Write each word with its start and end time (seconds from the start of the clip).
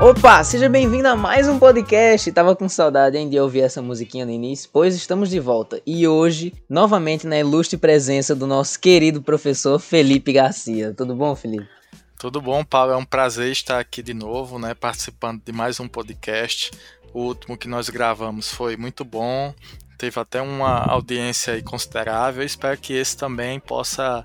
Opa, 0.00 0.42
seja 0.42 0.66
bem-vindo 0.66 1.06
a 1.08 1.14
mais 1.14 1.46
um 1.46 1.58
podcast. 1.58 2.32
Tava 2.32 2.56
com 2.56 2.66
saudade 2.70 3.18
hein, 3.18 3.28
de 3.28 3.38
ouvir 3.38 3.60
essa 3.60 3.82
musiquinha 3.82 4.24
no 4.24 4.32
início, 4.32 4.70
pois 4.72 4.94
estamos 4.94 5.28
de 5.28 5.38
volta. 5.38 5.82
E 5.84 6.08
hoje, 6.08 6.54
novamente, 6.66 7.26
na 7.26 7.38
ilustre 7.38 7.76
presença 7.76 8.34
do 8.34 8.46
nosso 8.46 8.80
querido 8.80 9.20
professor 9.20 9.78
Felipe 9.78 10.32
Garcia. 10.32 10.94
Tudo 10.96 11.14
bom, 11.14 11.36
Felipe? 11.36 11.68
Tudo 12.18 12.40
bom, 12.40 12.64
Paulo. 12.64 12.92
É 12.92 12.96
um 12.96 13.04
prazer 13.04 13.52
estar 13.52 13.78
aqui 13.78 14.02
de 14.02 14.14
novo, 14.14 14.58
né, 14.58 14.72
participando 14.72 15.42
de 15.44 15.52
mais 15.52 15.78
um 15.78 15.86
podcast. 15.86 16.70
O 17.12 17.24
último 17.24 17.58
que 17.58 17.68
nós 17.68 17.90
gravamos 17.90 18.48
foi 18.48 18.78
muito 18.78 19.04
bom, 19.04 19.52
teve 19.98 20.18
até 20.18 20.40
uma 20.40 20.78
audiência 20.78 21.62
considerável. 21.62 22.42
espero 22.42 22.80
que 22.80 22.94
esse 22.94 23.14
também 23.18 23.60
possa 23.60 24.24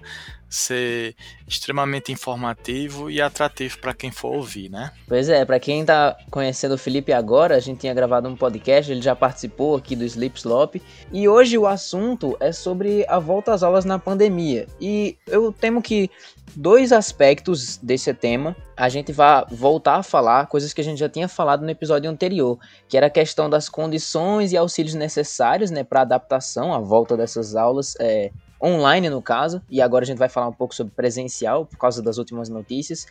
ser 0.56 1.16
extremamente 1.48 2.12
informativo 2.12 3.10
e 3.10 3.22
atrativo 3.22 3.78
para 3.80 3.94
quem 3.94 4.12
for 4.12 4.34
ouvir, 4.36 4.70
né? 4.70 4.92
Pois 5.08 5.30
é, 5.30 5.44
para 5.46 5.60
quem 5.60 5.82
está 5.82 6.18
conhecendo 6.32 6.76
o 6.76 6.78
Felipe 6.78 7.12
agora, 7.12 7.56
a 7.56 7.60
gente 7.60 7.82
tinha 7.82 7.94
gravado 7.94 8.28
um 8.28 8.36
podcast, 8.36 8.92
ele 8.92 9.02
já 9.02 9.16
participou 9.16 9.76
aqui 9.76 9.96
do 9.96 10.04
Sleep 10.06 10.38
Slop, 10.38 10.82
e 11.12 11.28
hoje 11.28 11.58
o 11.58 11.68
assunto 11.68 12.36
é 12.40 12.52
sobre 12.52 13.06
a 13.08 13.20
volta 13.20 13.54
às 13.54 13.64
aulas 13.64 13.86
na 13.86 14.00
pandemia. 14.00 14.68
E 14.80 15.18
eu 15.28 15.52
temo 15.52 15.82
que 15.82 16.10
dois 16.56 16.92
aspectos 16.92 17.78
desse 17.78 18.14
tema 18.14 18.56
a 18.78 18.88
gente 18.90 19.12
vai 19.12 19.46
voltar 19.52 19.98
a 19.98 20.04
falar 20.04 20.48
coisas 20.48 20.74
que 20.74 20.82
a 20.82 20.84
gente 20.84 21.00
já 21.00 21.10
tinha 21.10 21.28
falado 21.28 21.64
no 21.64 21.70
episódio 21.70 22.10
anterior, 22.10 22.58
que 22.88 22.98
era 22.98 23.08
a 23.08 23.10
questão 23.10 23.50
das 23.50 23.70
condições 23.70 24.52
e 24.52 24.58
auxílios 24.58 24.94
necessários 24.94 25.72
né, 25.72 25.84
para 25.84 26.02
adaptação 26.02 26.74
à 26.74 26.80
volta 26.80 27.16
dessas 27.16 27.56
aulas 27.56 27.96
é, 28.00 28.32
online 28.66 29.10
no 29.10 29.22
caso, 29.22 29.62
e 29.70 29.82
agora 29.82 30.04
a 30.04 30.08
gente 30.08 30.18
vai 30.18 30.30
falar 30.30 30.48
um 30.48 30.54
pouco 30.54 30.74
sobre 30.74 30.94
presencial 30.94 31.66
por 31.66 31.78
causa 31.78 32.02
das 32.02 32.18
últimas 32.18 32.50
notícias, 32.50 33.06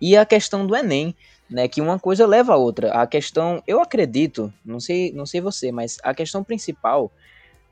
e 0.00 0.16
a 0.16 0.24
questão 0.24 0.66
do 0.66 0.76
Enem, 0.76 1.14
né, 1.50 1.66
que 1.66 1.80
uma 1.80 1.98
coisa 1.98 2.26
leva 2.26 2.54
a 2.54 2.56
outra. 2.56 2.92
A 2.92 3.06
questão, 3.06 3.62
eu 3.66 3.80
acredito, 3.80 4.52
não 4.64 4.78
sei, 4.78 5.12
não 5.12 5.26
sei 5.26 5.40
você, 5.40 5.72
mas 5.72 5.98
a 6.02 6.14
questão 6.14 6.44
principal 6.44 7.10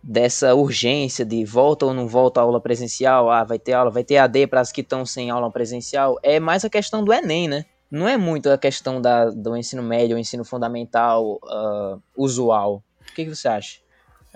dessa 0.02 0.54
urgência 0.54 1.24
de 1.24 1.44
volta 1.44 1.86
ou 1.86 1.94
não 1.94 2.08
volta 2.08 2.40
a 2.40 2.42
aula 2.42 2.60
presencial, 2.60 3.30
ah, 3.30 3.44
vai 3.44 3.58
ter 3.58 3.72
aula, 3.72 3.90
vai 3.90 4.04
ter 4.04 4.16
AD 4.16 4.46
para 4.48 4.60
as 4.60 4.72
que 4.72 4.80
estão 4.80 5.06
sem 5.06 5.30
aula 5.30 5.50
presencial, 5.50 6.18
é 6.22 6.40
mais 6.40 6.64
a 6.64 6.70
questão 6.70 7.04
do 7.04 7.12
Enem, 7.12 7.48
né? 7.48 7.64
Não 7.90 8.06
é 8.06 8.16
muito 8.16 8.50
a 8.50 8.58
questão 8.58 9.00
da, 9.00 9.30
do 9.30 9.56
ensino 9.56 9.82
médio, 9.82 10.16
o 10.16 10.18
ensino 10.18 10.44
fundamental 10.44 11.40
uh, 11.42 12.02
usual. 12.16 12.82
O 13.00 13.14
que, 13.14 13.24
que 13.24 13.34
você 13.34 13.48
acha? 13.48 13.78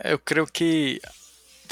Eu 0.03 0.19
creio 0.19 0.47
que 0.47 1.01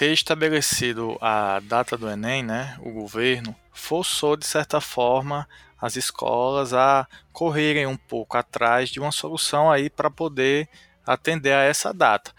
ter 0.01 0.15
estabelecido 0.15 1.19
a 1.21 1.61
data 1.61 1.95
do 1.95 2.09
Enem, 2.09 2.43
né, 2.43 2.75
o 2.81 2.91
governo 2.91 3.55
forçou 3.71 4.35
de 4.35 4.47
certa 4.47 4.81
forma 4.81 5.47
as 5.79 5.95
escolas 5.95 6.73
a 6.73 7.07
correrem 7.35 7.87
um 7.87 7.99
pouco 7.99 8.39
atrás 8.39 8.89
de 8.89 8.99
uma 8.99 9.13
solução 9.13 9.71
aí 9.71 9.91
para 9.91 10.11
poder 10.11 10.71
atender 11.07 11.53
a 11.53 11.65
essa 11.65 11.93
data. 11.93 12.33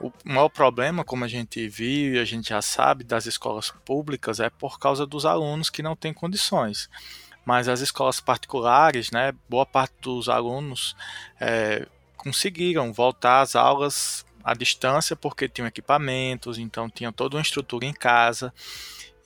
O 0.00 0.12
maior 0.22 0.48
problema, 0.48 1.02
como 1.02 1.24
a 1.24 1.28
gente 1.28 1.66
viu 1.66 2.14
e 2.14 2.18
a 2.20 2.24
gente 2.24 2.50
já 2.50 2.62
sabe 2.62 3.02
das 3.02 3.26
escolas 3.26 3.72
públicas, 3.84 4.38
é 4.38 4.48
por 4.48 4.78
causa 4.78 5.04
dos 5.04 5.26
alunos 5.26 5.68
que 5.68 5.82
não 5.82 5.96
têm 5.96 6.14
condições. 6.14 6.88
Mas 7.44 7.66
as 7.66 7.80
escolas 7.80 8.20
particulares, 8.20 9.10
né, 9.10 9.32
boa 9.48 9.66
parte 9.66 9.94
dos 10.00 10.28
alunos 10.28 10.94
é, 11.40 11.84
conseguiram 12.16 12.92
voltar 12.92 13.40
às 13.40 13.56
aulas 13.56 14.24
à 14.44 14.54
distância 14.54 15.16
porque 15.16 15.48
tinham 15.48 15.68
equipamentos, 15.68 16.58
então 16.58 16.88
tinha 16.88 17.12
toda 17.12 17.36
uma 17.36 17.42
estrutura 17.42 17.86
em 17.86 17.92
casa. 17.92 18.52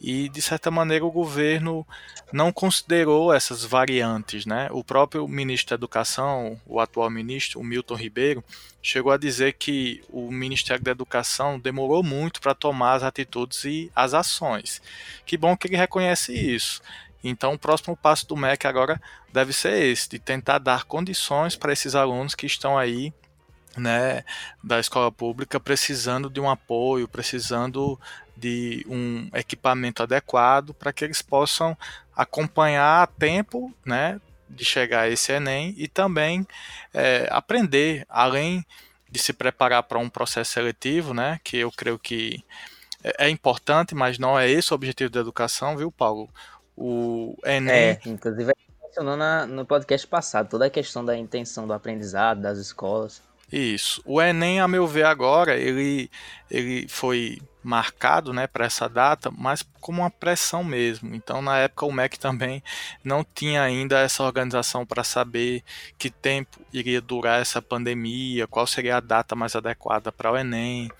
E 0.00 0.28
de 0.28 0.42
certa 0.42 0.70
maneira 0.70 1.06
o 1.06 1.10
governo 1.10 1.86
não 2.30 2.52
considerou 2.52 3.32
essas 3.32 3.64
variantes, 3.64 4.44
né? 4.44 4.68
O 4.70 4.84
próprio 4.84 5.26
ministro 5.26 5.70
da 5.70 5.80
Educação, 5.80 6.60
o 6.66 6.80
atual 6.80 7.08
ministro, 7.08 7.60
o 7.60 7.64
Milton 7.64 7.94
Ribeiro, 7.94 8.44
chegou 8.82 9.10
a 9.10 9.16
dizer 9.16 9.54
que 9.54 10.02
o 10.10 10.30
Ministério 10.30 10.84
da 10.84 10.90
Educação 10.90 11.58
demorou 11.58 12.02
muito 12.02 12.40
para 12.40 12.54
tomar 12.54 12.94
as 12.94 13.02
atitudes 13.02 13.64
e 13.64 13.90
as 13.96 14.12
ações. 14.12 14.82
Que 15.24 15.36
bom 15.36 15.56
que 15.56 15.66
ele 15.66 15.76
reconhece 15.76 16.32
isso. 16.32 16.82
Então, 17.24 17.54
o 17.54 17.58
próximo 17.58 17.96
passo 17.96 18.28
do 18.28 18.36
MEC 18.36 18.66
agora 18.66 19.00
deve 19.32 19.52
ser 19.52 19.82
esse, 19.82 20.08
de 20.10 20.18
tentar 20.18 20.58
dar 20.58 20.84
condições 20.84 21.56
para 21.56 21.72
esses 21.72 21.94
alunos 21.94 22.34
que 22.34 22.46
estão 22.46 22.78
aí 22.78 23.12
né, 23.76 24.24
da 24.62 24.80
escola 24.80 25.10
pública 25.12 25.60
precisando 25.60 26.28
de 26.30 26.40
um 26.40 26.48
apoio, 26.48 27.08
precisando 27.08 27.98
de 28.36 28.84
um 28.88 29.28
equipamento 29.34 30.02
adequado 30.02 30.74
para 30.74 30.92
que 30.92 31.04
eles 31.04 31.22
possam 31.22 31.76
acompanhar 32.14 33.02
a 33.02 33.06
tempo, 33.06 33.72
né, 33.84 34.20
de 34.48 34.64
chegar 34.64 35.02
a 35.02 35.08
esse 35.08 35.32
Enem 35.32 35.74
e 35.76 35.88
também 35.88 36.46
é, 36.92 37.28
aprender, 37.30 38.04
além 38.08 38.64
de 39.10 39.18
se 39.18 39.32
preparar 39.32 39.82
para 39.82 39.98
um 39.98 40.08
processo 40.08 40.52
seletivo, 40.52 41.14
né, 41.14 41.40
que 41.42 41.56
eu 41.56 41.70
creio 41.72 41.98
que 41.98 42.44
é, 43.02 43.26
é 43.26 43.30
importante, 43.30 43.94
mas 43.94 44.18
não 44.18 44.38
é 44.38 44.50
esse 44.50 44.72
o 44.72 44.74
objetivo 44.74 45.10
da 45.10 45.20
educação, 45.20 45.76
viu, 45.76 45.90
Paulo? 45.90 46.28
O 46.76 47.34
Enem. 47.44 47.74
É, 47.74 48.00
inclusive 48.04 48.52
mencionou 48.82 49.16
no 49.46 49.66
podcast 49.66 50.06
passado 50.06 50.48
toda 50.48 50.66
a 50.66 50.70
questão 50.70 51.04
da 51.04 51.16
intenção 51.16 51.66
do 51.66 51.72
aprendizado 51.72 52.40
das 52.40 52.58
escolas. 52.58 53.22
Isso. 53.50 54.02
O 54.04 54.20
Enem, 54.20 54.60
a 54.60 54.66
meu 54.66 54.86
ver 54.86 55.06
agora, 55.06 55.56
ele, 55.56 56.10
ele 56.50 56.88
foi 56.88 57.38
marcado 57.62 58.32
né, 58.32 58.46
para 58.46 58.64
essa 58.64 58.88
data, 58.88 59.30
mas 59.36 59.64
como 59.80 60.02
uma 60.02 60.10
pressão 60.10 60.62
mesmo. 60.62 61.14
Então, 61.14 61.42
na 61.42 61.58
época, 61.58 61.86
o 61.86 61.92
MEC 61.92 62.18
também 62.18 62.62
não 63.04 63.24
tinha 63.24 63.62
ainda 63.62 63.98
essa 63.98 64.22
organização 64.22 64.86
para 64.86 65.02
saber 65.02 65.62
que 65.98 66.10
tempo 66.10 66.60
iria 66.72 67.00
durar 67.00 67.40
essa 67.40 67.60
pandemia, 67.60 68.46
qual 68.46 68.66
seria 68.66 68.96
a 68.96 69.00
data 69.00 69.34
mais 69.34 69.54
adequada 69.56 70.10
para 70.12 70.30
o 70.30 70.36
Enem. 70.36 70.90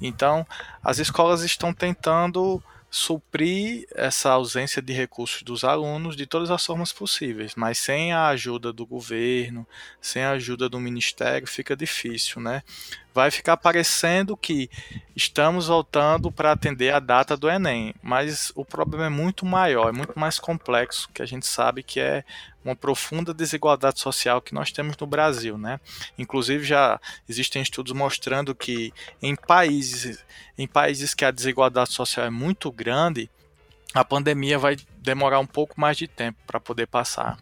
Então, 0.00 0.46
as 0.82 0.98
escolas 0.98 1.42
estão 1.42 1.72
tentando 1.72 2.62
suprir 2.96 3.86
essa 3.94 4.30
ausência 4.30 4.80
de 4.80 4.90
recursos 4.90 5.42
dos 5.42 5.64
alunos 5.64 6.16
de 6.16 6.26
todas 6.26 6.50
as 6.50 6.64
formas 6.64 6.94
possíveis, 6.94 7.54
mas 7.54 7.76
sem 7.76 8.10
a 8.10 8.28
ajuda 8.28 8.72
do 8.72 8.86
governo, 8.86 9.68
sem 10.00 10.22
a 10.22 10.30
ajuda 10.30 10.66
do 10.66 10.80
ministério, 10.80 11.46
fica 11.46 11.76
difícil, 11.76 12.40
né? 12.40 12.62
Vai 13.16 13.30
ficar 13.30 13.56
parecendo 13.56 14.36
que 14.36 14.68
estamos 15.16 15.68
voltando 15.68 16.30
para 16.30 16.52
atender 16.52 16.92
a 16.92 17.00
data 17.00 17.34
do 17.34 17.48
Enem, 17.48 17.94
mas 18.02 18.52
o 18.54 18.62
problema 18.62 19.06
é 19.06 19.08
muito 19.08 19.46
maior, 19.46 19.88
é 19.88 19.92
muito 19.92 20.18
mais 20.18 20.38
complexo, 20.38 21.08
que 21.14 21.22
a 21.22 21.24
gente 21.24 21.46
sabe 21.46 21.82
que 21.82 21.98
é 21.98 22.24
uma 22.62 22.76
profunda 22.76 23.32
desigualdade 23.32 24.00
social 24.00 24.42
que 24.42 24.52
nós 24.52 24.70
temos 24.70 24.98
no 24.98 25.06
Brasil, 25.06 25.56
né? 25.56 25.80
Inclusive 26.18 26.62
já 26.62 27.00
existem 27.26 27.62
estudos 27.62 27.94
mostrando 27.94 28.54
que 28.54 28.92
em 29.22 29.34
países, 29.34 30.22
em 30.58 30.66
países 30.66 31.14
que 31.14 31.24
a 31.24 31.30
desigualdade 31.30 31.94
social 31.94 32.26
é 32.26 32.30
muito 32.30 32.70
grande, 32.70 33.30
a 33.94 34.04
pandemia 34.04 34.58
vai 34.58 34.76
demorar 34.98 35.38
um 35.38 35.46
pouco 35.46 35.80
mais 35.80 35.96
de 35.96 36.06
tempo 36.06 36.38
para 36.46 36.60
poder 36.60 36.86
passar. 36.86 37.38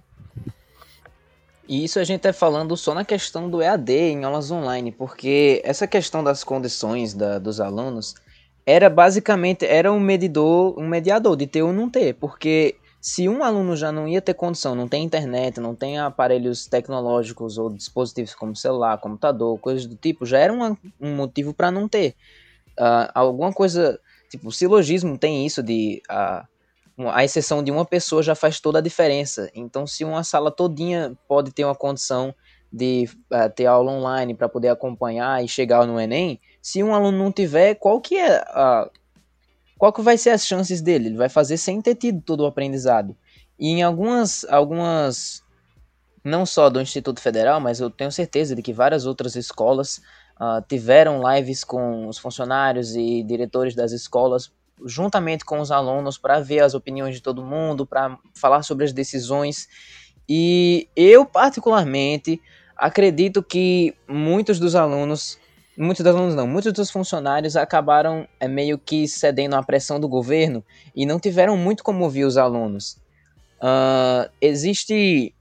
E 1.66 1.84
isso 1.84 1.98
a 1.98 2.04
gente 2.04 2.18
está 2.18 2.32
falando 2.32 2.76
só 2.76 2.94
na 2.94 3.04
questão 3.04 3.48
do 3.48 3.62
EAD 3.62 3.92
em 3.92 4.24
aulas 4.24 4.50
online, 4.50 4.92
porque 4.92 5.62
essa 5.64 5.86
questão 5.86 6.22
das 6.22 6.44
condições 6.44 7.14
da, 7.14 7.38
dos 7.38 7.60
alunos 7.60 8.14
era 8.66 8.90
basicamente 8.90 9.64
era 9.64 9.90
um 9.92 10.00
medidor, 10.00 10.78
um 10.78 10.86
mediador 10.86 11.36
de 11.36 11.46
ter 11.46 11.62
ou 11.62 11.72
não 11.72 11.88
ter, 11.88 12.14
porque 12.14 12.76
se 13.00 13.28
um 13.28 13.44
aluno 13.44 13.76
já 13.76 13.92
não 13.92 14.08
ia 14.08 14.22
ter 14.22 14.32
condição, 14.32 14.74
não 14.74 14.88
tem 14.88 15.04
internet, 15.04 15.60
não 15.60 15.74
tem 15.74 15.98
aparelhos 15.98 16.66
tecnológicos 16.66 17.58
ou 17.58 17.70
dispositivos 17.70 18.34
como 18.34 18.56
celular, 18.56 18.96
computador, 18.98 19.58
coisas 19.58 19.84
do 19.84 19.94
tipo, 19.94 20.24
já 20.24 20.38
era 20.38 20.52
um, 20.52 20.76
um 20.98 21.14
motivo 21.14 21.52
para 21.52 21.70
não 21.70 21.86
ter. 21.86 22.14
Uh, 22.78 23.08
alguma 23.14 23.52
coisa, 23.52 24.00
tipo, 24.30 24.48
o 24.48 24.52
silogismo 24.52 25.18
tem 25.18 25.44
isso 25.44 25.62
de 25.62 26.02
uh, 26.10 26.46
a 26.98 27.24
exceção 27.24 27.62
de 27.62 27.70
uma 27.70 27.84
pessoa 27.84 28.22
já 28.22 28.34
faz 28.34 28.60
toda 28.60 28.78
a 28.78 28.82
diferença. 28.82 29.50
Então, 29.54 29.86
se 29.86 30.04
uma 30.04 30.22
sala 30.22 30.50
todinha 30.50 31.16
pode 31.26 31.52
ter 31.52 31.64
uma 31.64 31.74
condição 31.74 32.34
de 32.72 33.08
uh, 33.32 33.50
ter 33.54 33.66
aula 33.66 33.92
online 33.92 34.34
para 34.34 34.48
poder 34.48 34.68
acompanhar 34.68 35.44
e 35.44 35.48
chegar 35.48 35.86
no 35.86 36.00
Enem, 36.00 36.40
se 36.60 36.82
um 36.82 36.94
aluno 36.94 37.18
não 37.18 37.32
tiver, 37.32 37.74
qual 37.76 38.00
que 38.00 38.16
é 38.16 38.36
a, 38.36 38.88
qual 39.78 39.92
que 39.92 40.02
vai 40.02 40.16
ser 40.16 40.30
as 40.30 40.46
chances 40.46 40.80
dele? 40.80 41.08
Ele 41.08 41.16
vai 41.16 41.28
fazer 41.28 41.56
sem 41.56 41.80
ter 41.80 41.94
tido 41.94 42.20
todo 42.20 42.40
o 42.40 42.46
aprendizado. 42.46 43.16
E 43.58 43.68
em 43.68 43.82
algumas, 43.82 44.44
algumas, 44.44 45.42
não 46.24 46.46
só 46.46 46.70
do 46.70 46.80
Instituto 46.80 47.20
Federal, 47.20 47.60
mas 47.60 47.80
eu 47.80 47.90
tenho 47.90 48.10
certeza 48.10 48.54
de 48.54 48.62
que 48.62 48.72
várias 48.72 49.04
outras 49.04 49.36
escolas 49.36 49.98
uh, 50.40 50.64
tiveram 50.68 51.20
lives 51.22 51.64
com 51.64 52.08
os 52.08 52.18
funcionários 52.18 52.94
e 52.94 53.22
diretores 53.22 53.74
das 53.74 53.92
escolas 53.92 54.52
juntamente 54.84 55.44
com 55.44 55.60
os 55.60 55.70
alunos 55.70 56.18
para 56.18 56.40
ver 56.40 56.60
as 56.60 56.74
opiniões 56.74 57.14
de 57.14 57.22
todo 57.22 57.44
mundo, 57.44 57.86
para 57.86 58.18
falar 58.34 58.62
sobre 58.62 58.84
as 58.84 58.92
decisões. 58.92 59.68
E 60.28 60.88
eu, 60.96 61.24
particularmente, 61.24 62.40
acredito 62.76 63.42
que 63.42 63.94
muitos 64.08 64.58
dos 64.58 64.74
alunos, 64.74 65.38
muitos 65.76 66.04
dos 66.04 66.14
alunos 66.14 66.34
não, 66.34 66.46
muitos 66.46 66.72
dos 66.72 66.90
funcionários 66.90 67.56
acabaram 67.56 68.26
é, 68.40 68.48
meio 68.48 68.78
que 68.78 69.06
cedendo 69.06 69.54
à 69.54 69.62
pressão 69.62 70.00
do 70.00 70.08
governo 70.08 70.64
e 70.94 71.06
não 71.06 71.20
tiveram 71.20 71.56
muito 71.56 71.84
como 71.84 72.04
ouvir 72.04 72.24
os 72.24 72.36
alunos. 72.36 72.96
Uh, 73.60 74.28
existe 74.40 75.34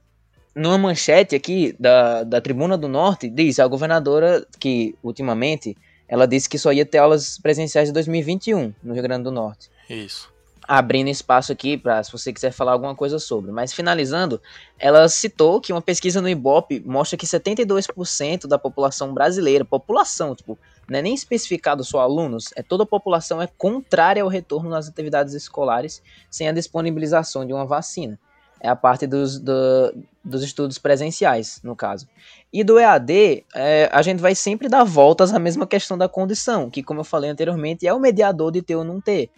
numa 0.54 0.78
manchete 0.78 1.34
aqui 1.34 1.74
da, 1.78 2.22
da 2.22 2.40
Tribuna 2.40 2.78
do 2.78 2.88
Norte, 2.88 3.28
diz 3.28 3.58
a 3.58 3.66
governadora 3.66 4.46
que, 4.60 4.94
ultimamente, 5.02 5.76
ela 6.08 6.26
disse 6.26 6.48
que 6.48 6.58
só 6.58 6.72
ia 6.72 6.84
ter 6.84 6.98
aulas 6.98 7.38
presenciais 7.38 7.88
de 7.88 7.92
2021 7.94 8.74
no 8.82 8.94
Rio 8.94 9.02
Grande 9.02 9.24
do 9.24 9.30
Norte. 9.30 9.70
Isso. 9.88 10.32
Abrindo 10.66 11.08
espaço 11.08 11.52
aqui 11.52 11.76
para 11.76 12.02
se 12.02 12.10
você 12.10 12.32
quiser 12.32 12.50
falar 12.50 12.72
alguma 12.72 12.94
coisa 12.94 13.18
sobre. 13.18 13.52
Mas 13.52 13.72
finalizando, 13.72 14.40
ela 14.78 15.06
citou 15.08 15.60
que 15.60 15.72
uma 15.72 15.82
pesquisa 15.82 16.22
no 16.22 16.28
Ibope 16.28 16.82
mostra 16.86 17.18
que 17.18 17.26
72% 17.26 18.46
da 18.46 18.58
população 18.58 19.12
brasileira, 19.12 19.64
população, 19.64 20.34
tipo, 20.34 20.58
não 20.88 20.98
é 20.98 21.02
nem 21.02 21.14
especificado 21.14 21.84
só 21.84 22.00
alunos, 22.00 22.50
é 22.56 22.62
toda 22.62 22.84
a 22.84 22.86
população 22.86 23.40
é 23.40 23.46
contrária 23.46 24.22
ao 24.22 24.28
retorno 24.28 24.70
nas 24.70 24.88
atividades 24.88 25.34
escolares 25.34 26.02
sem 26.30 26.48
a 26.48 26.52
disponibilização 26.52 27.46
de 27.46 27.52
uma 27.52 27.66
vacina. 27.66 28.18
É 28.64 28.68
a 28.70 28.74
parte 28.74 29.06
dos, 29.06 29.38
do, 29.38 29.94
dos 30.24 30.42
estudos 30.42 30.78
presenciais, 30.78 31.60
no 31.62 31.76
caso. 31.76 32.08
E 32.50 32.64
do 32.64 32.78
EAD, 32.78 33.44
é, 33.54 33.90
a 33.92 34.00
gente 34.00 34.20
vai 34.20 34.34
sempre 34.34 34.70
dar 34.70 34.84
voltas 34.84 35.34
à 35.34 35.38
mesma 35.38 35.66
questão 35.66 35.98
da 35.98 36.08
condição, 36.08 36.70
que, 36.70 36.82
como 36.82 37.00
eu 37.00 37.04
falei 37.04 37.28
anteriormente, 37.28 37.86
é 37.86 37.92
o 37.92 38.00
mediador 38.00 38.50
de 38.50 38.62
ter 38.62 38.74
ou 38.74 38.82
não 38.82 39.02
ter. 39.02 39.28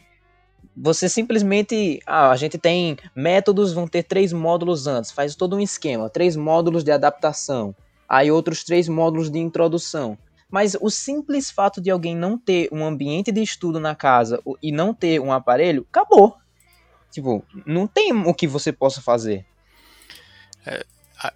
Você 0.77 1.09
simplesmente. 1.09 1.99
Ah, 2.07 2.31
a 2.31 2.37
gente 2.37 2.57
tem 2.57 2.97
métodos, 3.17 3.73
vão 3.73 3.89
ter 3.89 4.05
três 4.05 4.33
módulos 4.33 4.87
antes, 4.87 5.11
faz 5.11 5.35
todo 5.35 5.57
um 5.57 5.61
esquema, 5.61 6.09
três 6.09 6.37
módulos 6.37 6.85
de 6.85 6.93
adaptação, 6.93 7.75
aí 8.09 8.31
outros 8.31 8.63
três 8.63 8.89
módulos 8.89 9.29
de 9.29 9.41
introdução. 9.41 10.17
Mas 10.49 10.77
o 10.81 10.89
simples 10.89 11.51
fato 11.51 11.81
de 11.81 11.91
alguém 11.91 12.15
não 12.15 12.39
ter 12.39 12.69
um 12.71 12.85
ambiente 12.85 13.33
de 13.33 13.43
estudo 13.43 13.81
na 13.81 13.97
casa 13.97 14.41
e 14.63 14.71
não 14.71 14.95
ter 14.95 15.21
um 15.21 15.33
aparelho, 15.33 15.85
acabou. 15.91 16.37
Tipo, 17.17 17.43
não 17.65 17.87
tem 17.87 18.13
o 18.13 18.35
que 18.35 18.47
você 18.47 18.71
possa 18.71 19.01
fazer. 19.01 19.47
É, 20.67 20.85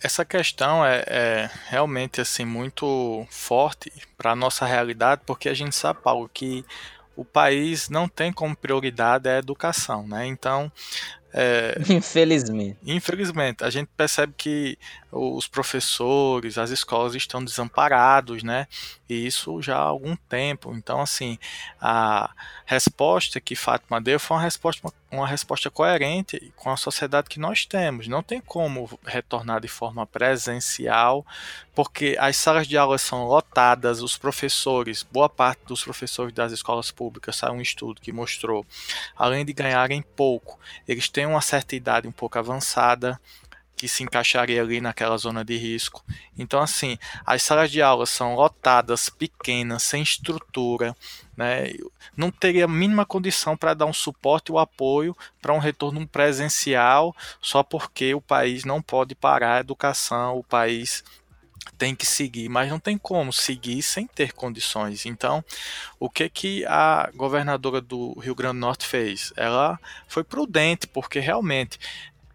essa 0.03 0.27
questão 0.27 0.85
é, 0.85 1.03
é, 1.07 1.51
realmente 1.69 2.21
assim 2.21 2.45
muito 2.45 3.27
forte 3.31 3.91
para 4.15 4.33
a 4.33 4.37
nossa 4.37 4.67
realidade, 4.67 5.23
porque 5.25 5.49
a 5.49 5.55
gente 5.55 5.75
sabe, 5.75 6.03
Paulo, 6.03 6.29
que 6.29 6.67
o 7.17 7.25
país 7.25 7.89
não 7.89 8.07
tem 8.07 8.31
como 8.31 8.55
prioridade 8.55 9.27
a 9.27 9.39
educação, 9.39 10.07
né? 10.07 10.27
Então, 10.27 10.71
é, 11.33 11.81
infelizmente. 11.89 12.79
Infelizmente, 12.85 13.65
a 13.65 13.71
gente 13.71 13.89
percebe 13.97 14.33
que 14.37 14.79
os 15.13 15.49
professores, 15.49 16.57
as 16.57 16.71
escolas 16.71 17.15
estão 17.15 17.45
desamparados, 17.45 18.43
né? 18.43 18.67
E 19.09 19.27
isso 19.27 19.61
já 19.61 19.77
há 19.77 19.83
algum 19.83 20.15
tempo. 20.15 20.73
Então, 20.75 21.01
assim, 21.01 21.37
a 21.81 22.31
resposta 22.65 23.41
que 23.41 23.57
Fátima 23.57 24.01
deu 24.01 24.21
foi 24.21 24.37
uma 24.37 24.43
resposta, 24.43 24.93
uma 25.11 25.27
resposta 25.27 25.69
coerente 25.69 26.53
com 26.55 26.71
a 26.71 26.77
sociedade 26.77 27.29
que 27.29 27.41
nós 27.41 27.67
temos. 27.67 28.07
Não 28.07 28.23
tem 28.23 28.41
como 28.41 28.89
retornar 29.05 29.61
de 29.61 29.67
forma 29.67 30.07
presencial, 30.07 31.27
porque 31.75 32.17
as 32.21 32.37
salas 32.37 32.69
de 32.69 32.77
aula 32.77 32.99
são 32.99 33.25
lotadas, 33.25 34.01
os 34.01 34.17
professores, 34.17 35.03
boa 35.03 35.29
parte 35.29 35.65
dos 35.67 35.83
professores 35.83 36.33
das 36.33 36.53
escolas 36.53 36.93
públicas, 36.93 37.35
saiu 37.35 37.55
um 37.55 37.61
estudo 37.61 38.01
que 38.01 38.13
mostrou, 38.13 38.65
além 39.17 39.45
de 39.45 39.53
ganharem 39.53 40.03
pouco, 40.03 40.59
eles 40.87 41.09
têm 41.09 41.20
uma 41.27 41.41
certa 41.41 41.77
idade 41.77 42.09
um 42.09 42.13
pouco 42.13 42.39
avançada, 42.39 43.21
que 43.81 43.89
se 43.89 44.03
encaixaria 44.03 44.61
ali 44.61 44.79
naquela 44.79 45.17
zona 45.17 45.43
de 45.43 45.57
risco. 45.57 46.05
Então, 46.37 46.61
assim, 46.61 46.99
as 47.25 47.43
salas 47.43 47.71
de 47.71 47.81
aula 47.81 48.05
são 48.05 48.35
lotadas, 48.35 49.09
pequenas, 49.09 49.83
sem 49.83 50.03
estrutura, 50.03 50.95
né? 51.35 51.73
não 52.15 52.31
teria 52.31 52.67
a 52.67 52.69
mínima 52.69 53.07
condição 53.07 53.57
para 53.57 53.73
dar 53.73 53.87
um 53.87 53.93
suporte 53.93 54.53
ou 54.53 54.59
apoio 54.59 55.17
para 55.41 55.55
um 55.55 55.59
retorno 55.59 56.07
presencial, 56.07 57.17
só 57.41 57.63
porque 57.63 58.15
o 58.15 58.21
país 58.21 58.67
não 58.67 58.83
pode 58.83 59.15
parar 59.15 59.57
a 59.57 59.61
educação, 59.61 60.37
o 60.37 60.45
país 60.45 61.03
tem 61.77 61.95
que 61.95 62.07
seguir, 62.07 62.49
mas 62.49 62.71
não 62.71 62.79
tem 62.79 62.97
como 62.97 63.33
seguir 63.33 63.83
sem 63.83 64.07
ter 64.07 64.33
condições. 64.33 65.07
Então, 65.07 65.45
o 65.99 66.09
que 66.11 66.29
que 66.29 66.65
a 66.67 67.11
governadora 67.15 67.81
do 67.81 68.19
Rio 68.19 68.35
Grande 68.35 68.57
do 68.57 68.61
Norte 68.61 68.87
fez? 68.87 69.33
Ela 69.37 69.79
foi 70.09 70.25
prudente, 70.25 70.87
porque 70.87 71.21
realmente 71.21 71.79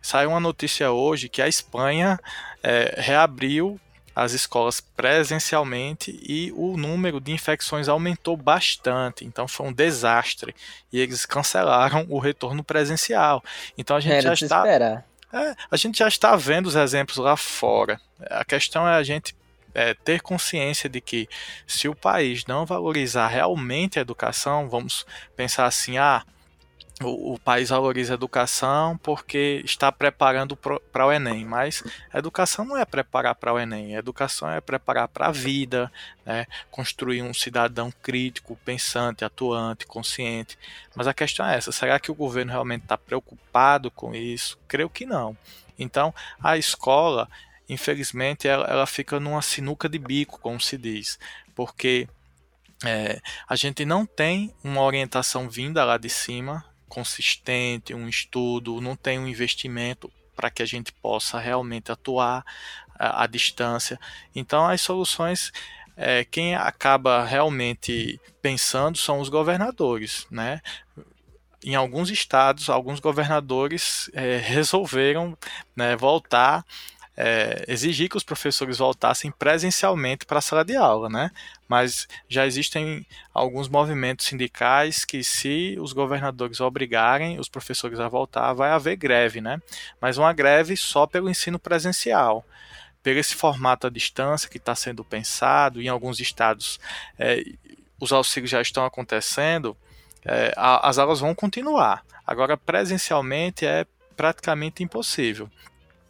Saiu 0.05 0.29
uma 0.29 0.39
notícia 0.39 0.91
hoje 0.91 1.27
que 1.27 1.41
a 1.41 1.47
Espanha 1.47 2.19
é, 2.61 2.93
reabriu 2.95 3.79
as 4.15 4.33
escolas 4.33 4.79
presencialmente 4.79 6.19
e 6.21 6.53
o 6.55 6.77
número 6.77 7.19
de 7.19 7.31
infecções 7.31 7.89
aumentou 7.89 8.37
bastante. 8.37 9.25
Então 9.25 9.47
foi 9.47 9.65
um 9.65 9.73
desastre. 9.73 10.53
E 10.93 10.99
eles 10.99 11.25
cancelaram 11.25 12.05
o 12.07 12.19
retorno 12.19 12.63
presencial. 12.63 13.43
Então 13.75 13.97
a 13.97 13.99
gente 13.99 14.13
Era 14.13 14.35
já 14.35 14.45
está. 14.45 15.01
É, 15.35 15.53
a 15.69 15.75
gente 15.75 15.97
já 15.99 16.07
está 16.07 16.33
vendo 16.37 16.67
os 16.67 16.75
exemplos 16.75 17.17
lá 17.17 17.35
fora. 17.35 17.99
A 18.29 18.45
questão 18.45 18.87
é 18.87 18.95
a 18.95 19.03
gente 19.03 19.35
é, 19.73 19.93
ter 19.93 20.21
consciência 20.21 20.89
de 20.89 21.01
que 21.01 21.27
se 21.67 21.89
o 21.89 21.93
país 21.93 22.45
não 22.45 22.65
valorizar 22.65 23.27
realmente 23.27 23.99
a 23.99 24.01
educação, 24.01 24.69
vamos 24.69 25.05
pensar 25.35 25.65
assim, 25.65 25.97
ah, 25.97 26.23
o, 27.01 27.33
o, 27.33 27.39
país 27.39 27.69
valoriza 27.69 28.13
a 28.13 28.15
educação 28.15 28.97
porque 28.99 29.61
está 29.65 29.91
preparando 29.91 30.55
para 30.55 31.05
o 31.05 31.11
Enem, 31.11 31.43
mas 31.43 31.83
educação 32.13 32.63
não 32.63 32.77
é 32.77 32.85
preparar 32.85 33.35
para 33.35 33.51
o 33.51 33.59
Enem, 33.59 33.95
a 33.95 33.99
educação 33.99 34.49
é 34.49 34.61
preparar 34.61 35.09
para 35.09 35.27
a 35.27 35.31
vida, 35.31 35.91
né? 36.25 36.47
construir 36.71 37.21
um 37.21 37.33
cidadão 37.33 37.91
crítico, 38.01 38.57
pensante, 38.63 39.25
atuante, 39.25 39.85
consciente. 39.85 40.57
Mas 40.95 41.05
a 41.05 41.13
questão 41.13 41.45
é 41.45 41.57
essa: 41.57 41.71
será 41.73 41.99
que 41.99 42.11
o 42.11 42.15
governo 42.15 42.53
realmente 42.53 42.83
está 42.83 42.97
preocupado 42.97 43.91
com 43.91 44.15
isso? 44.15 44.57
Creio 44.65 44.89
que 44.89 45.05
não. 45.05 45.37
Então, 45.77 46.15
a 46.41 46.57
escola, 46.57 47.27
infelizmente, 47.67 48.47
ela, 48.47 48.65
ela 48.67 48.87
fica 48.87 49.19
numa 49.19 49.41
sinuca 49.41 49.89
de 49.89 49.99
bico, 49.99 50.39
como 50.39 50.61
se 50.61 50.77
diz, 50.77 51.19
porque 51.53 52.07
é, 52.85 53.19
a 53.49 53.55
gente 53.57 53.83
não 53.83 54.05
tem 54.05 54.53
uma 54.63 54.81
orientação 54.81 55.49
vinda 55.49 55.83
lá 55.83 55.97
de 55.97 56.09
cima 56.09 56.63
consistente, 56.95 57.93
um 57.93 58.07
estudo, 58.07 58.79
não 58.79 58.95
tem 58.95 59.19
um 59.19 59.27
investimento 59.27 60.09
para 60.33 60.49
que 60.49 60.63
a 60.63 60.65
gente 60.65 60.93
possa 60.93 61.37
realmente 61.37 61.91
atuar 61.91 62.45
à, 62.97 63.27
distância. 63.27 63.99
Então, 64.33 64.65
as 64.65 64.79
soluções, 64.79 65.51
é, 65.97 66.23
quem 66.23 66.55
acaba 66.55 67.25
realmente 67.25 68.17
pensando 68.41 68.97
são 68.97 69.19
os 69.19 69.27
governadores, 69.27 70.25
né? 70.31 70.61
Em 71.61 71.75
alguns 71.75 72.09
estados, 72.09 72.69
alguns 72.69 73.01
governadores 73.01 74.09
é, 74.13 74.37
resolveram 74.37 75.37
né, 75.75 75.97
voltar 75.97 76.63
é, 77.17 77.63
exigir 77.67 78.09
que 78.09 78.17
os 78.17 78.23
professores 78.23 78.77
voltassem 78.77 79.31
presencialmente 79.31 80.25
para 80.25 80.39
a 80.39 80.41
sala 80.41 80.65
de 80.65 80.75
aula, 80.75 81.09
né? 81.09 81.31
Mas 81.67 82.07
já 82.27 82.45
existem 82.45 83.05
alguns 83.33 83.69
movimentos 83.69 84.25
sindicais 84.25 85.05
que, 85.05 85.23
se 85.23 85.77
os 85.79 85.93
governadores 85.93 86.59
obrigarem 86.59 87.39
os 87.39 87.47
professores 87.47 87.99
a 87.99 88.09
voltar, 88.09 88.53
vai 88.53 88.71
haver 88.71 88.97
greve, 88.97 89.39
né? 89.39 89.61
Mas 90.01 90.17
uma 90.17 90.33
greve 90.33 90.75
só 90.75 91.07
pelo 91.07 91.29
ensino 91.29 91.57
presencial. 91.57 92.45
Pelo 93.01 93.19
esse 93.19 93.35
formato 93.35 93.87
à 93.87 93.89
distância 93.89 94.49
que 94.49 94.57
está 94.57 94.75
sendo 94.75 95.03
pensado, 95.03 95.81
em 95.81 95.87
alguns 95.87 96.19
estados 96.19 96.79
é, 97.17 97.43
os 97.99 98.11
auxílios 98.11 98.51
já 98.51 98.61
estão 98.61 98.83
acontecendo, 98.83 99.77
é, 100.25 100.53
a, 100.57 100.89
as 100.89 100.97
aulas 100.97 101.19
vão 101.19 101.33
continuar. 101.33 102.03
Agora, 102.25 102.57
presencialmente 102.57 103.65
é 103.65 103.85
praticamente 104.17 104.83
impossível. 104.83 105.49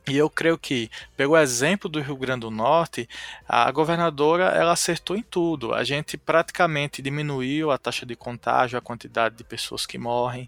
E 0.07 0.15
eu 0.17 0.29
creio 0.29 0.55
que, 0.55 0.89
pelo 1.17 1.35
exemplo 1.35 1.89
do 1.89 2.00
Rio 2.00 2.15
Grande 2.15 2.41
do 2.41 2.51
Norte, 2.51 3.09
a 3.47 3.71
governadora 3.71 4.45
ela 4.45 4.71
acertou 4.71 5.15
em 5.17 5.24
tudo. 5.24 5.74
A 5.74 5.83
gente 5.83 6.15
praticamente 6.15 7.01
diminuiu 7.01 7.71
a 7.71 7.77
taxa 7.77 8.05
de 8.05 8.15
contágio, 8.15 8.77
a 8.77 8.81
quantidade 8.81 9.35
de 9.35 9.43
pessoas 9.43 9.83
que 9.83 9.97
morrem. 9.97 10.47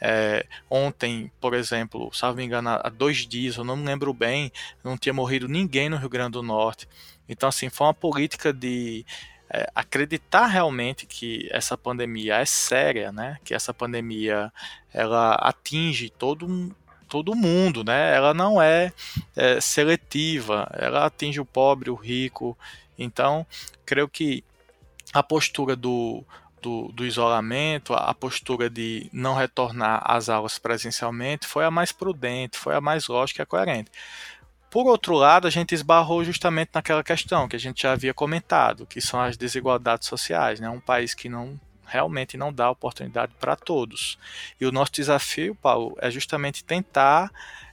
É, 0.00 0.44
ontem, 0.68 1.30
por 1.40 1.54
exemplo, 1.54 2.10
não 2.20 2.34
me 2.34 2.44
engano, 2.44 2.68
há 2.70 2.88
dois 2.88 3.18
dias, 3.28 3.56
eu 3.56 3.64
não 3.64 3.76
me 3.76 3.86
lembro 3.86 4.12
bem, 4.12 4.50
não 4.82 4.98
tinha 4.98 5.12
morrido 5.12 5.46
ninguém 5.46 5.88
no 5.88 5.96
Rio 5.96 6.08
Grande 6.08 6.32
do 6.32 6.42
Norte. 6.42 6.88
Então, 7.28 7.48
assim, 7.48 7.68
foi 7.68 7.86
uma 7.86 7.94
política 7.94 8.52
de 8.52 9.06
é, 9.48 9.70
acreditar 9.72 10.46
realmente 10.46 11.06
que 11.06 11.48
essa 11.52 11.78
pandemia 11.78 12.38
é 12.38 12.44
séria, 12.44 13.12
né? 13.12 13.38
Que 13.44 13.54
essa 13.54 13.72
pandemia 13.72 14.52
ela 14.92 15.34
atinge 15.34 16.10
todo 16.10 16.44
um 16.44 16.72
todo 17.08 17.34
mundo, 17.34 17.84
né? 17.84 18.14
Ela 18.14 18.34
não 18.34 18.60
é, 18.60 18.92
é 19.34 19.60
seletiva, 19.60 20.68
ela 20.72 21.06
atinge 21.06 21.40
o 21.40 21.44
pobre, 21.44 21.90
o 21.90 21.94
rico. 21.94 22.56
Então, 22.98 23.46
creio 23.84 24.08
que 24.08 24.44
a 25.12 25.22
postura 25.22 25.76
do, 25.76 26.24
do, 26.60 26.88
do, 26.92 27.06
isolamento, 27.06 27.94
a 27.94 28.12
postura 28.12 28.68
de 28.68 29.08
não 29.12 29.34
retornar 29.34 30.02
às 30.04 30.28
aulas 30.28 30.58
presencialmente 30.58 31.46
foi 31.46 31.64
a 31.64 31.70
mais 31.70 31.92
prudente, 31.92 32.58
foi 32.58 32.74
a 32.74 32.80
mais 32.80 33.06
lógica 33.06 33.42
e 33.42 33.46
coerente. 33.46 33.90
Por 34.70 34.86
outro 34.86 35.14
lado, 35.14 35.46
a 35.46 35.50
gente 35.50 35.74
esbarrou 35.74 36.24
justamente 36.24 36.70
naquela 36.74 37.02
questão 37.02 37.48
que 37.48 37.56
a 37.56 37.58
gente 37.58 37.82
já 37.82 37.92
havia 37.92 38.12
comentado, 38.12 38.84
que 38.84 39.00
são 39.00 39.20
as 39.20 39.36
desigualdades 39.36 40.08
sociais. 40.08 40.60
Né? 40.60 40.68
Um 40.68 40.80
país 40.80 41.14
que 41.14 41.28
não 41.28 41.58
realmente 41.86 42.36
não 42.36 42.52
dá 42.52 42.70
oportunidade 42.70 43.32
para 43.38 43.56
todos. 43.56 44.18
E 44.60 44.66
o 44.66 44.72
nosso 44.72 44.92
desafio, 44.92 45.54
Paulo, 45.54 45.96
é 46.00 46.10
justamente 46.10 46.64
tentar 46.64 47.30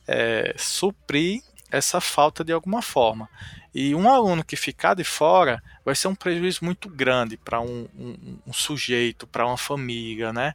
é, 0.07 0.53
suprir 0.57 1.41
essa 1.71 1.99
falta 1.99 2.43
de 2.43 2.53
alguma 2.53 2.81
forma. 2.81 3.27
E 3.73 3.95
um 3.95 4.07
aluno 4.07 4.43
que 4.43 4.55
ficar 4.55 4.93
de 4.93 5.03
fora 5.03 5.61
vai 5.83 5.95
ser 5.95 6.07
um 6.07 6.13
prejuízo 6.13 6.63
muito 6.63 6.87
grande 6.87 7.35
para 7.35 7.59
um, 7.59 7.87
um, 7.97 8.37
um, 8.45 8.53
sujeito, 8.53 9.25
para 9.25 9.45
uma 9.45 9.57
família, 9.57 10.31
né? 10.31 10.53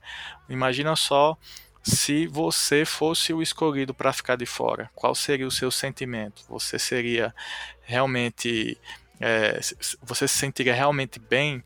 Imagina 0.49 0.95
só 0.95 1.37
se 1.83 2.29
você 2.29 2.85
fosse 2.85 3.33
o 3.33 3.43
escolhido 3.43 3.93
para 3.93 4.13
ficar 4.13 4.37
de 4.37 4.47
fora. 4.47 4.89
Qual 4.95 5.15
seria 5.15 5.47
o 5.47 5.51
seu 5.51 5.71
sentimento? 5.73 6.45
Você 6.49 6.79
seria 6.79 7.35
realmente. 7.83 8.79
É, 9.21 9.59
você 10.01 10.29
se 10.29 10.39
sentiria 10.39 10.73
realmente 10.75 11.19
bem 11.19 11.65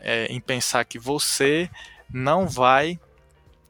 é, 0.00 0.26
em 0.26 0.40
pensar 0.40 0.84
que 0.84 0.98
você 0.98 1.70
não 2.12 2.48
vai 2.48 2.98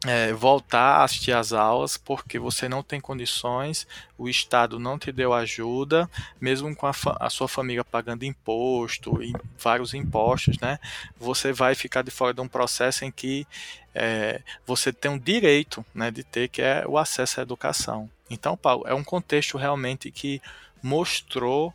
é, 0.07 0.33
voltar 0.33 0.97
a 0.97 1.05
assistir 1.05 1.33
às 1.33 1.53
aulas 1.53 1.97
porque 1.99 2.39
você 2.39 2.69
não 2.69 2.83
tem 2.83 3.01
condições, 3.01 3.87
o 4.17 4.29
Estado 4.29 4.79
não 4.79 4.99
te 4.99 5.13
deu 5.13 5.35
ajuda, 5.35 6.09
mesmo 6.41 6.75
com 6.75 6.87
a, 6.87 6.93
a, 7.19 7.29
sua 7.29 7.47
família 7.47 7.85
pagando 7.85 8.25
imposto 8.25 9.23
e 9.23 9.33
vários 9.59 9.93
impostos, 9.93 10.59
né? 10.59 10.79
Você 11.19 11.53
vai 11.53 11.75
ficar 11.75 12.03
de 12.03 12.11
fora 12.11 12.33
de 12.33 12.41
um 12.41 12.49
processo 12.49 13.05
em 13.05 13.11
que 13.11 13.47
é, 13.95 14.41
você 14.67 14.93
tem 14.93 15.11
um 15.11 15.19
direito 15.19 15.85
né, 15.95 16.11
de 16.11 16.25
ter, 16.25 16.49
que 16.49 16.63
é 16.63 16.85
o 16.87 16.97
acesso 16.97 17.41
à 17.41 17.43
educação. 17.43 18.09
Então, 18.31 18.57
Paulo, 18.57 18.85
é 18.87 18.95
um 18.95 19.05
contexto 19.05 19.59
realmente 19.59 20.11
que 20.11 20.41
mostrou 20.83 21.75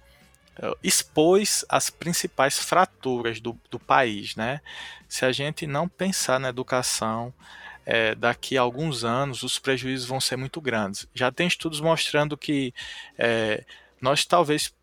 expôs 0.81 1.65
as 1.67 1.89
principais 1.89 2.57
fraturas 2.57 3.39
do, 3.39 3.57
do 3.69 3.79
país, 3.79 4.35
né? 4.35 4.61
Se 5.07 5.25
a 5.25 5.31
gente 5.31 5.67
não 5.67 5.87
pensar 5.87 6.39
na 6.39 6.49
educação, 6.49 7.33
é, 7.85 8.15
daqui 8.15 8.57
a 8.57 8.61
alguns 8.61 9.03
anos 9.03 9.43
os 9.43 9.59
prejuízos 9.59 10.07
vão 10.07 10.19
ser 10.19 10.35
muito 10.35 10.59
grandes. 10.59 11.07
Já 11.13 11.31
tem 11.31 11.47
estudos 11.47 11.79
mostrando 11.79 12.37
que 12.37 12.73
é, 13.17 13.63
nós 14.01 14.25
talvez 14.25 14.73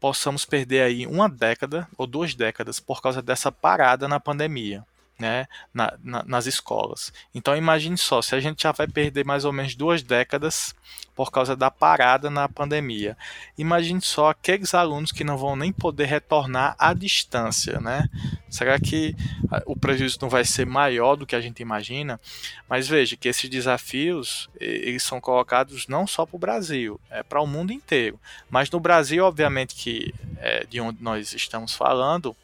possamos 0.00 0.44
perder 0.44 0.82
aí 0.82 1.06
uma 1.06 1.28
década 1.28 1.88
ou 1.96 2.06
duas 2.06 2.34
décadas 2.34 2.80
por 2.80 3.00
causa 3.00 3.22
dessa 3.22 3.52
parada 3.52 4.08
na 4.08 4.18
pandemia 4.18 4.84
né, 5.22 5.46
na, 5.72 5.96
na, 6.02 6.24
nas 6.24 6.46
escolas. 6.46 7.12
Então 7.32 7.56
imagine 7.56 7.96
só, 7.96 8.20
se 8.20 8.34
a 8.34 8.40
gente 8.40 8.64
já 8.64 8.72
vai 8.72 8.88
perder 8.88 9.24
mais 9.24 9.44
ou 9.44 9.52
menos 9.52 9.76
duas 9.76 10.02
décadas 10.02 10.74
por 11.14 11.30
causa 11.30 11.54
da 11.54 11.70
parada 11.70 12.28
na 12.28 12.48
pandemia, 12.48 13.16
imagine 13.56 14.00
só 14.00 14.30
aqueles 14.30 14.74
alunos 14.74 15.12
que 15.12 15.22
não 15.22 15.38
vão 15.38 15.54
nem 15.54 15.70
poder 15.70 16.06
retornar 16.06 16.74
à 16.76 16.92
distância, 16.92 17.78
né? 17.78 18.08
Será 18.50 18.80
que 18.80 19.14
ah, 19.48 19.62
o 19.64 19.76
prejuízo 19.76 20.18
não 20.20 20.28
vai 20.28 20.44
ser 20.44 20.66
maior 20.66 21.14
do 21.14 21.26
que 21.26 21.36
a 21.36 21.40
gente 21.40 21.60
imagina? 21.60 22.20
Mas 22.68 22.88
veja 22.88 23.16
que 23.16 23.28
esses 23.28 23.48
desafios 23.48 24.50
eles 24.58 25.04
são 25.04 25.20
colocados 25.20 25.86
não 25.86 26.04
só 26.04 26.26
para 26.26 26.36
o 26.36 26.40
Brasil, 26.40 27.00
é 27.10 27.22
para 27.22 27.40
o 27.40 27.46
mundo 27.46 27.72
inteiro. 27.72 28.18
Mas 28.50 28.68
no 28.68 28.80
Brasil, 28.80 29.24
obviamente 29.24 29.76
que 29.76 30.12
é, 30.38 30.64
de 30.64 30.80
onde 30.80 31.00
nós 31.00 31.32
estamos 31.32 31.74
falando, 31.74 32.34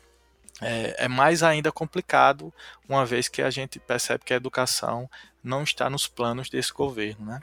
é, 0.60 1.04
é, 1.04 1.08
mais 1.08 1.42
ainda 1.42 1.70
complicado, 1.70 2.52
uma 2.88 3.04
vez 3.04 3.28
que 3.28 3.42
a 3.42 3.50
gente 3.50 3.78
percebe 3.78 4.24
que 4.24 4.32
a 4.32 4.36
educação 4.36 5.08
não 5.42 5.62
está 5.62 5.88
nos 5.88 6.06
planos 6.06 6.50
desse 6.50 6.72
governo. 6.72 7.26
Né? 7.26 7.40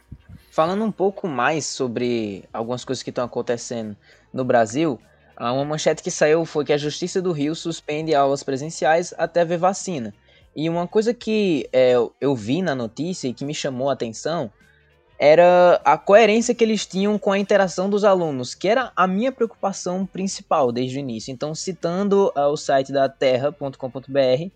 Falando 0.52 0.84
um 0.84 0.92
pouco 0.92 1.28
mais 1.28 1.66
sobre 1.66 2.44
algumas 2.52 2.84
coisas 2.84 3.04
que 3.04 3.10
estão 3.10 3.26
acontecendo 3.26 3.96
no 4.34 4.44
Brasil, 4.44 5.00
uma 5.40 5.66
manchete 5.66 6.04
que 6.04 6.12
saiu 6.12 6.46
foi 6.46 6.66
que 6.66 6.74
a 6.74 6.78
Justiça 6.78 7.22
do 7.22 7.32
Rio 7.32 7.56
suspende 7.56 8.14
aulas 8.14 8.44
presenciais 8.44 9.14
até 9.18 9.44
ver 9.44 9.58
vacina. 9.58 10.14
E 10.56 10.70
uma 10.70 10.88
coisa 10.88 11.14
que 11.14 11.68
é, 11.74 11.96
eu 12.22 12.36
vi 12.36 12.62
na 12.62 12.74
notícia 12.74 13.28
e 13.28 13.34
que 13.34 13.44
me 13.44 13.54
chamou 13.54 13.90
a 13.90 13.94
atenção 13.94 14.52
era 15.18 15.80
a 15.84 15.98
coerência 15.98 16.54
que 16.54 16.64
eles 16.64 16.86
tinham 16.86 17.18
com 17.18 17.32
a 17.32 17.40
interação 17.40 17.90
dos 17.90 18.04
alunos, 18.04 18.54
que 18.54 18.68
era 18.68 18.92
a 18.96 19.08
minha 19.08 19.32
preocupação 19.32 20.06
principal 20.06 20.72
desde 20.72 20.98
o 20.98 21.00
início. 21.00 21.32
Então, 21.32 21.56
citando 21.56 22.34
uh, 22.36 22.42
o 22.52 22.58
site 22.58 22.92
da 22.92 23.08
terra.com.br, 23.08 24.52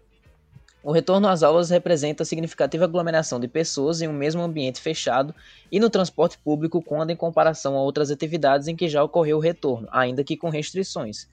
o 0.82 0.92
retorno 0.92 1.28
às 1.28 1.44
aulas 1.44 1.70
representa 1.70 2.24
significativa 2.24 2.86
aglomeração 2.86 3.39
de 3.39 3.48
pessoas 3.48 4.01
em 4.01 4.08
um 4.08 4.13
mesmo 4.13 4.42
ambiente 4.42 4.80
fechado 4.80 5.36
e 5.72 5.80
no 5.80 5.89
transporte 5.89 6.38
público 6.38 6.82
quando 6.82 7.12
em 7.12 7.16
comparação 7.16 7.75
a 7.75 7.82
outras 7.82 8.12
atividades 8.12 8.68
em 8.68 8.75
que 8.75 8.88
já 8.88 9.04
ocorreu 9.04 9.38
o 9.38 9.42
retorno, 9.42 9.88
ainda 9.92 10.24
que 10.24 10.38
com 10.38 10.50
restrições. 10.50 11.28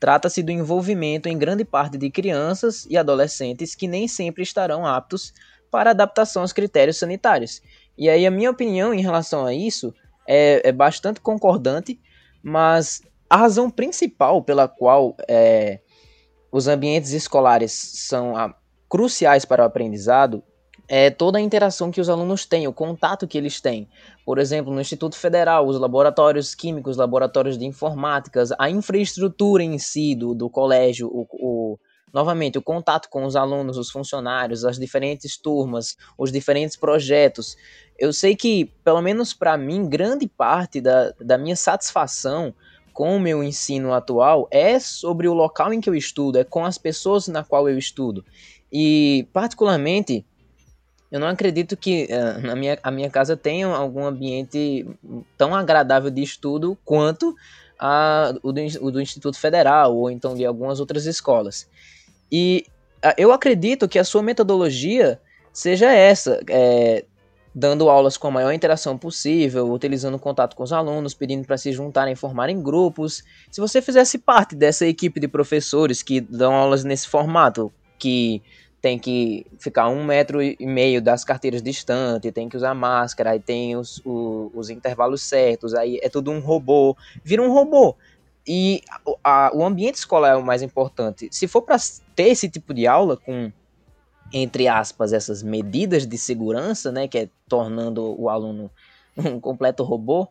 Trata-se 0.00 0.42
do 0.42 0.52
envolvimento 0.52 1.28
em 1.28 1.38
grande 1.38 1.64
parte 1.64 1.96
de 1.96 2.10
crianças 2.10 2.86
e 2.88 2.96
adolescentes 2.96 3.74
que 3.74 3.88
nem 3.88 4.06
sempre 4.06 4.42
estarão 4.42 4.86
aptos 4.86 5.32
para 5.70 5.90
adaptação 5.90 6.42
aos 6.42 6.52
critérios 6.52 6.96
sanitários 6.96 7.60
e 7.98 8.08
aí 8.08 8.24
a 8.24 8.30
minha 8.30 8.50
opinião 8.50 8.94
em 8.94 9.02
relação 9.02 9.44
a 9.44 9.52
isso 9.52 9.92
é, 10.26 10.68
é 10.68 10.72
bastante 10.72 11.20
concordante, 11.20 12.00
mas 12.42 13.02
a 13.28 13.36
razão 13.36 13.68
principal 13.68 14.42
pela 14.42 14.68
qual 14.68 15.16
é, 15.28 15.80
os 16.52 16.68
ambientes 16.68 17.12
escolares 17.12 17.72
são 17.72 18.36
a, 18.36 18.54
cruciais 18.88 19.44
para 19.44 19.62
o 19.62 19.66
aprendizado 19.66 20.42
é 20.88 21.10
toda 21.10 21.36
a 21.36 21.40
interação 21.40 21.90
que 21.90 22.00
os 22.00 22.08
alunos 22.08 22.46
têm, 22.46 22.66
o 22.66 22.72
contato 22.72 23.28
que 23.28 23.36
eles 23.36 23.60
têm. 23.60 23.86
Por 24.24 24.38
exemplo, 24.38 24.72
no 24.72 24.80
Instituto 24.80 25.16
Federal, 25.16 25.66
os 25.66 25.78
laboratórios 25.78 26.54
químicos, 26.54 26.96
laboratórios 26.96 27.58
de 27.58 27.66
informática, 27.66 28.42
a 28.58 28.70
infraestrutura 28.70 29.62
em 29.62 29.78
si 29.78 30.14
do, 30.14 30.34
do 30.34 30.48
colégio, 30.48 31.08
o, 31.08 31.26
o 31.32 31.78
novamente, 32.12 32.58
o 32.58 32.62
contato 32.62 33.08
com 33.08 33.24
os 33.24 33.36
alunos, 33.36 33.78
os 33.78 33.90
funcionários, 33.90 34.64
as 34.64 34.78
diferentes 34.78 35.36
turmas, 35.36 35.96
os 36.16 36.32
diferentes 36.32 36.76
projetos. 36.76 37.56
Eu 37.98 38.12
sei 38.12 38.36
que, 38.36 38.66
pelo 38.84 39.02
menos 39.02 39.32
para 39.34 39.56
mim, 39.56 39.88
grande 39.88 40.26
parte 40.26 40.80
da, 40.80 41.12
da 41.20 41.36
minha 41.36 41.56
satisfação 41.56 42.54
com 42.92 43.16
o 43.16 43.20
meu 43.20 43.44
ensino 43.44 43.92
atual 43.92 44.48
é 44.50 44.78
sobre 44.80 45.28
o 45.28 45.32
local 45.32 45.72
em 45.72 45.80
que 45.80 45.88
eu 45.88 45.94
estudo, 45.94 46.38
é 46.38 46.44
com 46.44 46.64
as 46.64 46.78
pessoas 46.78 47.28
na 47.28 47.44
qual 47.44 47.68
eu 47.68 47.78
estudo. 47.78 48.24
E, 48.72 49.26
particularmente, 49.32 50.24
eu 51.10 51.18
não 51.18 51.28
acredito 51.28 51.76
que 51.76 52.08
uh, 52.10 52.46
na 52.46 52.54
minha, 52.54 52.78
a 52.82 52.90
minha 52.90 53.08
casa 53.08 53.36
tenha 53.36 53.66
algum 53.68 54.04
ambiente 54.04 54.86
tão 55.36 55.54
agradável 55.54 56.10
de 56.10 56.22
estudo 56.22 56.76
quanto 56.84 57.34
a, 57.78 58.34
o, 58.42 58.52
do, 58.52 58.60
o 58.80 58.90
do 58.90 59.00
Instituto 59.00 59.38
Federal 59.38 59.96
ou 59.96 60.10
então 60.10 60.34
de 60.34 60.44
algumas 60.44 60.80
outras 60.80 61.06
escolas. 61.06 61.68
E 62.30 62.64
ah, 63.02 63.14
eu 63.16 63.32
acredito 63.32 63.88
que 63.88 63.98
a 63.98 64.04
sua 64.04 64.22
metodologia 64.22 65.20
seja 65.52 65.90
essa, 65.92 66.40
é, 66.48 67.04
dando 67.54 67.88
aulas 67.88 68.16
com 68.16 68.28
a 68.28 68.30
maior 68.30 68.52
interação 68.52 68.96
possível, 68.96 69.70
utilizando 69.72 70.18
contato 70.18 70.54
com 70.54 70.62
os 70.62 70.72
alunos, 70.72 71.14
pedindo 71.14 71.46
para 71.46 71.56
se 71.56 71.72
juntarem, 71.72 72.14
formarem 72.14 72.62
grupos. 72.62 73.24
Se 73.50 73.60
você 73.60 73.82
fizesse 73.82 74.18
parte 74.18 74.54
dessa 74.54 74.86
equipe 74.86 75.18
de 75.18 75.28
professores 75.28 76.02
que 76.02 76.20
dão 76.20 76.54
aulas 76.54 76.84
nesse 76.84 77.08
formato, 77.08 77.72
que 77.98 78.42
tem 78.80 78.98
que 78.98 79.44
ficar 79.58 79.88
um 79.88 80.04
metro 80.04 80.40
e 80.40 80.56
meio 80.60 81.02
das 81.02 81.24
carteiras 81.24 81.60
distante, 81.60 82.30
tem 82.30 82.48
que 82.48 82.56
usar 82.56 82.74
máscara, 82.74 83.30
aí 83.30 83.40
tem 83.40 83.76
os, 83.76 84.00
os, 84.04 84.50
os 84.54 84.70
intervalos 84.70 85.22
certos, 85.22 85.74
aí 85.74 85.98
é 86.00 86.08
tudo 86.08 86.30
um 86.30 86.38
robô, 86.38 86.96
vira 87.24 87.42
um 87.42 87.52
robô. 87.52 87.96
E 88.50 88.82
a, 89.22 89.50
o 89.54 89.62
ambiente 89.62 89.96
escolar 89.96 90.30
é 90.30 90.36
o 90.36 90.42
mais 90.42 90.62
importante. 90.62 91.28
Se 91.30 91.46
for 91.46 91.60
para 91.60 91.76
ter 92.16 92.28
esse 92.28 92.48
tipo 92.48 92.72
de 92.72 92.86
aula 92.86 93.14
com, 93.14 93.52
entre 94.32 94.66
aspas, 94.66 95.12
essas 95.12 95.42
medidas 95.42 96.06
de 96.06 96.16
segurança, 96.16 96.90
né, 96.90 97.06
que 97.06 97.18
é 97.18 97.28
tornando 97.46 98.18
o 98.18 98.30
aluno 98.30 98.70
um 99.18 99.38
completo 99.38 99.82
robô, 99.82 100.26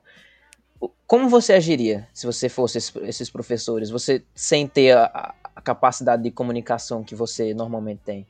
como 1.06 1.30
você 1.30 1.54
agiria 1.54 2.08
se 2.12 2.26
você 2.26 2.50
fosse 2.50 2.80
esses 3.04 3.30
professores? 3.30 3.92
Você 3.92 4.24
sem 4.34 4.68
ter 4.68 4.98
a, 4.98 5.36
a 5.56 5.62
capacidade 5.62 6.24
de 6.24 6.32
comunicação 6.32 7.04
que 7.04 7.14
você 7.14 7.54
normalmente 7.54 8.02
tem? 8.04 8.28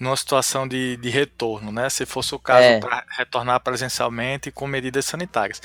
Numa 0.00 0.16
situação 0.16 0.66
de, 0.66 0.96
de 0.96 1.10
retorno, 1.10 1.70
né? 1.70 1.90
Se 1.90 2.06
fosse 2.06 2.34
o 2.34 2.38
caso 2.38 2.64
é. 2.64 2.80
para 2.80 3.04
retornar 3.18 3.60
presencialmente 3.60 4.50
com 4.50 4.66
medidas 4.66 5.04
sanitárias. 5.04 5.60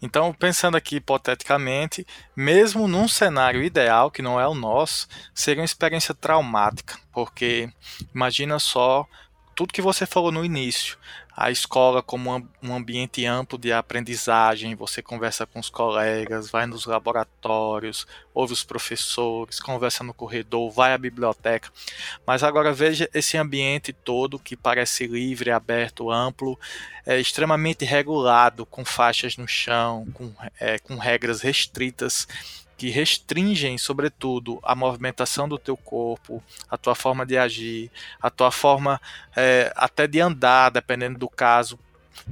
Então, 0.00 0.32
pensando 0.32 0.76
aqui 0.76 0.96
hipoteticamente, 0.96 2.06
mesmo 2.36 2.86
num 2.86 3.08
cenário 3.08 3.62
ideal, 3.62 4.08
que 4.08 4.22
não 4.22 4.40
é 4.40 4.46
o 4.46 4.54
nosso, 4.54 5.08
seria 5.34 5.60
uma 5.60 5.66
experiência 5.66 6.14
traumática, 6.14 6.96
porque 7.12 7.68
imagina 8.14 8.60
só 8.60 9.04
tudo 9.60 9.74
que 9.74 9.82
você 9.82 10.06
falou 10.06 10.32
no 10.32 10.42
início 10.42 10.96
a 11.40 11.50
escola 11.50 12.02
como 12.02 12.46
um 12.62 12.74
ambiente 12.74 13.24
amplo 13.24 13.58
de 13.58 13.72
aprendizagem, 13.72 14.74
você 14.74 15.00
conversa 15.00 15.46
com 15.46 15.58
os 15.58 15.70
colegas, 15.70 16.50
vai 16.50 16.66
nos 16.66 16.84
laboratórios, 16.84 18.06
ouve 18.34 18.52
os 18.52 18.62
professores, 18.62 19.58
conversa 19.58 20.04
no 20.04 20.12
corredor, 20.12 20.70
vai 20.70 20.92
à 20.92 20.98
biblioteca. 20.98 21.70
Mas 22.26 22.42
agora 22.42 22.74
veja 22.74 23.08
esse 23.14 23.38
ambiente 23.38 23.90
todo 23.90 24.38
que 24.38 24.54
parece 24.54 25.06
livre, 25.06 25.50
aberto, 25.50 26.10
amplo, 26.10 26.58
é 27.06 27.18
extremamente 27.18 27.86
regulado, 27.86 28.66
com 28.66 28.84
faixas 28.84 29.38
no 29.38 29.48
chão, 29.48 30.06
com, 30.12 30.30
é, 30.60 30.78
com 30.78 30.96
regras 30.96 31.40
restritas 31.40 32.28
que 32.80 32.88
restringem, 32.88 33.76
sobretudo, 33.76 34.58
a 34.62 34.74
movimentação 34.74 35.46
do 35.46 35.58
teu 35.58 35.76
corpo, 35.76 36.42
a 36.66 36.78
tua 36.78 36.94
forma 36.94 37.26
de 37.26 37.36
agir, 37.36 37.90
a 38.22 38.30
tua 38.30 38.50
forma 38.50 38.98
é, 39.36 39.70
até 39.76 40.06
de 40.06 40.18
andar, 40.18 40.70
dependendo 40.70 41.18
do 41.18 41.28
caso, 41.28 41.78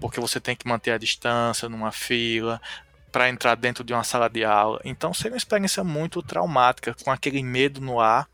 porque 0.01 0.19
você 0.19 0.41
tem 0.41 0.57
que 0.57 0.67
manter 0.67 0.93
a 0.93 0.97
distância 0.97 1.69
numa 1.69 1.93
fila, 1.93 2.59
para 3.13 3.29
entrar 3.29 3.57
dentro 3.57 3.85
de 3.85 3.93
uma 3.93 4.03
sala 4.03 4.27
de 4.27 4.43
aula. 4.43 4.81
Então 4.87 5.13
seria 5.13 5.33
uma 5.33 5.37
experiência 5.37 5.85
muito 5.85 6.23
traumática, 6.23 6.97
com 7.05 7.11
aquele 7.11 7.43
medo 7.43 7.79
no 7.83 8.01
ar 8.01 8.27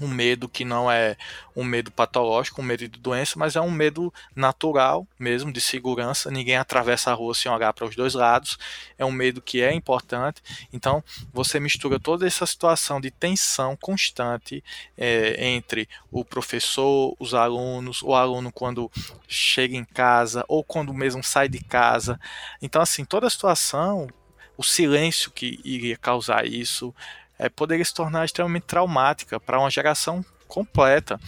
um 0.00 0.08
medo 0.08 0.48
que 0.48 0.64
não 0.64 0.90
é 0.90 1.16
um 1.54 1.64
medo 1.64 1.90
patológico, 1.90 2.60
um 2.60 2.64
medo 2.64 2.88
de 2.88 2.98
doença, 2.98 3.38
mas 3.38 3.56
é 3.56 3.60
um 3.60 3.70
medo 3.70 4.12
natural 4.34 5.06
mesmo, 5.18 5.52
de 5.52 5.60
segurança. 5.60 6.30
Ninguém 6.30 6.56
atravessa 6.56 7.10
a 7.10 7.14
rua 7.14 7.34
sem 7.34 7.50
olhar 7.50 7.72
para 7.72 7.84
os 7.84 7.94
dois 7.94 8.14
lados. 8.14 8.58
É 8.98 9.04
um 9.04 9.12
medo 9.12 9.42
que 9.42 9.60
é 9.60 9.72
importante. 9.72 10.42
Então, 10.72 11.04
você 11.32 11.60
mistura 11.60 12.00
toda 12.00 12.26
essa 12.26 12.46
situação 12.46 13.00
de 13.00 13.10
tensão 13.10 13.76
constante 13.76 14.64
é, 14.96 15.46
entre 15.46 15.88
o 16.10 16.24
professor, 16.24 17.14
os 17.18 17.34
alunos, 17.34 18.02
o 18.02 18.14
aluno 18.14 18.50
quando 18.50 18.90
chega 19.28 19.76
em 19.76 19.84
casa 19.84 20.44
ou 20.48 20.64
quando 20.64 20.94
mesmo 20.94 21.22
sai 21.22 21.48
de 21.48 21.62
casa. 21.62 22.18
Então, 22.60 22.80
assim, 22.80 23.04
toda 23.04 23.26
a 23.26 23.30
situação, 23.30 24.08
o 24.56 24.62
silêncio 24.62 25.30
que 25.30 25.60
iria 25.64 25.96
causar 25.96 26.46
isso 26.46 26.94
é, 27.42 27.48
poderia 27.48 27.84
se 27.84 27.92
tornar 27.92 28.24
extremamente 28.24 28.62
traumática 28.62 29.40
para 29.40 29.58
uma 29.58 29.68
geração 29.68 30.24
completa. 30.46 31.18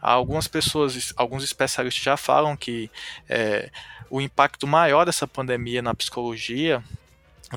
Algumas 0.00 0.48
pessoas, 0.48 1.12
alguns 1.14 1.44
especialistas 1.44 2.02
já 2.02 2.16
falam 2.16 2.56
que 2.56 2.90
é, 3.28 3.70
o 4.08 4.18
impacto 4.18 4.66
maior 4.66 5.04
dessa 5.04 5.28
pandemia 5.28 5.82
na 5.82 5.94
psicologia 5.94 6.82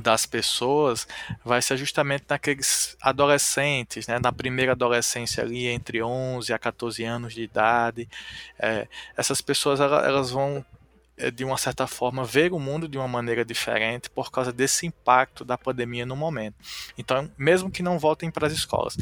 das 0.01 0.25
pessoas 0.25 1.07
vai 1.43 1.61
ser 1.61 1.77
justamente 1.77 2.25
naqueles 2.27 2.97
adolescentes, 3.01 4.07
né, 4.07 4.19
na 4.19 4.31
primeira 4.31 4.73
adolescência 4.73 5.43
ali 5.43 5.67
entre 5.67 6.01
11 6.01 6.51
a 6.51 6.59
14 6.59 7.03
anos 7.03 7.33
de 7.33 7.43
idade. 7.43 8.09
É, 8.59 8.87
essas 9.15 9.39
pessoas 9.41 9.79
elas, 9.79 10.05
elas 10.05 10.31
vão 10.31 10.65
de 11.29 11.43
uma 11.43 11.57
certa 11.57 11.85
forma, 11.85 12.23
ver 12.23 12.51
o 12.53 12.59
mundo 12.59 12.87
de 12.87 12.97
uma 12.97 13.07
maneira 13.07 13.45
diferente 13.45 14.09
por 14.09 14.31
causa 14.31 14.51
desse 14.51 14.87
impacto 14.87 15.45
da 15.45 15.57
pandemia 15.57 16.05
no 16.05 16.15
momento. 16.15 16.55
Então, 16.97 17.29
mesmo 17.37 17.69
que 17.69 17.83
não 17.83 17.99
voltem 17.99 18.31
para 18.31 18.47
as 18.47 18.53
escolas. 18.53 18.97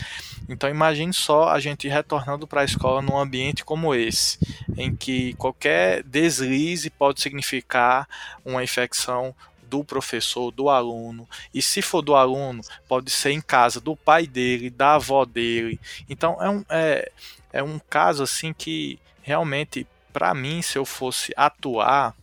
Então, 0.49 0.69
imagine 0.69 1.13
só 1.13 1.49
a 1.49 1.59
gente 1.59 1.87
retornando 1.87 2.47
para 2.47 2.61
a 2.61 2.65
escola 2.65 3.01
num 3.01 3.17
ambiente 3.17 3.63
como 3.63 3.95
esse, 3.95 4.39
em 4.75 4.95
que 4.95 5.33
qualquer 5.35 6.03
deslize 6.03 6.89
pode 6.89 7.21
significar 7.21 8.07
uma 8.43 8.63
infecção 8.63 9.33
do 9.69 9.83
professor, 9.83 10.51
do 10.51 10.67
aluno, 10.67 11.29
e 11.53 11.61
se 11.61 11.81
for 11.81 12.01
do 12.01 12.15
aluno, 12.15 12.61
pode 12.87 13.11
ser 13.11 13.31
em 13.31 13.39
casa 13.39 13.79
do 13.79 13.95
pai 13.95 14.25
dele, 14.25 14.69
da 14.69 14.95
avó 14.95 15.23
dele. 15.25 15.79
Então 16.09 16.41
é 16.41 16.49
um, 16.49 16.65
é, 16.69 17.11
é 17.53 17.63
um 17.63 17.79
caso 17.79 18.23
assim 18.23 18.51
que 18.51 18.99
realmente 19.21 19.85
para 20.11 20.33
mim, 20.33 20.61
se 20.61 20.77
eu 20.77 20.85
fosse 20.85 21.33
atuar, 21.35 22.15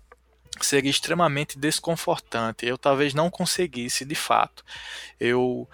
seria 0.61 0.90
extremamente 0.90 1.59
desconfortante. 1.59 2.66
Eu 2.66 2.78
talvez 2.78 3.14
não 3.14 3.31
conseguisse 3.31 4.05
de 4.05 4.14
fato. 4.14 4.64
Eu 5.21 5.69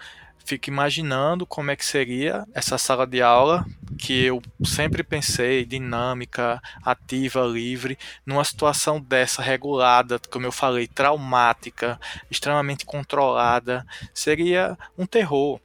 fico 0.45 0.69
imaginando 0.69 1.45
como 1.45 1.71
é 1.71 1.75
que 1.75 1.85
seria 1.85 2.45
essa 2.53 2.77
sala 2.77 3.07
de 3.07 3.21
aula 3.21 3.65
que 3.97 4.25
eu 4.25 4.41
sempre 4.63 5.03
pensei 5.03 5.65
dinâmica, 5.65 6.61
ativa, 6.83 7.41
livre, 7.41 7.97
numa 8.25 8.43
situação 8.43 8.99
dessa 8.99 9.41
regulada, 9.41 10.19
como 10.29 10.45
eu 10.45 10.51
falei, 10.51 10.87
traumática, 10.87 11.99
extremamente 12.29 12.85
controlada, 12.85 13.85
seria 14.13 14.77
um 14.97 15.05
terror. 15.05 15.59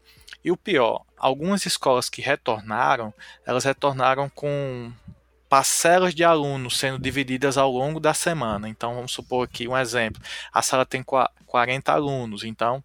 E 0.45 0.53
o 0.53 0.57
pior, 0.57 1.05
algumas 1.17 1.67
escolas 1.67 2.09
que 2.09 2.23
retornaram, 2.23 3.13
elas 3.45 3.65
retornaram 3.65 4.29
com 4.29 4.93
parcelas 5.49 6.15
de 6.15 6.23
alunos 6.23 6.79
sendo 6.79 6.99
divididas 6.99 7.57
ao 7.57 7.71
longo 7.73 7.99
da 7.99 8.13
semana. 8.15 8.69
Então, 8.69 8.95
vamos 8.95 9.13
supor 9.13 9.45
aqui 9.45 9.67
um 9.67 9.77
exemplo: 9.77 10.23
a 10.53 10.63
sala 10.63 10.85
tem 10.85 11.03
40 11.03 11.93
alunos, 11.93 12.45
então 12.45 12.83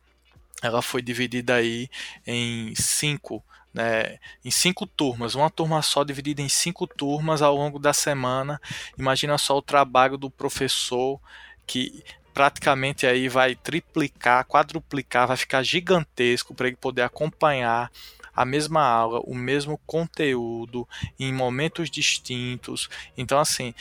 ela 0.61 0.81
foi 0.81 1.01
dividida 1.01 1.55
aí 1.55 1.89
em 2.25 2.73
cinco. 2.75 3.43
Né, 3.73 4.19
em 4.45 4.51
cinco 4.51 4.85
turmas, 4.85 5.33
uma 5.33 5.49
turma 5.49 5.81
só 5.81 6.03
dividida 6.03 6.43
em 6.43 6.47
cinco 6.47 6.85
turmas 6.85 7.41
ao 7.41 7.55
longo 7.55 7.79
da 7.79 7.91
semana. 7.91 8.61
Imagina 8.95 9.35
só 9.39 9.57
o 9.57 9.63
trabalho 9.63 10.15
do 10.15 10.29
professor 10.29 11.19
que 11.65 12.03
praticamente 12.35 13.07
aí 13.07 13.27
vai 13.27 13.55
triplicar, 13.55 14.45
quadruplicar, 14.45 15.27
vai 15.27 15.37
ficar 15.37 15.63
gigantesco 15.63 16.53
para 16.53 16.67
ele 16.67 16.75
poder 16.75 17.01
acompanhar 17.01 17.91
a 18.35 18.45
mesma 18.45 18.81
aula, 18.81 19.21
o 19.23 19.35
mesmo 19.35 19.79
conteúdo 19.85 20.87
em 21.19 21.33
momentos 21.33 21.89
distintos. 21.89 22.89
Então, 23.17 23.39
assim, 23.39 23.73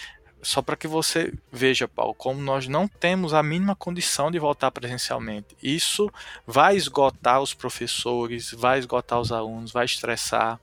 só 0.43 0.61
para 0.61 0.77
que 0.77 0.88
você 0.88 1.33
veja, 1.53 1.87
Paulo, 1.87 2.15
como 2.15 2.41
nós 2.41 2.67
não 2.67 2.88
temos 2.88 3.33
a 3.33 3.43
mínima 3.43 3.77
condição 3.77 4.31
de 4.31 4.38
voltar 4.38 4.71
presencialmente. 4.73 5.57
Isso 5.62 6.11
vai 6.47 6.77
esgotar 6.77 7.41
os 7.41 7.55
professores, 7.55 8.51
vai 8.53 8.79
esgotar 8.79 9.21
os 9.21 9.31
alunos, 9.31 9.73
vai 9.73 9.85
estressar. 9.85 10.61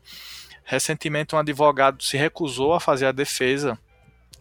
Recentemente, 0.63 1.33
um 1.33 1.39
advogado 1.39 2.03
se 2.03 2.17
recusou 2.17 2.73
a 2.73 2.79
fazer 2.79 3.05
a 3.05 3.11
defesa 3.11 3.79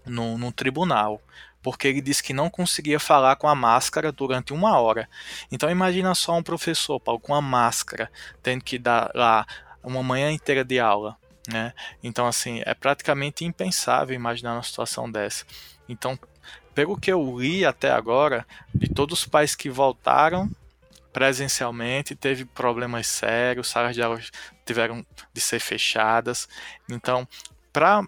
no 0.05 0.51
tribunal 0.51 1.23
porque 1.63 1.89
ele 1.89 2.01
disse 2.01 2.23
que 2.23 2.33
não 2.33 2.49
conseguia 2.49 3.01
falar 3.01 3.37
com 3.37 3.49
a 3.49 3.55
máscara 3.55 4.13
durante 4.13 4.53
uma 4.53 4.79
hora. 4.79 5.09
Então 5.51 5.71
imagina 5.71 6.15
só 6.15 6.37
um 6.37 6.43
professor, 6.43 6.99
Paulo, 7.01 7.21
com 7.21 7.35
a 7.35 7.41
máscara, 7.41 8.11
tendo 8.43 8.65
que 8.65 8.79
dar 8.79 9.11
lá 9.15 9.47
uma 9.83 10.03
manhã 10.03 10.31
inteira 10.31 10.65
de 10.65 10.79
aula. 10.79 11.17
Né? 11.51 11.73
Então, 12.03 12.27
assim, 12.27 12.61
é 12.67 12.75
praticamente 12.75 13.45
impensável 13.45 14.15
imaginar 14.15 14.55
uma 14.55 14.63
situação 14.63 15.11
dessa. 15.11 15.47
Então, 15.89 16.19
pelo 16.75 16.99
que 16.99 17.11
eu 17.11 17.39
li 17.39 17.65
até 17.65 17.91
agora, 17.91 18.47
de 18.75 18.89
todos 18.89 19.21
os 19.21 19.27
pais 19.27 19.55
que 19.55 19.71
voltaram 19.71 20.51
presencialmente, 21.13 22.15
teve 22.15 22.45
problemas 22.45 23.07
sérios, 23.07 23.69
salas 23.69 23.95
de 23.95 24.03
aula 24.03 24.21
tiveram 24.65 25.05
de 25.33 25.41
ser 25.41 25.59
fechadas. 25.59 26.49
Então, 26.89 27.27
para 27.73 28.07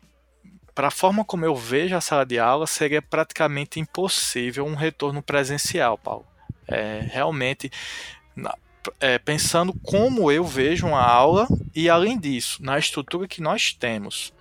para 0.75 0.89
a 0.89 0.91
forma 0.91 1.25
como 1.25 1.45
eu 1.45 1.55
vejo 1.55 1.97
a 1.97 2.01
sala 2.01 2.25
de 2.25 2.39
aula, 2.39 2.67
seria 2.67 3.03
praticamente 3.03 3.81
impossível 3.81 4.67
um 4.67 4.75
retorno 4.75 5.23
presencial, 5.23 5.99
Paulo. 5.99 6.27
É, 6.67 7.07
realmente, 7.11 7.71
é, 9.01 9.19
pensando 9.19 9.73
como 9.83 10.31
eu 10.31 10.45
vejo 10.45 10.87
uma 10.87 11.03
aula 11.03 11.49
e, 11.75 11.89
além 11.89 12.19
disso, 12.19 12.63
na 12.63 12.79
estrutura 12.79 13.29
que 13.29 13.43
nós 13.43 13.73
temos. 13.73 14.33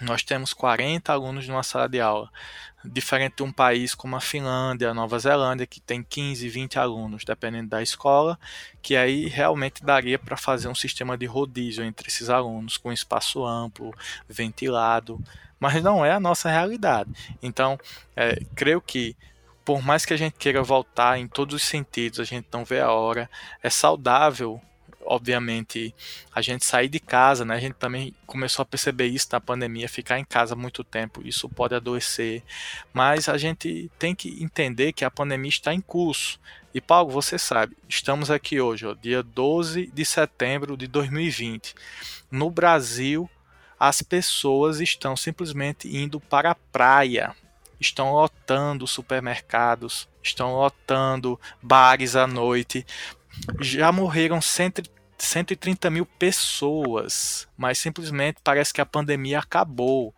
Nós 0.00 0.22
temos 0.22 0.54
40 0.54 1.12
alunos 1.12 1.46
numa 1.46 1.62
sala 1.62 1.88
de 1.88 2.00
aula, 2.00 2.30
diferente 2.84 3.36
de 3.36 3.42
um 3.42 3.52
país 3.52 3.94
como 3.94 4.16
a 4.16 4.20
Finlândia, 4.20 4.90
a 4.90 4.94
Nova 4.94 5.18
Zelândia, 5.18 5.66
que 5.66 5.80
tem 5.80 6.02
15, 6.02 6.48
20 6.48 6.78
alunos, 6.78 7.24
dependendo 7.24 7.68
da 7.68 7.82
escola, 7.82 8.38
que 8.80 8.96
aí 8.96 9.26
realmente 9.26 9.84
daria 9.84 10.18
para 10.18 10.36
fazer 10.36 10.68
um 10.68 10.74
sistema 10.74 11.16
de 11.16 11.26
rodízio 11.26 11.84
entre 11.84 12.08
esses 12.08 12.30
alunos, 12.30 12.76
com 12.76 12.92
espaço 12.92 13.44
amplo, 13.44 13.94
ventilado 14.28 15.22
mas 15.60 15.82
não 15.82 16.02
é 16.02 16.10
a 16.10 16.18
nossa 16.18 16.48
realidade. 16.48 17.10
Então, 17.42 17.78
é, 18.16 18.40
creio 18.56 18.80
que 18.80 19.14
por 19.62 19.82
mais 19.82 20.04
que 20.04 20.14
a 20.14 20.16
gente 20.16 20.32
queira 20.32 20.62
voltar 20.62 21.18
em 21.18 21.28
todos 21.28 21.54
os 21.54 21.62
sentidos, 21.62 22.18
a 22.18 22.24
gente 22.24 22.48
não 22.52 22.64
vê 22.64 22.80
a 22.80 22.90
hora, 22.90 23.30
é 23.62 23.70
saudável 23.70 24.60
obviamente, 25.04 25.94
a 26.34 26.42
gente 26.42 26.64
sair 26.64 26.88
de 26.88 27.00
casa, 27.00 27.44
né? 27.44 27.54
A 27.54 27.60
gente 27.60 27.74
também 27.74 28.14
começou 28.26 28.62
a 28.62 28.66
perceber 28.66 29.06
isso 29.06 29.28
na 29.32 29.40
pandemia, 29.40 29.88
ficar 29.88 30.18
em 30.18 30.24
casa 30.24 30.54
muito 30.54 30.84
tempo, 30.84 31.22
isso 31.24 31.48
pode 31.48 31.74
adoecer. 31.74 32.42
Mas 32.92 33.28
a 33.28 33.38
gente 33.38 33.90
tem 33.98 34.14
que 34.14 34.42
entender 34.42 34.92
que 34.92 35.04
a 35.04 35.10
pandemia 35.10 35.48
está 35.48 35.72
em 35.72 35.80
curso. 35.80 36.38
E 36.72 36.80
Paulo, 36.80 37.10
você 37.10 37.38
sabe, 37.38 37.76
estamos 37.88 38.30
aqui 38.30 38.60
hoje, 38.60 38.86
ó, 38.86 38.94
dia 38.94 39.22
12 39.22 39.86
de 39.92 40.04
setembro 40.04 40.76
de 40.76 40.86
2020. 40.86 41.74
No 42.30 42.48
Brasil, 42.50 43.28
as 43.78 44.02
pessoas 44.02 44.80
estão 44.80 45.16
simplesmente 45.16 45.88
indo 45.88 46.20
para 46.20 46.52
a 46.52 46.54
praia, 46.54 47.34
estão 47.80 48.12
lotando 48.12 48.86
supermercados, 48.86 50.06
estão 50.22 50.54
lotando 50.54 51.40
bares 51.62 52.14
à 52.14 52.26
noite. 52.26 52.86
Já 53.60 53.90
morreram 53.92 54.40
130 54.40 55.90
mil 55.90 56.06
pessoas, 56.06 57.48
mas 57.56 57.78
simplesmente 57.78 58.40
parece 58.42 58.72
que 58.72 58.80
a 58.80 58.86
pandemia 58.86 59.38
acabou. 59.38 60.14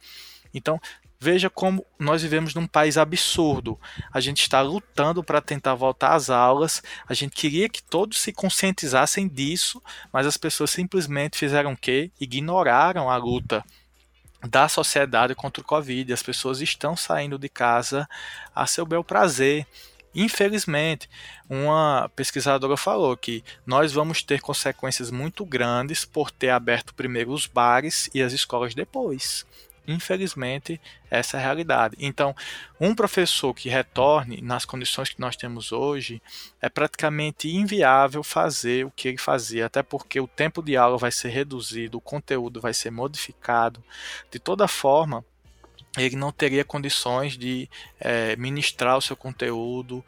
Então, 0.55 0.81
Veja 1.25 1.49
como 1.49 1.87
nós 2.01 2.21
vivemos 2.21 2.53
num 2.53 2.67
país 2.67 2.99
absurdo. 2.99 3.79
A 4.13 4.19
gente 4.19 4.41
está 4.41 4.61
lutando 4.61 5.23
para 5.23 5.41
tentar 5.41 5.77
voltar 5.77 6.17
às 6.17 6.29
aulas. 6.29 6.83
A 7.07 7.15
gente 7.15 7.31
queria 7.31 7.69
que 7.69 7.81
todos 7.81 8.19
se 8.19 8.33
conscientizassem 8.33 9.29
disso, 9.29 9.81
mas 10.13 10.27
as 10.27 10.37
pessoas 10.37 10.73
simplesmente 10.73 11.39
fizeram 11.39 11.75
o 11.75 11.77
quê? 11.77 12.11
Ignoraram 12.21 13.09
a 13.09 13.17
luta 13.17 13.65
da 14.49 14.69
sociedade 14.69 15.33
contra 15.33 15.63
o 15.63 15.65
Covid. 15.65 16.13
As 16.13 16.25
pessoas 16.25 16.61
estão 16.61 16.97
saindo 16.97 17.39
de 17.39 17.49
casa 17.49 18.09
a 18.53 18.67
seu 18.67 18.85
bel 18.85 19.05
prazer. 19.05 19.65
Infelizmente, 20.15 21.09
uma 21.49 22.11
pesquisadora 22.15 22.77
falou 22.77 23.17
que 23.17 23.43
nós 23.65 23.93
vamos 23.93 24.23
ter 24.23 24.41
consequências 24.41 25.11
muito 25.11 25.45
grandes 25.45 26.05
por 26.05 26.31
ter 26.31 26.51
aberto 26.51 26.95
primeiro 26.95 27.33
os 27.33 27.47
bares 27.47 28.11
e 28.15 28.23
as 28.23 28.33
escolas 28.33 28.75
depois. 28.75 29.47
infelizmente, 29.87 30.81
essa 31.11 31.37
é 31.37 31.41
a 31.41 31.43
realidade. 31.43 31.97
Então, 31.99 32.35
um 32.81 32.95
professor 32.95 33.53
que 33.53 33.69
retorne 33.69 34.41
nas 34.41 34.65
condições 34.65 35.11
que 35.11 35.21
nós 35.21 35.35
temos 35.35 35.73
hoje, 35.73 36.23
é 36.61 36.69
praticamente 36.69 37.49
inviável 37.49 38.23
fazer 38.23 38.87
o 38.87 38.93
que 38.93 39.09
ele 39.09 39.19
fazia, 39.19 39.67
até 39.67 39.83
porque 39.83 40.21
o 40.21 40.29
tempo 40.29 40.63
de 40.63 40.77
aula 40.77 40.97
vai 40.97 41.11
ser 41.11 41.31
reduzido, 41.31 41.99
o 41.99 42.01
conteúdo 42.01 42.61
vai 42.61 42.73
ser 42.73 42.93
modificado. 42.93 43.83
De 44.31 44.39
toda 44.39 44.69
forma, 44.69 45.25
ele 45.97 46.17
não 46.17 46.33
teria 46.33 46.65
condições 46.65 47.37
de 47.37 47.69
é, 48.01 48.35
ministrar 48.37 48.97
o 48.97 49.03
seu 49.03 49.17
conteúdo 49.17 50.05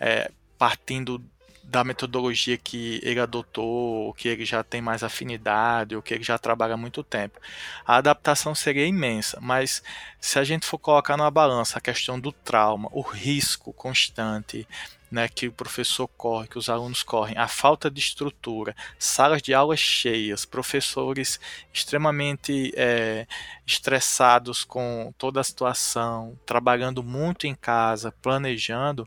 é, 0.00 0.30
partindo 0.58 1.22
da 1.66 1.82
metodologia 1.82 2.56
que 2.56 3.00
ele 3.02 3.18
adotou, 3.18 4.14
que 4.14 4.28
ele 4.28 4.44
já 4.44 4.62
tem 4.62 4.80
mais 4.80 5.02
afinidade, 5.02 5.96
ou 5.96 6.02
que 6.02 6.14
ele 6.14 6.22
já 6.22 6.38
trabalha 6.38 6.74
há 6.74 6.76
muito 6.76 7.02
tempo. 7.02 7.40
A 7.84 7.96
adaptação 7.96 8.54
seria 8.54 8.86
imensa, 8.86 9.38
mas 9.40 9.82
se 10.20 10.38
a 10.38 10.44
gente 10.44 10.64
for 10.64 10.78
colocar 10.78 11.16
numa 11.16 11.30
balança 11.30 11.78
a 11.78 11.80
questão 11.80 12.20
do 12.20 12.30
trauma, 12.30 12.88
o 12.92 13.00
risco 13.00 13.72
constante 13.72 14.66
né, 15.10 15.28
que 15.28 15.48
o 15.48 15.52
professor 15.52 16.08
corre, 16.08 16.48
que 16.48 16.58
os 16.58 16.68
alunos 16.68 17.02
correm, 17.02 17.36
a 17.36 17.48
falta 17.48 17.90
de 17.90 18.00
estrutura, 18.00 18.74
salas 18.98 19.40
de 19.40 19.54
aulas 19.54 19.78
cheias, 19.78 20.44
professores 20.44 21.38
extremamente 21.72 22.72
é, 22.76 23.26
estressados 23.66 24.64
com 24.64 25.12
toda 25.16 25.40
a 25.40 25.44
situação, 25.44 26.38
trabalhando 26.44 27.02
muito 27.02 27.46
em 27.46 27.54
casa, 27.54 28.12
planejando, 28.20 29.06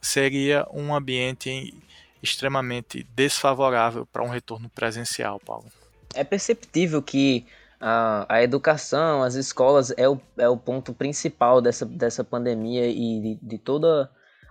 seria 0.00 0.66
um 0.72 0.94
ambiente 0.94 1.74
extremamente 2.22 3.06
desfavorável 3.14 4.06
para 4.06 4.22
um 4.22 4.28
retorno 4.28 4.68
presencial, 4.68 5.40
Paulo. 5.40 5.66
É 6.14 6.24
perceptível 6.24 7.00
que 7.00 7.46
a, 7.80 8.26
a 8.28 8.42
educação, 8.42 9.22
as 9.22 9.34
escolas 9.34 9.92
é 9.96 10.06
o, 10.08 10.20
é 10.36 10.48
o 10.48 10.56
ponto 10.56 10.92
principal 10.92 11.62
dessa, 11.62 11.86
dessa 11.86 12.22
pandemia 12.22 12.86
e 12.86 13.20
de, 13.20 13.38
de 13.40 13.58
toda 13.58 14.10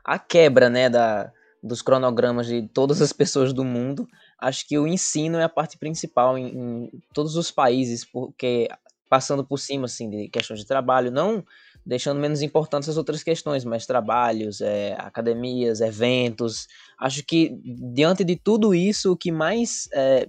a 0.10 0.17
quebra 0.17 0.72
né, 0.72 0.89
da, 0.89 1.32
dos 1.62 1.84
cronogramas 1.84 2.48
de 2.48 2.67
todas 2.74 3.00
as 3.00 3.13
pessoas 3.13 3.54
do 3.54 3.63
mundo. 3.63 4.08
Acho 4.39 4.67
que 4.67 4.76
o 4.80 4.88
ensino 4.88 5.38
é 5.38 5.43
a 5.43 5.50
parte 5.50 5.78
principal 5.78 6.36
em, 6.36 6.48
em 6.48 6.91
todos 7.13 7.36
os 7.36 7.52
países, 7.52 8.04
porque 8.04 8.67
passando 9.08 9.45
por 9.45 9.60
cima 9.60 9.86
assim, 9.86 10.10
de 10.10 10.28
questões 10.28 10.60
de 10.62 10.65
trabalho, 10.65 11.12
não 11.12 11.45
deixando 11.86 12.19
menos 12.19 12.41
importantes 12.41 12.89
as 12.89 12.98
outras 12.98 13.22
questões, 13.22 13.63
mas 13.63 13.86
trabalhos, 13.86 14.62
é, 14.62 14.95
academias, 14.98 15.80
eventos. 15.80 16.67
Acho 17.00 17.24
que 17.24 17.56
diante 17.93 18.24
de 18.24 18.36
tudo 18.36 18.74
isso, 18.74 19.12
o 19.12 19.17
que 19.17 19.32
mais 19.32 19.88
é, 19.93 20.28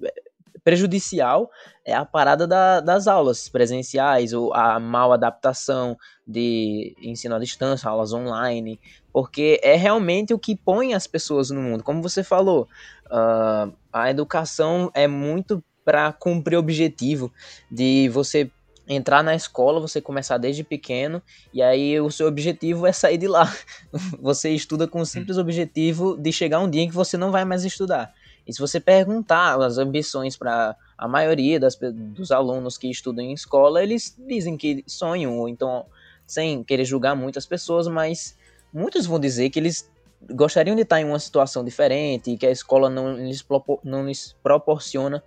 prejudicial 0.64 1.51
é 1.85 1.94
a 1.94 2.05
parada 2.05 2.46
da, 2.46 2.81
das 2.81 3.07
aulas 3.07 3.49
presenciais, 3.49 4.33
ou 4.33 4.53
a 4.55 4.79
mal 4.79 5.12
adaptação 5.12 5.96
de 6.27 6.94
ensino 7.01 7.35
à 7.35 7.38
distância, 7.38 7.88
aulas 7.88 8.12
online, 8.12 8.79
porque 9.12 9.61
é 9.62 9.77
realmente 9.77 10.33
o 10.33 10.38
que 10.38 10.57
põe 10.57 10.94
as 10.94 11.07
pessoas 11.07 11.51
no 11.51 11.61
mundo. 11.61 11.83
Como 11.83 12.03
você 12.03 12.23
falou, 12.23 12.68
uh, 13.07 13.73
a 13.92 14.11
educação 14.11 14.90
é 14.94 15.09
muito 15.09 15.62
para 15.85 16.12
cumprir 16.12 16.57
o 16.57 16.61
objetivo 16.61 17.33
de 17.70 18.09
você 18.11 18.51
entrar 18.88 19.23
na 19.23 19.35
escola, 19.35 19.81
você 19.81 20.01
começar 20.01 20.37
desde 20.37 20.64
pequeno, 20.64 21.23
e 21.55 21.62
aí 21.62 22.01
o 22.01 22.11
seu 22.11 22.27
objetivo 22.27 22.87
é 22.87 22.92
sair 22.92 23.18
de 23.18 23.29
lá. 23.29 23.53
Você 24.20 24.51
estuda 24.51 24.88
com 24.88 25.01
o 25.01 25.07
simples 25.07 25.38
hum. 25.38 25.42
objetivo 25.42 26.16
de 26.16 26.33
chegar 26.33 26.59
um 26.59 26.68
dia 26.68 26.83
em 26.83 26.88
que 26.88 26.94
você 26.94 27.16
não 27.16 27.31
vai 27.31 27.44
mais 27.44 27.64
estudar. 27.64 28.12
E 28.51 28.53
se 28.53 28.59
você 28.59 28.81
perguntar 28.81 29.63
as 29.63 29.79
ambições 29.79 30.37
para 30.37 30.77
a 30.99 31.07
maioria 31.07 31.61
das, 31.61 31.79
dos 31.93 32.33
alunos 32.33 32.77
que 32.77 32.91
estudam 32.91 33.25
em 33.25 33.33
escola, 33.33 33.81
eles 33.81 34.17
dizem 34.27 34.57
que 34.57 34.83
sonham, 34.89 35.39
ou 35.39 35.49
então, 35.49 35.87
sem 36.27 36.65
querer 36.65 36.85
julgar 36.85 37.15
muitas 37.15 37.47
pessoas, 37.47 37.87
mas 37.87 38.37
muitos 38.73 39.07
vão 39.07 39.21
dizer 39.21 39.51
que 39.51 39.61
eles 39.61 39.89
gostariam 40.33 40.75
de 40.75 40.83
estar 40.83 41.01
em 41.01 41.05
uma 41.05 41.21
situação 41.21 41.65
diferente, 41.65 42.37
que 42.37 42.45
a 42.45 42.51
escola 42.51 42.91
não 42.91 43.15
lhes, 43.15 43.47
não 43.85 44.05
lhes 44.05 44.35
proporciona 44.43 45.23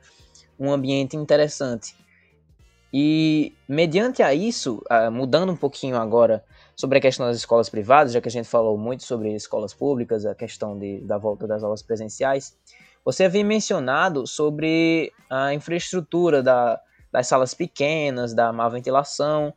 um 0.60 0.70
ambiente 0.70 1.16
interessante. 1.16 1.96
E 2.94 3.54
mediante 3.70 4.22
a 4.22 4.34
isso, 4.34 4.84
mudando 5.14 5.54
um 5.54 5.56
pouquinho 5.56 5.96
agora 5.96 6.44
sobre 6.76 6.98
a 6.98 7.02
questão 7.02 7.26
das 7.26 7.38
escolas 7.38 7.70
privadas, 7.70 8.12
já 8.12 8.20
que 8.20 8.28
a 8.28 8.32
gente 8.32 8.50
falou 8.50 8.78
muito 8.78 9.04
sobre 9.04 9.34
escolas 9.34 9.74
públicas, 9.74 10.26
a 10.26 10.36
questão 10.36 10.78
de, 10.78 11.00
da 11.00 11.18
volta 11.18 11.48
das 11.48 11.64
aulas 11.64 11.82
presenciais, 11.82 12.56
você 13.04 13.26
havia 13.26 13.44
mencionado 13.44 14.26
sobre 14.26 15.12
a 15.30 15.54
infraestrutura 15.54 16.42
da, 16.42 16.80
das 17.12 17.28
salas 17.28 17.54
pequenas, 17.54 18.34
da 18.34 18.52
má 18.54 18.68
ventilação, 18.70 19.54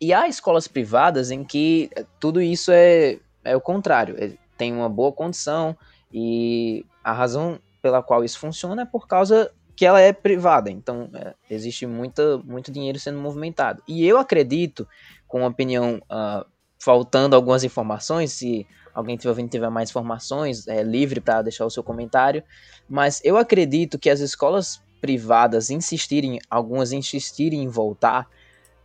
e 0.00 0.12
há 0.12 0.28
escolas 0.28 0.66
privadas 0.66 1.30
em 1.30 1.44
que 1.44 1.90
tudo 2.20 2.40
isso 2.40 2.70
é, 2.72 3.18
é 3.44 3.56
o 3.56 3.60
contrário, 3.60 4.16
é, 4.18 4.32
tem 4.56 4.72
uma 4.72 4.88
boa 4.88 5.12
condição 5.12 5.76
e 6.12 6.84
a 7.02 7.12
razão 7.12 7.58
pela 7.82 8.02
qual 8.02 8.24
isso 8.24 8.38
funciona 8.38 8.82
é 8.82 8.86
por 8.86 9.06
causa 9.06 9.50
que 9.76 9.84
ela 9.84 10.00
é 10.00 10.12
privada, 10.12 10.70
então 10.70 11.10
é, 11.14 11.34
existe 11.50 11.86
muita, 11.86 12.38
muito 12.38 12.70
dinheiro 12.70 12.98
sendo 12.98 13.18
movimentado. 13.18 13.82
E 13.88 14.06
eu 14.06 14.18
acredito, 14.18 14.86
com 15.26 15.44
a 15.44 15.48
opinião 15.48 16.00
uh, 16.04 16.46
faltando 16.78 17.34
algumas 17.34 17.64
informações, 17.64 18.32
se 18.32 18.66
alguém 18.94 19.16
tiver 19.16 19.48
tiver 19.48 19.70
mais 19.70 19.90
informações, 19.90 20.68
é 20.68 20.82
livre 20.82 21.20
para 21.20 21.42
deixar 21.42 21.66
o 21.66 21.70
seu 21.70 21.82
comentário, 21.82 22.42
mas 22.88 23.20
eu 23.24 23.36
acredito 23.36 23.98
que 23.98 24.08
as 24.08 24.20
escolas 24.20 24.80
privadas 25.00 25.68
insistirem, 25.68 26.40
algumas 26.48 26.92
insistirem 26.92 27.62
em 27.62 27.68
voltar, 27.68 28.28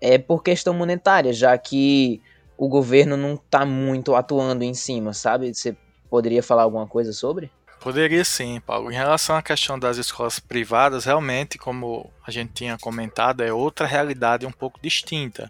é 0.02 0.18
por 0.18 0.44
questão 0.44 0.74
monetária, 0.74 1.32
já 1.32 1.58
que 1.58 2.22
o 2.58 2.68
governo 2.68 3.16
não 3.16 3.36
está 3.36 3.66
muito 3.66 4.16
atuando 4.16 4.64
em 4.64 4.74
cima, 4.74 5.14
sabe? 5.14 5.54
Você 5.54 5.78
poderia 6.10 6.44
falar 6.44 6.64
alguma 6.64 6.88
coisa 6.88 7.14
sobre? 7.14 7.52
Poderia 7.80 8.26
sim, 8.26 8.60
Paulo. 8.60 8.92
Em 8.92 8.96
relação 8.96 9.38
à 9.38 9.42
questão 9.42 9.80
das 9.80 9.98
escolas 9.98 10.40
privadas, 10.40 11.06
realmente, 11.06 11.58
como 11.58 12.12
a 12.28 12.32
gente 12.32 12.52
tinha 12.52 12.78
comentado, 12.78 13.42
é 13.42 13.54
outra 13.54 13.88
realidade 13.88 14.46
um 14.46 14.52
pouco 14.52 14.78
distinta. 14.82 15.50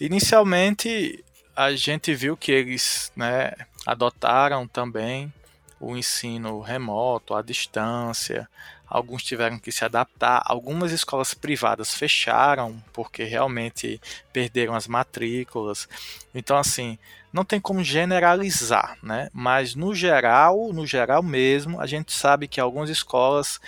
Inicialmente, 0.00 1.24
a 1.56 1.72
gente 1.72 2.14
viu 2.14 2.36
que 2.36 2.52
eles 2.52 3.12
né, 3.16 3.52
adotaram 3.86 4.66
também 4.66 5.32
o 5.80 5.96
ensino 5.96 6.60
remoto, 6.60 7.34
à 7.34 7.40
distância, 7.40 8.48
alguns 8.86 9.22
tiveram 9.22 9.58
que 9.58 9.72
se 9.72 9.84
adaptar, 9.84 10.42
algumas 10.44 10.92
escolas 10.92 11.32
privadas 11.32 11.94
fecharam 11.94 12.82
porque 12.92 13.22
realmente 13.24 14.00
perderam 14.32 14.74
as 14.74 14.86
matrículas. 14.86 15.88
Então, 16.34 16.56
assim, 16.56 16.98
não 17.32 17.44
tem 17.44 17.60
como 17.60 17.84
generalizar, 17.84 18.98
né? 19.02 19.30
Mas 19.32 19.74
no 19.74 19.94
geral, 19.94 20.72
no 20.72 20.86
geral 20.86 21.22
mesmo, 21.22 21.80
a 21.80 21.86
gente 21.86 22.12
sabe 22.12 22.48
que 22.48 22.60
algumas 22.60 22.90
escolas 22.90 23.60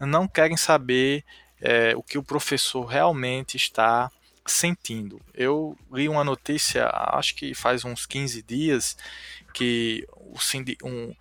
não 0.00 0.26
querem 0.26 0.56
saber 0.56 1.24
é, 1.60 1.94
o 1.96 2.02
que 2.02 2.18
o 2.18 2.22
professor 2.22 2.84
realmente 2.84 3.56
está 3.56 4.10
sentindo. 4.46 5.20
Eu 5.32 5.76
li 5.92 6.08
uma 6.08 6.24
notícia, 6.24 6.88
acho 6.92 7.34
que 7.34 7.54
faz 7.54 7.84
uns 7.84 8.06
15 8.06 8.42
dias, 8.42 8.96
que 9.52 10.06
um, 10.82 11.14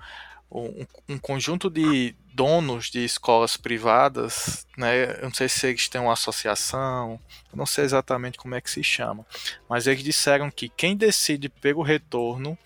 um, 0.52 0.86
um 1.10 1.18
conjunto 1.18 1.70
de 1.70 2.16
donos 2.34 2.90
de 2.90 3.04
escolas 3.06 3.56
privadas, 3.56 4.68
né, 4.76 5.20
eu 5.20 5.24
não 5.24 5.34
sei 5.34 5.48
se 5.48 5.68
eles 5.68 5.88
têm 5.88 6.02
uma 6.02 6.14
associação, 6.14 7.20
não 7.54 7.66
sei 7.66 7.86
exatamente 7.86 8.38
como 8.38 8.56
é 8.56 8.62
que 8.62 8.72
se 8.72 8.84
chama, 8.84 9.26
mas 9.70 9.86
eles 9.86 10.04
disseram 10.04 10.50
que 10.50 10.68
quem 10.70 10.98
decide 10.98 11.48
pelo 11.48 11.84
retorno 11.84 12.58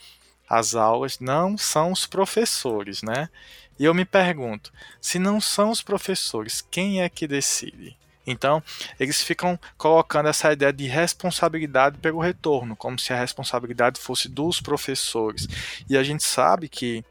às 0.49 0.73
aulas 0.73 1.19
não 1.19 1.57
são 1.57 1.91
os 1.91 2.07
professores, 2.07 3.01
né? 3.03 3.29
E 3.77 3.83
eu 3.83 3.93
me 3.93 4.05
pergunto, 4.05 4.71
se 4.99 5.19
não 5.19 5.39
são 5.41 5.69
os 5.69 5.83
professores, 5.83 6.61
quem 6.61 7.01
é 7.01 7.09
que 7.09 7.27
decide? 7.27 7.97
Então, 8.27 8.61
eles 8.99 9.23
ficam 9.23 9.57
colocando 9.77 10.27
essa 10.27 10.51
ideia 10.51 10.73
de 10.73 10.85
responsabilidade 10.85 11.97
pelo 11.97 12.19
retorno, 12.19 12.75
como 12.75 12.99
se 12.99 13.13
a 13.13 13.19
responsabilidade 13.19 13.99
fosse 13.99 14.27
dos 14.27 14.59
professores. 14.59 15.47
E 15.89 15.97
a 15.97 16.03
gente 16.03 16.23
sabe 16.23 16.67
que 16.67 17.03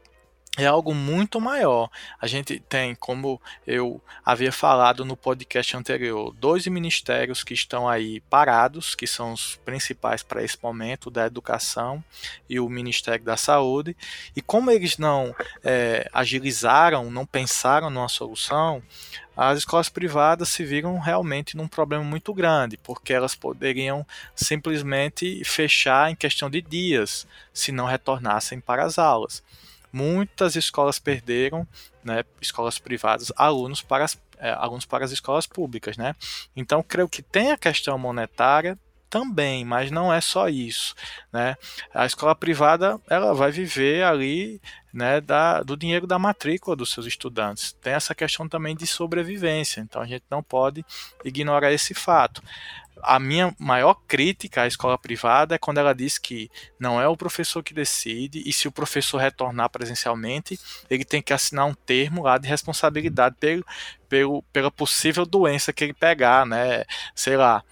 é 0.57 0.65
algo 0.65 0.93
muito 0.93 1.39
maior. 1.39 1.87
A 2.19 2.25
gente 2.25 2.59
tem, 2.59 2.95
como 2.95 3.39
eu 3.65 4.01
havia 4.25 4.51
falado 4.51 5.05
no 5.05 5.15
podcast 5.15 5.77
anterior, 5.77 6.33
dois 6.33 6.65
ministérios 6.65 7.43
que 7.43 7.53
estão 7.53 7.87
aí 7.87 8.19
parados, 8.21 8.95
que 8.95 9.05
são 9.05 9.33
os 9.33 9.55
principais 9.63 10.23
para 10.23 10.43
esse 10.43 10.57
momento, 10.61 11.11
da 11.11 11.27
educação 11.27 12.03
e 12.49 12.59
o 12.59 12.67
Ministério 12.67 13.23
da 13.23 13.37
Saúde. 13.37 13.95
E 14.35 14.41
como 14.41 14.71
eles 14.71 14.97
não 14.97 15.35
é, 15.63 16.09
agilizaram, 16.11 17.11
não 17.11 17.25
pensaram 17.25 17.91
numa 17.91 18.09
solução, 18.09 18.81
as 19.35 19.59
escolas 19.59 19.89
privadas 19.89 20.49
se 20.49 20.65
viram 20.65 20.97
realmente 20.97 21.55
num 21.55 21.67
problema 21.67 22.03
muito 22.03 22.33
grande, 22.33 22.75
porque 22.77 23.13
elas 23.13 23.35
poderiam 23.35 24.03
simplesmente 24.35 25.43
fechar 25.45 26.09
em 26.09 26.15
questão 26.15 26.49
de 26.49 26.59
dias, 26.59 27.27
se 27.53 27.71
não 27.71 27.85
retornassem 27.85 28.59
para 28.59 28.83
as 28.83 28.97
aulas 28.97 29.43
muitas 29.97 30.55
escolas 30.55 30.99
perderam, 30.99 31.67
né, 32.03 32.23
escolas 32.39 32.77
privadas, 32.77 33.31
alunos 33.35 33.81
para 33.81 34.05
as, 34.05 34.17
é, 34.37 34.51
alunos 34.51 34.85
para 34.85 35.03
as 35.03 35.11
escolas 35.11 35.47
públicas, 35.47 35.97
né? 35.97 36.15
Então, 36.55 36.83
creio 36.83 37.09
que 37.09 37.23
tem 37.23 37.51
a 37.51 37.57
questão 37.57 37.97
monetária 37.97 38.77
também, 39.09 39.65
mas 39.65 39.91
não 39.91 40.13
é 40.13 40.21
só 40.21 40.49
isso, 40.49 40.95
né? 41.31 41.55
A 41.93 42.05
escola 42.05 42.35
privada 42.35 42.99
ela 43.09 43.33
vai 43.33 43.51
viver 43.51 44.03
ali, 44.03 44.61
né, 44.93 45.21
da, 45.21 45.61
do 45.61 45.77
dinheiro 45.77 46.07
da 46.07 46.17
matrícula 46.17 46.75
dos 46.75 46.91
seus 46.91 47.05
estudantes. 47.05 47.73
Tem 47.81 47.93
essa 47.93 48.15
questão 48.15 48.47
também 48.47 48.75
de 48.75 48.87
sobrevivência, 48.87 49.81
então 49.81 50.01
a 50.01 50.05
gente 50.05 50.23
não 50.29 50.41
pode 50.41 50.85
ignorar 51.23 51.71
esse 51.71 51.93
fato 51.93 52.41
a 53.03 53.19
minha 53.19 53.53
maior 53.59 53.95
crítica 54.07 54.63
à 54.63 54.67
escola 54.67 54.97
privada 54.97 55.55
é 55.55 55.57
quando 55.57 55.79
ela 55.79 55.93
diz 55.93 56.17
que 56.17 56.49
não 56.79 57.01
é 57.01 57.07
o 57.07 57.17
professor 57.17 57.63
que 57.63 57.73
decide 57.73 58.43
e 58.45 58.53
se 58.53 58.67
o 58.67 58.71
professor 58.71 59.17
retornar 59.17 59.69
presencialmente, 59.69 60.59
ele 60.89 61.05
tem 61.05 61.21
que 61.21 61.33
assinar 61.33 61.65
um 61.65 61.73
termo 61.73 62.23
lá 62.23 62.37
de 62.37 62.47
responsabilidade 62.47 63.35
pelo, 63.39 63.65
pelo, 64.07 64.43
pela 64.53 64.71
possível 64.71 65.25
doença 65.25 65.73
que 65.73 65.83
ele 65.83 65.93
pegar, 65.93 66.45
né? 66.45 66.83
Sei 67.15 67.37
lá, 67.37 67.63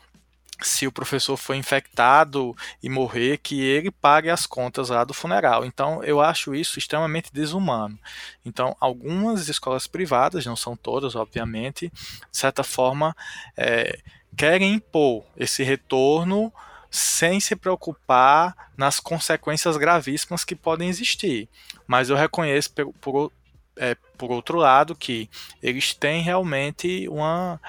se 0.61 0.87
o 0.87 0.91
professor 0.91 1.35
foi 1.37 1.57
infectado 1.57 2.55
e 2.81 2.89
morrer, 2.89 3.37
que 3.37 3.61
ele 3.61 3.91
pague 3.91 4.29
as 4.29 4.45
contas 4.45 4.89
lá 4.89 5.03
do 5.03 5.13
funeral. 5.13 5.65
Então, 5.65 6.03
eu 6.03 6.21
acho 6.21 6.55
isso 6.55 6.79
extremamente 6.79 7.33
desumano. 7.33 7.99
Então, 8.45 8.75
algumas 8.79 9.49
escolas 9.49 9.87
privadas, 9.87 10.45
não 10.45 10.55
são 10.55 10.75
todas, 10.75 11.15
obviamente, 11.15 11.89
de 11.89 12.37
certa 12.37 12.63
forma, 12.63 13.15
é, 13.57 13.99
querem 14.35 14.73
impor 14.75 15.23
esse 15.35 15.63
retorno 15.63 16.51
sem 16.89 17.39
se 17.41 17.55
preocupar 17.55 18.71
nas 18.77 18.99
consequências 19.01 19.75
gravíssimas 19.75 20.45
que 20.45 20.55
podem 20.55 20.87
existir. 20.87 21.49
Mas 21.85 22.09
eu 22.09 22.15
reconheço, 22.15 22.71
por, 22.71 22.93
por, 23.01 23.31
é, 23.75 23.95
por 24.17 24.31
outro 24.31 24.57
lado, 24.57 24.95
que 24.95 25.29
eles 25.61 25.93
têm 25.93 26.21
realmente 26.21 27.07
uma 27.09 27.59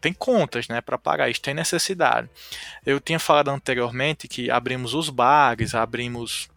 tem 0.00 0.12
contas, 0.12 0.68
né, 0.68 0.80
para 0.80 0.98
pagar, 0.98 1.28
isso 1.28 1.40
tem 1.40 1.54
necessidade. 1.54 2.28
Eu 2.84 3.00
tinha 3.00 3.18
falado 3.18 3.48
anteriormente 3.48 4.28
que 4.28 4.50
abrimos 4.50 4.94
os 4.94 5.10
bares, 5.10 5.74
abrimos 5.74 6.48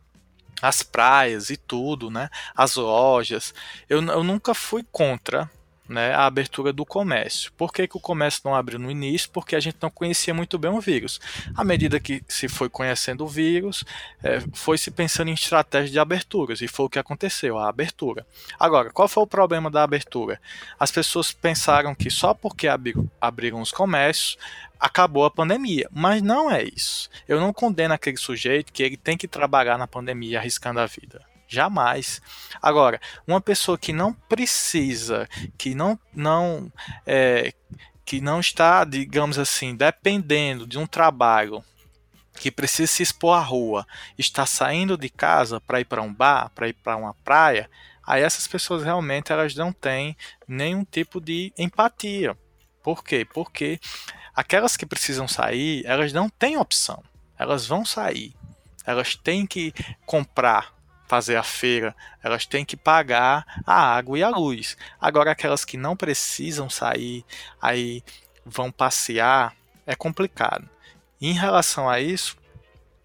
as 0.62 0.84
praias 0.84 1.50
e 1.50 1.58
tudo, 1.58 2.10
né, 2.10 2.30
as 2.56 2.76
lojas. 2.76 3.54
Eu, 3.90 4.04
eu 4.04 4.24
nunca 4.24 4.54
fui 4.54 4.86
contra 4.92 5.50
né, 5.88 6.14
a 6.14 6.26
abertura 6.26 6.74
do 6.74 6.86
comércio. 6.86 7.52
Por 7.54 7.72
que, 7.72 7.88
que 7.88 7.98
o 7.98 8.00
comércio 8.00 8.42
não 8.46 8.56
abriu 8.56 8.80
no 8.80 8.90
início? 8.90 9.30
Porque 9.32 9.56
a 9.56 9.60
gente 9.60 9.78
não 9.82 9.90
conhecia 9.90 10.34
muito 10.34 10.58
bem 10.58 10.72
o 10.72 10.80
vírus. 10.80 11.20
À 11.56 11.64
medida 11.64 12.00
que 12.00 12.24
se 12.28 12.48
foi 12.48 12.70
conhecendo 12.70 13.24
o 13.24 13.28
vírus, 13.28 13.84
é, 14.24 14.40
foi 14.54 14.78
se 14.78 14.92
pensando 14.92 15.30
em 15.30 15.34
estratégia 15.34 15.92
de 15.92 16.00
aberturas, 16.00 16.62
e 16.62 16.68
foi 16.68 16.86
o 16.86 16.90
que 16.90 17.00
aconteceu, 17.00 17.58
a 17.58 17.70
abertura. 17.70 18.26
Agora, 18.60 18.92
qual 18.92 19.08
foi 19.08 19.24
o 19.24 19.28
problema 19.28 19.70
da 19.70 19.84
abertura? 19.84 20.40
As 20.80 20.92
pessoas 20.92 21.32
pensaram 21.32 21.94
que 21.94 22.10
só 22.10 22.34
porque 22.34 22.68
abriram, 22.68 23.10
abriram 23.20 23.62
os 23.62 23.72
comércios, 23.72 24.38
acabou 24.80 25.26
a 25.26 25.32
pandemia. 25.32 25.88
Mas 25.92 26.22
não 26.22 26.50
é 26.52 26.64
isso. 26.64 27.10
Eu 27.28 27.40
não 27.40 27.54
condeno 27.54 27.94
aquele 27.94 28.18
sujeito 28.18 28.72
que 28.72 28.84
ele 28.84 28.98
tem 28.98 29.18
que 29.18 29.28
trabalhar 29.28 29.78
na 29.78 29.88
pandemia 29.88 30.40
arriscando 30.40 30.80
a 30.80 30.86
vida. 30.86 31.22
Jamais. 31.48 32.22
Agora, 32.62 33.00
uma 33.28 33.40
pessoa 33.40 33.78
que 33.78 33.94
não 33.94 34.14
precisa, 34.14 35.28
que 35.58 35.76
não, 35.76 36.00
não, 36.14 36.72
é, 37.06 37.54
que 38.04 38.20
não 38.20 38.40
está, 38.40 38.84
digamos 38.84 39.38
assim, 39.38 39.76
dependendo 39.76 40.66
de 40.66 40.78
um 40.78 40.88
trabalho 40.88 41.64
que 42.34 42.52
precisa 42.52 42.92
se 42.92 43.04
expor 43.04 43.38
à 43.38 43.42
rua, 43.42 43.88
está 44.18 44.46
saindo 44.46 44.98
de 44.98 45.10
casa 45.10 45.62
para 45.62 45.80
ir 45.80 45.86
para 45.86 46.02
um 46.02 46.14
bar, 46.14 46.52
para 46.54 46.68
ir 46.68 46.74
para 46.74 46.98
uma 46.98 47.14
praia, 47.14 47.70
aí 48.06 48.22
essas 48.22 48.48
pessoas 48.48 48.84
realmente 48.84 49.32
elas 49.32 49.56
não 49.56 49.72
têm 49.72 50.18
nenhum 50.48 50.84
tipo 50.84 51.22
de 51.22 51.54
empatia. 51.58 52.38
Por 52.84 53.04
quê? 53.04 53.26
Porque 53.26 53.80
aquelas 54.36 54.76
que 54.76 54.86
precisam 54.86 55.28
sair, 55.28 55.84
elas 55.86 56.12
não 56.12 56.30
têm 56.30 56.58
opção. 56.58 57.04
Elas 57.38 57.66
vão 57.66 57.86
sair. 57.86 58.36
Elas 58.86 59.16
têm 59.16 59.48
que 59.48 59.74
comprar 60.06 60.75
fazer 61.08 61.36
a 61.36 61.44
feira, 61.44 61.96
elas 62.24 62.46
têm 62.46 62.66
que 62.66 62.76
pagar 62.76 63.46
a 63.66 63.96
água 63.96 64.18
e 64.18 64.24
a 64.24 64.30
luz. 64.30 64.78
Agora, 65.00 65.32
aquelas 65.32 65.64
que 65.64 65.78
não 65.78 65.96
precisam 65.96 66.70
sair, 66.70 67.24
aí 67.62 68.04
vão 68.46 68.72
passear, 68.72 69.56
é 69.86 69.96
complicado. 69.96 70.70
em 71.22 71.34
relação 71.34 71.90
a 71.90 72.00
isso, 72.00 72.38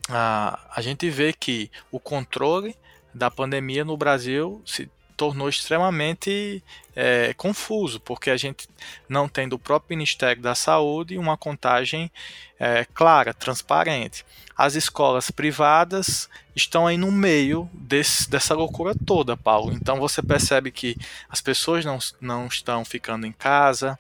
a, 0.08 0.58
a 0.74 0.80
gente 0.80 1.08
vê 1.08 1.32
que 1.32 1.70
o 1.90 2.00
controle 2.00 2.76
da 3.14 3.30
pandemia 3.30 3.84
no 3.84 3.96
Brasil 3.96 4.62
se 4.64 4.90
tornou 5.20 5.50
extremamente 5.50 6.64
é, 6.96 7.34
confuso, 7.34 8.00
porque 8.00 8.30
a 8.30 8.38
gente 8.38 8.66
não 9.06 9.28
tem 9.28 9.46
do 9.46 9.58
próprio 9.58 9.94
Ministério 9.94 10.40
da 10.40 10.54
Saúde 10.54 11.18
uma 11.18 11.36
contagem 11.36 12.10
é, 12.58 12.86
clara, 12.94 13.34
transparente. 13.34 14.24
As 14.56 14.76
escolas 14.76 15.30
privadas 15.30 16.26
estão 16.56 16.86
aí 16.86 16.96
no 16.96 17.12
meio 17.12 17.68
desse, 17.74 18.30
dessa 18.30 18.54
loucura 18.54 18.94
toda, 19.04 19.36
Paulo. 19.36 19.74
Então 19.74 20.00
você 20.00 20.22
percebe 20.22 20.70
que 20.70 20.96
as 21.28 21.42
pessoas 21.42 21.84
não, 21.84 21.98
não 22.18 22.46
estão 22.46 22.82
ficando 22.82 23.26
em 23.26 23.32
casa, 23.32 23.98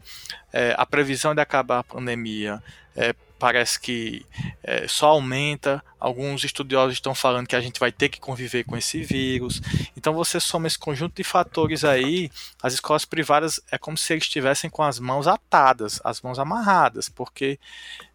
é, 0.50 0.74
a 0.78 0.86
previsão 0.86 1.34
de 1.34 1.42
acabar 1.42 1.80
a 1.80 1.84
pandemia 1.84 2.62
é, 2.96 3.14
parece 3.40 3.80
que 3.80 4.24
é, 4.62 4.86
só 4.86 5.08
aumenta. 5.08 5.82
Alguns 5.98 6.44
estudiosos 6.44 6.94
estão 6.94 7.14
falando 7.14 7.46
que 7.46 7.56
a 7.56 7.60
gente 7.60 7.80
vai 7.80 7.90
ter 7.90 8.10
que 8.10 8.20
conviver 8.20 8.64
com 8.64 8.76
esse 8.76 9.02
vírus. 9.02 9.60
Então 9.96 10.12
você 10.12 10.38
soma 10.38 10.66
esse 10.66 10.78
conjunto 10.78 11.16
de 11.16 11.24
fatores 11.24 11.82
aí, 11.82 12.30
as 12.62 12.74
escolas 12.74 13.04
privadas 13.04 13.58
é 13.70 13.78
como 13.78 13.96
se 13.96 14.12
eles 14.12 14.24
estivessem 14.24 14.68
com 14.68 14.82
as 14.82 14.98
mãos 14.98 15.26
atadas, 15.26 16.00
as 16.04 16.20
mãos 16.20 16.38
amarradas, 16.38 17.08
porque 17.08 17.58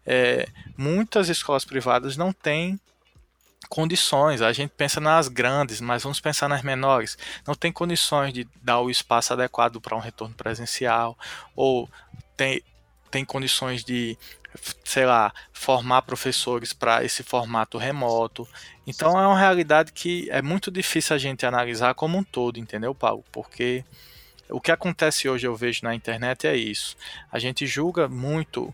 é, 0.06 0.48
muitas 0.78 1.28
escolas 1.28 1.64
privadas 1.64 2.16
não 2.16 2.32
têm 2.32 2.80
condições. 3.68 4.40
A 4.42 4.52
gente 4.52 4.70
pensa 4.76 5.00
nas 5.00 5.26
grandes, 5.26 5.80
mas 5.80 6.04
vamos 6.04 6.20
pensar 6.20 6.48
nas 6.48 6.62
menores. 6.62 7.18
Não 7.46 7.54
tem 7.54 7.72
condições 7.72 8.32
de 8.32 8.46
dar 8.62 8.80
o 8.80 8.90
espaço 8.90 9.32
adequado 9.32 9.80
para 9.80 9.96
um 9.96 10.00
retorno 10.00 10.34
presencial, 10.34 11.18
ou 11.56 11.90
tem, 12.36 12.62
tem 13.10 13.24
condições 13.24 13.82
de 13.84 14.16
sei 14.84 15.06
lá, 15.06 15.32
formar 15.52 16.02
professores 16.02 16.72
para 16.72 17.04
esse 17.04 17.22
formato 17.22 17.78
remoto. 17.78 18.46
Então 18.86 19.18
é 19.18 19.26
uma 19.26 19.38
realidade 19.38 19.92
que 19.92 20.28
é 20.30 20.40
muito 20.40 20.70
difícil 20.70 21.16
a 21.16 21.18
gente 21.18 21.44
analisar 21.44 21.94
como 21.94 22.18
um 22.18 22.24
todo, 22.24 22.58
entendeu, 22.58 22.94
Paulo? 22.94 23.24
Porque 23.32 23.84
o 24.48 24.60
que 24.60 24.70
acontece 24.70 25.28
hoje 25.28 25.46
eu 25.46 25.56
vejo 25.56 25.80
na 25.82 25.94
internet 25.94 26.46
é 26.46 26.56
isso. 26.56 26.96
A 27.30 27.38
gente 27.38 27.66
julga 27.66 28.08
muito 28.08 28.72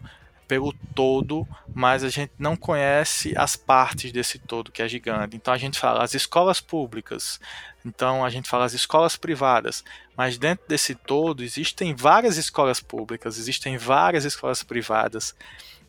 pelo 0.53 0.75
todo, 0.95 1.49
mas 1.75 2.05
a 2.05 2.11
gente 2.11 2.35
não 2.39 2.55
conhece 2.55 3.33
as 3.39 3.57
partes 3.57 4.13
desse 4.13 4.39
todo 4.39 4.71
que 4.71 4.83
é 4.83 4.87
gigante. 4.87 5.35
Então 5.35 5.55
a 5.55 5.57
gente 5.57 5.79
fala 5.79 6.05
as 6.05 6.13
escolas 6.13 6.61
públicas, 6.61 7.41
então 7.87 8.23
a 8.23 8.29
gente 8.29 8.51
fala 8.51 8.67
as 8.67 8.75
escolas 8.75 9.17
privadas, 9.17 9.83
mas 10.15 10.37
dentro 10.37 10.69
desse 10.69 10.95
todo 10.95 11.43
existem 11.43 11.95
várias 11.95 12.37
escolas 12.37 12.81
públicas, 12.81 13.39
existem 13.39 13.79
várias 13.79 14.27
escolas 14.27 14.63
privadas. 14.63 15.35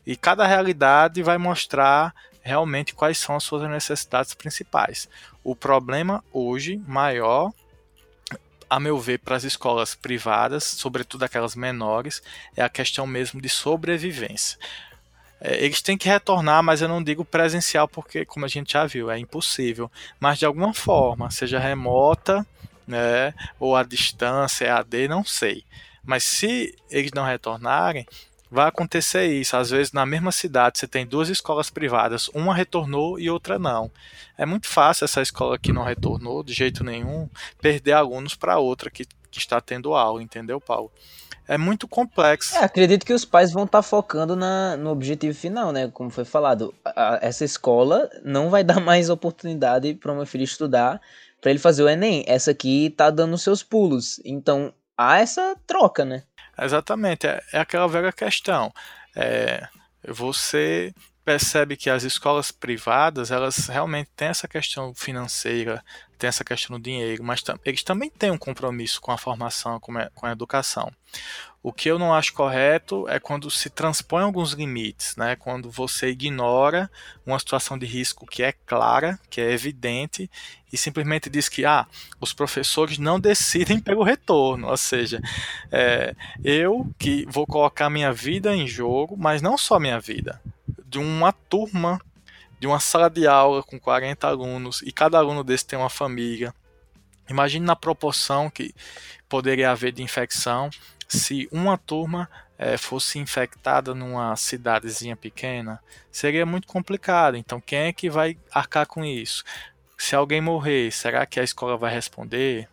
E 0.08 0.16
cada 0.16 0.48
realidade 0.48 1.22
vai 1.22 1.38
mostrar 1.38 2.16
realmente 2.42 2.96
quais 2.96 3.18
são 3.18 3.36
as 3.36 3.44
suas 3.44 3.70
necessidades 3.70 4.34
principais. 4.34 5.10
O 5.44 5.58
problema 5.58 6.24
hoje 6.32 6.82
maior, 6.88 7.52
a 8.70 8.80
meu 8.80 9.00
ver, 9.00 9.20
para 9.20 9.36
as 9.36 9.44
escolas 9.44 9.96
privadas, 9.96 10.64
sobretudo 10.64 11.24
aquelas 11.24 11.56
menores, 11.56 12.22
é 12.56 12.62
a 12.62 12.70
questão 12.70 13.06
mesmo 13.06 13.42
de 13.42 13.50
sobrevivência. 13.50 14.58
É, 15.40 15.64
eles 15.64 15.82
têm 15.82 15.98
que 15.98 16.08
retornar, 16.08 16.64
mas 16.64 16.82
eu 16.82 16.88
não 16.88 17.04
digo 17.04 17.26
presencial, 17.26 17.88
porque, 17.88 18.26
como 18.26 18.46
a 18.46 18.50
gente 18.50 18.74
já 18.74 18.86
viu, 18.86 19.12
é 19.12 19.20
impossível. 19.20 19.92
Mas 20.20 20.40
de 20.40 20.46
alguma 20.46 20.74
forma, 20.74 21.30
seja 21.30 21.60
remota, 21.60 22.46
né, 22.88 23.34
ou 23.60 23.76
à 23.76 23.84
distância, 23.84 24.74
AD, 24.76 25.08
não 25.08 25.24
sei. 25.24 25.66
Mas 26.04 26.24
se 26.24 26.76
eles 26.90 27.12
não 27.14 27.26
retornarem, 27.26 28.08
vai 28.54 28.68
acontecer 28.68 29.26
isso. 29.26 29.58
Às 29.58 29.72
vezes, 29.72 29.92
na 29.92 30.06
mesma 30.06 30.32
cidade, 30.32 30.78
você 30.78 30.88
tem 30.88 31.06
duas 31.06 31.28
escolas 31.28 31.70
privadas, 31.70 32.30
uma 32.30 32.54
retornou 32.54 33.20
e 33.20 33.30
outra 33.30 33.58
não. 33.58 33.92
É 34.38 34.46
muito 34.46 34.68
fácil 34.68 35.06
essa 35.06 35.22
escola 35.22 35.58
que 35.58 35.74
não 35.74 35.84
retornou, 35.84 36.44
de 36.44 36.54
jeito 36.54 36.84
nenhum, 36.84 37.28
perder 37.60 37.94
alunos 37.94 38.36
para 38.36 38.60
outra 38.60 38.92
que, 38.92 39.06
que 39.32 39.40
está 39.40 39.60
tendo 39.60 39.96
aula, 39.96 40.22
entendeu, 40.22 40.62
Paulo? 40.62 40.92
É 41.48 41.58
muito 41.58 41.88
complexo. 41.88 42.56
É, 42.56 42.64
acredito 42.64 43.06
que 43.06 43.14
os 43.14 43.26
pais 43.26 43.52
vão 43.52 43.64
estar 43.66 43.80
tá 43.80 43.84
focando 43.84 44.36
na, 44.36 44.78
no 44.78 44.92
objetivo 44.92 45.38
final, 45.38 45.72
né? 45.72 45.90
Como 45.92 46.10
foi 46.10 46.24
falado, 46.24 46.74
a, 46.86 47.20
essa 47.22 47.44
escola 47.44 48.10
não 48.24 48.50
vai 48.50 48.64
dar 48.64 48.80
mais 48.80 49.10
oportunidade 49.10 49.96
para 49.96 50.12
o 50.12 50.16
meu 50.16 50.26
filho 50.26 50.44
estudar 50.44 51.02
para 51.42 51.50
ele 51.50 51.60
fazer 51.60 51.84
o 51.84 51.90
Enem. 51.90 52.24
Essa 52.28 52.52
aqui 52.52 52.94
tá 52.96 53.10
dando 53.10 53.38
seus 53.38 53.62
pulos. 53.62 54.22
Então 54.24 54.74
há 54.98 55.20
essa 55.20 55.56
troca, 55.68 56.06
né? 56.06 56.24
Exatamente, 56.60 57.28
é, 57.28 57.42
é 57.54 57.60
aquela 57.60 57.88
velha 57.88 58.12
questão. 58.12 58.72
É, 59.16 59.68
você 60.08 60.94
percebe 61.24 61.78
que 61.78 61.90
as 61.90 62.04
escolas 62.04 62.52
privadas, 62.52 63.32
elas 63.32 63.68
realmente 63.68 64.10
têm 64.16 64.28
essa 64.28 64.48
questão 64.48 64.94
financeira, 64.94 65.84
tem 66.18 66.28
essa 66.28 66.44
questão 66.44 66.78
do 66.78 66.84
dinheiro, 66.84 67.24
mas 67.24 67.44
eles 67.66 67.84
também 67.84 68.10
têm 68.10 68.32
um 68.32 68.38
compromisso 68.38 69.02
com 69.02 69.12
a 69.12 69.18
formação, 69.18 69.80
com 69.80 69.98
a, 69.98 70.10
com 70.10 70.26
a 70.26 70.32
educação. 70.32 70.92
O 71.62 71.72
que 71.72 71.90
eu 71.90 71.98
não 71.98 72.14
acho 72.14 72.34
correto 72.34 73.08
é 73.08 73.22
quando 73.22 73.50
se 73.50 73.70
transpõe 73.70 74.22
alguns 74.22 74.52
limites, 74.52 75.16
né? 75.16 75.38
quando 75.38 75.72
você 75.72 76.10
ignora 76.10 76.92
uma 77.26 77.40
situação 77.40 77.78
de 77.78 77.86
risco 77.86 78.28
que 78.28 78.44
é 78.44 78.52
clara, 78.52 79.18
que 79.30 79.40
é 79.40 79.50
evidente, 79.52 80.30
e 80.74 80.78
simplesmente 80.78 81.30
diz 81.30 81.48
que 81.48 81.64
ah, 81.64 81.88
os 82.20 82.34
professores 82.34 82.98
não 82.98 83.18
decidem 83.18 83.80
pelo 83.82 84.04
retorno. 84.04 84.68
Ou 84.68 84.76
seja, 84.76 85.22
é, 85.72 86.14
eu 86.44 86.86
que 87.00 87.26
vou 87.30 87.48
colocar 87.48 87.90
minha 87.90 88.12
vida 88.12 88.54
em 88.54 88.68
jogo, 88.68 89.16
mas 89.18 89.42
não 89.42 89.58
só 89.58 89.80
minha 89.80 90.02
vida, 90.02 90.42
de 90.94 91.00
uma 91.00 91.34
turma, 91.34 92.00
de 92.60 92.68
uma 92.68 92.80
sala 92.80 93.10
de 93.10 93.26
aula 93.26 93.64
com 93.64 93.80
40 93.80 94.28
alunos, 94.28 94.84
e 94.84 94.92
cada 94.92 95.18
aluno 95.18 95.44
desse 95.44 95.66
tem 95.66 95.78
uma 95.78 95.90
família. 95.90 96.54
Imagine 97.28 97.66
na 97.66 97.76
proporção 97.76 98.48
que 98.48 98.76
poderia 99.28 99.72
haver 99.72 99.92
de 99.92 100.04
infecção 100.04 100.70
se 101.08 101.50
uma 101.52 101.80
turma 101.80 102.30
é, 102.60 102.78
fosse 102.78 103.18
infectada 103.18 103.96
numa 103.96 104.36
cidadezinha 104.36 105.16
pequena, 105.16 105.82
seria 106.12 106.46
muito 106.46 106.68
complicado. 106.68 107.38
Então, 107.38 107.60
quem 107.60 107.80
é 107.80 107.94
que 107.94 108.08
vai 108.08 108.38
arcar 108.52 108.86
com 108.86 109.04
isso? 109.04 109.44
Se 109.98 110.16
alguém 110.16 110.42
morrer, 110.42 110.92
será 110.92 111.26
que 111.26 111.40
a 111.40 111.44
escola 111.44 111.76
vai 111.76 111.92
responder? 111.92 112.70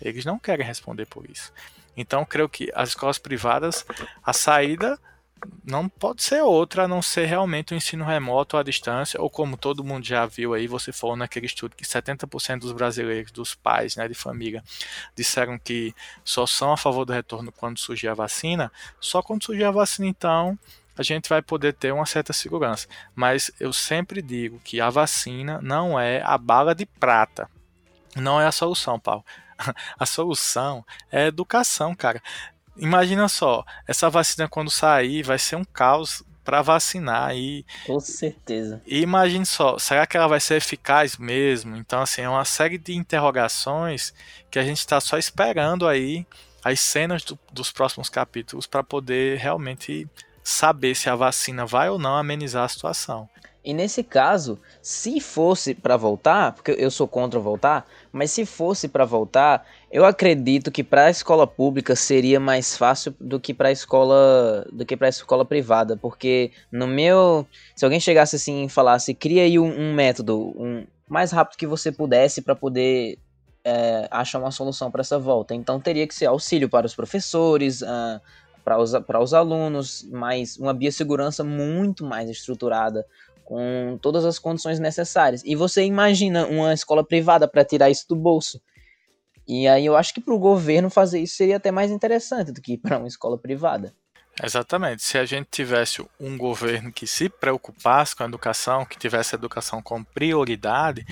Eles 0.00 0.24
não 0.24 0.38
querem 0.38 0.64
responder 0.64 1.06
por 1.06 1.28
isso. 1.28 1.52
Então, 1.96 2.24
creio 2.24 2.48
que 2.48 2.70
as 2.72 2.90
escolas 2.90 3.18
privadas, 3.18 3.84
a 4.22 4.32
saída 4.32 4.96
não 5.64 5.88
pode 5.88 6.22
ser 6.22 6.42
outra 6.42 6.84
a 6.84 6.88
não 6.88 7.00
ser 7.00 7.26
realmente 7.26 7.72
o 7.72 7.76
ensino 7.76 8.04
remoto 8.04 8.56
à 8.56 8.62
distância, 8.62 9.20
ou 9.20 9.30
como 9.30 9.56
todo 9.56 9.84
mundo 9.84 10.04
já 10.04 10.26
viu 10.26 10.54
aí, 10.54 10.66
você 10.66 10.92
falou 10.92 11.16
naquele 11.16 11.46
estudo 11.46 11.76
que 11.76 11.84
70% 11.84 12.60
dos 12.60 12.72
brasileiros, 12.72 13.32
dos 13.32 13.54
pais, 13.54 13.96
né, 13.96 14.06
de 14.08 14.14
família, 14.14 14.62
disseram 15.16 15.58
que 15.58 15.94
só 16.24 16.46
são 16.46 16.72
a 16.72 16.76
favor 16.76 17.04
do 17.04 17.12
retorno 17.12 17.52
quando 17.52 17.78
surgir 17.78 18.08
a 18.08 18.14
vacina. 18.14 18.70
Só 19.00 19.22
quando 19.22 19.44
surgir 19.44 19.64
a 19.64 19.70
vacina, 19.70 20.06
então, 20.08 20.58
a 20.96 21.02
gente 21.02 21.28
vai 21.28 21.42
poder 21.42 21.72
ter 21.74 21.92
uma 21.92 22.06
certa 22.06 22.32
segurança. 22.32 22.86
Mas 23.14 23.50
eu 23.58 23.72
sempre 23.72 24.22
digo 24.22 24.60
que 24.62 24.80
a 24.80 24.90
vacina 24.90 25.60
não 25.62 25.98
é 25.98 26.22
a 26.22 26.38
bala 26.38 26.74
de 26.74 26.86
prata. 26.86 27.48
Não 28.16 28.40
é 28.40 28.46
a 28.46 28.52
solução, 28.52 28.98
Paulo. 28.98 29.24
A 29.98 30.04
solução 30.04 30.84
é 31.10 31.22
a 31.22 31.26
educação, 31.26 31.94
cara. 31.94 32.20
Imagina 32.76 33.28
só, 33.28 33.64
essa 33.86 34.10
vacina 34.10 34.48
quando 34.48 34.70
sair 34.70 35.22
vai 35.22 35.38
ser 35.38 35.56
um 35.56 35.64
caos 35.64 36.22
para 36.44 36.60
vacinar 36.60 37.34
e 37.34 37.64
com 37.86 37.98
certeza. 37.98 38.82
E 38.86 39.00
imagine 39.00 39.46
só, 39.46 39.78
será 39.78 40.06
que 40.06 40.16
ela 40.16 40.28
vai 40.28 40.40
ser 40.40 40.56
eficaz 40.56 41.16
mesmo? 41.16 41.74
Então 41.76 42.02
assim, 42.02 42.20
é 42.20 42.28
uma 42.28 42.44
série 42.44 42.76
de 42.76 42.94
interrogações 42.94 44.12
que 44.50 44.58
a 44.58 44.62
gente 44.62 44.78
está 44.78 45.00
só 45.00 45.16
esperando 45.16 45.88
aí 45.88 46.26
as 46.62 46.80
cenas 46.80 47.24
do, 47.24 47.38
dos 47.50 47.72
próximos 47.72 48.08
capítulos 48.08 48.66
para 48.66 48.82
poder 48.82 49.38
realmente 49.38 50.06
saber 50.42 50.94
se 50.94 51.08
a 51.08 51.14
vacina 51.14 51.64
vai 51.64 51.88
ou 51.88 51.98
não 51.98 52.16
amenizar 52.16 52.64
a 52.64 52.68
situação. 52.68 53.28
E 53.64 53.72
nesse 53.72 54.02
caso, 54.02 54.58
se 54.82 55.20
fosse 55.20 55.74
para 55.74 55.96
voltar, 55.96 56.52
porque 56.52 56.72
eu 56.72 56.90
sou 56.90 57.08
contra 57.08 57.40
voltar, 57.40 57.86
mas 58.12 58.30
se 58.30 58.44
fosse 58.44 58.88
para 58.88 59.06
voltar, 59.06 59.66
eu 59.94 60.04
acredito 60.04 60.72
que 60.72 60.82
para 60.82 61.04
a 61.04 61.10
escola 61.10 61.46
pública 61.46 61.94
seria 61.94 62.40
mais 62.40 62.76
fácil 62.76 63.14
do 63.20 63.38
que 63.38 63.54
para 63.54 63.68
a 63.68 63.72
escola 63.72 64.66
do 64.72 64.84
que 64.84 64.96
para 64.96 65.08
escola 65.08 65.44
privada, 65.44 65.96
porque 65.96 66.50
no 66.72 66.88
meu, 66.88 67.46
se 67.76 67.84
alguém 67.84 68.00
chegasse 68.00 68.34
assim 68.34 68.64
e 68.64 68.68
falasse, 68.68 69.14
cria 69.14 69.44
aí 69.44 69.56
um, 69.56 69.72
um 69.72 69.94
método, 69.94 70.52
um 70.58 70.84
mais 71.08 71.30
rápido 71.30 71.56
que 71.56 71.64
você 71.64 71.92
pudesse 71.92 72.42
para 72.42 72.56
poder 72.56 73.20
é, 73.62 74.08
achar 74.10 74.40
uma 74.40 74.50
solução 74.50 74.90
para 74.90 75.00
essa 75.00 75.16
volta, 75.16 75.54
então 75.54 75.78
teria 75.78 76.08
que 76.08 76.14
ser 76.14 76.26
auxílio 76.26 76.68
para 76.68 76.86
os 76.86 76.94
professores, 76.96 77.80
uh, 77.80 78.20
para 78.64 78.80
os, 78.80 78.92
para 79.06 79.22
os 79.22 79.32
alunos, 79.32 80.02
mais 80.10 80.56
uma 80.56 80.74
biossegurança 80.74 81.44
muito 81.44 82.04
mais 82.04 82.28
estruturada, 82.28 83.06
com 83.44 83.96
todas 84.02 84.24
as 84.24 84.40
condições 84.40 84.80
necessárias. 84.80 85.40
E 85.44 85.54
você 85.54 85.84
imagina 85.84 86.48
uma 86.48 86.74
escola 86.74 87.04
privada 87.04 87.46
para 87.46 87.64
tirar 87.64 87.90
isso 87.90 88.08
do 88.08 88.16
bolso. 88.16 88.60
E 89.46 89.68
aí 89.68 89.86
eu 89.86 89.96
acho 89.96 90.14
que 90.14 90.20
para 90.20 90.34
o 90.34 90.38
governo 90.38 90.88
fazer 90.88 91.20
isso 91.20 91.36
seria 91.36 91.56
até 91.56 91.70
mais 91.70 91.90
interessante 91.90 92.52
do 92.52 92.60
que 92.60 92.78
para 92.78 92.98
uma 92.98 93.08
escola 93.08 93.38
privada. 93.38 93.94
Exatamente. 94.42 95.02
Se 95.02 95.16
a 95.16 95.24
gente 95.24 95.46
tivesse 95.50 96.04
um 96.18 96.36
governo 96.36 96.92
que 96.92 97.06
se 97.06 97.28
preocupasse 97.28 98.16
com 98.16 98.24
a 98.24 98.26
educação, 98.26 98.84
que 98.84 98.98
tivesse 98.98 99.34
a 99.34 99.38
educação 99.38 99.80
como 99.80 100.04
prioridade, 100.04 101.06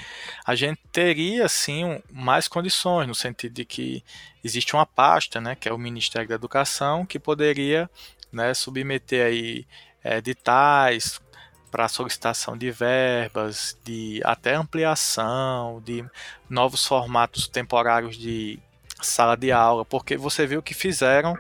a 0.45 0.57
gente 0.57 0.81
teria 0.91 1.49
sim 1.49 2.03
mais 2.11 2.49
condições, 2.49 3.07
no 3.07 3.15
sentido 3.15 3.53
de 3.53 3.65
que 3.65 4.03
existe 4.43 4.75
uma 4.75 4.85
pasta, 4.85 5.41
né, 5.41 5.55
que 5.55 5.69
é 5.69 5.73
o 5.73 5.79
Ministério 5.79 6.29
da 6.29 6.35
Educação, 6.35 7.07
que 7.07 7.19
poderia 7.19 7.89
né, 8.33 8.53
submeter 8.55 9.25
aí 9.25 9.67
é, 10.03 10.19
editais, 10.19 11.21
para 11.73 11.89
solicitação 11.89 12.57
de 12.57 12.71
verbas, 12.71 13.79
de 13.83 14.21
até 14.25 14.55
ampliação, 14.55 15.81
de 15.83 16.05
novos 16.49 16.87
formatos 16.87 17.49
temporários 17.49 18.17
de 18.19 18.61
sala 19.01 19.37
de 19.37 19.51
aula, 19.51 19.83
porque 19.83 20.19
você 20.19 20.47
viu 20.47 20.63
que 20.63 20.75
fizeram 20.75 21.35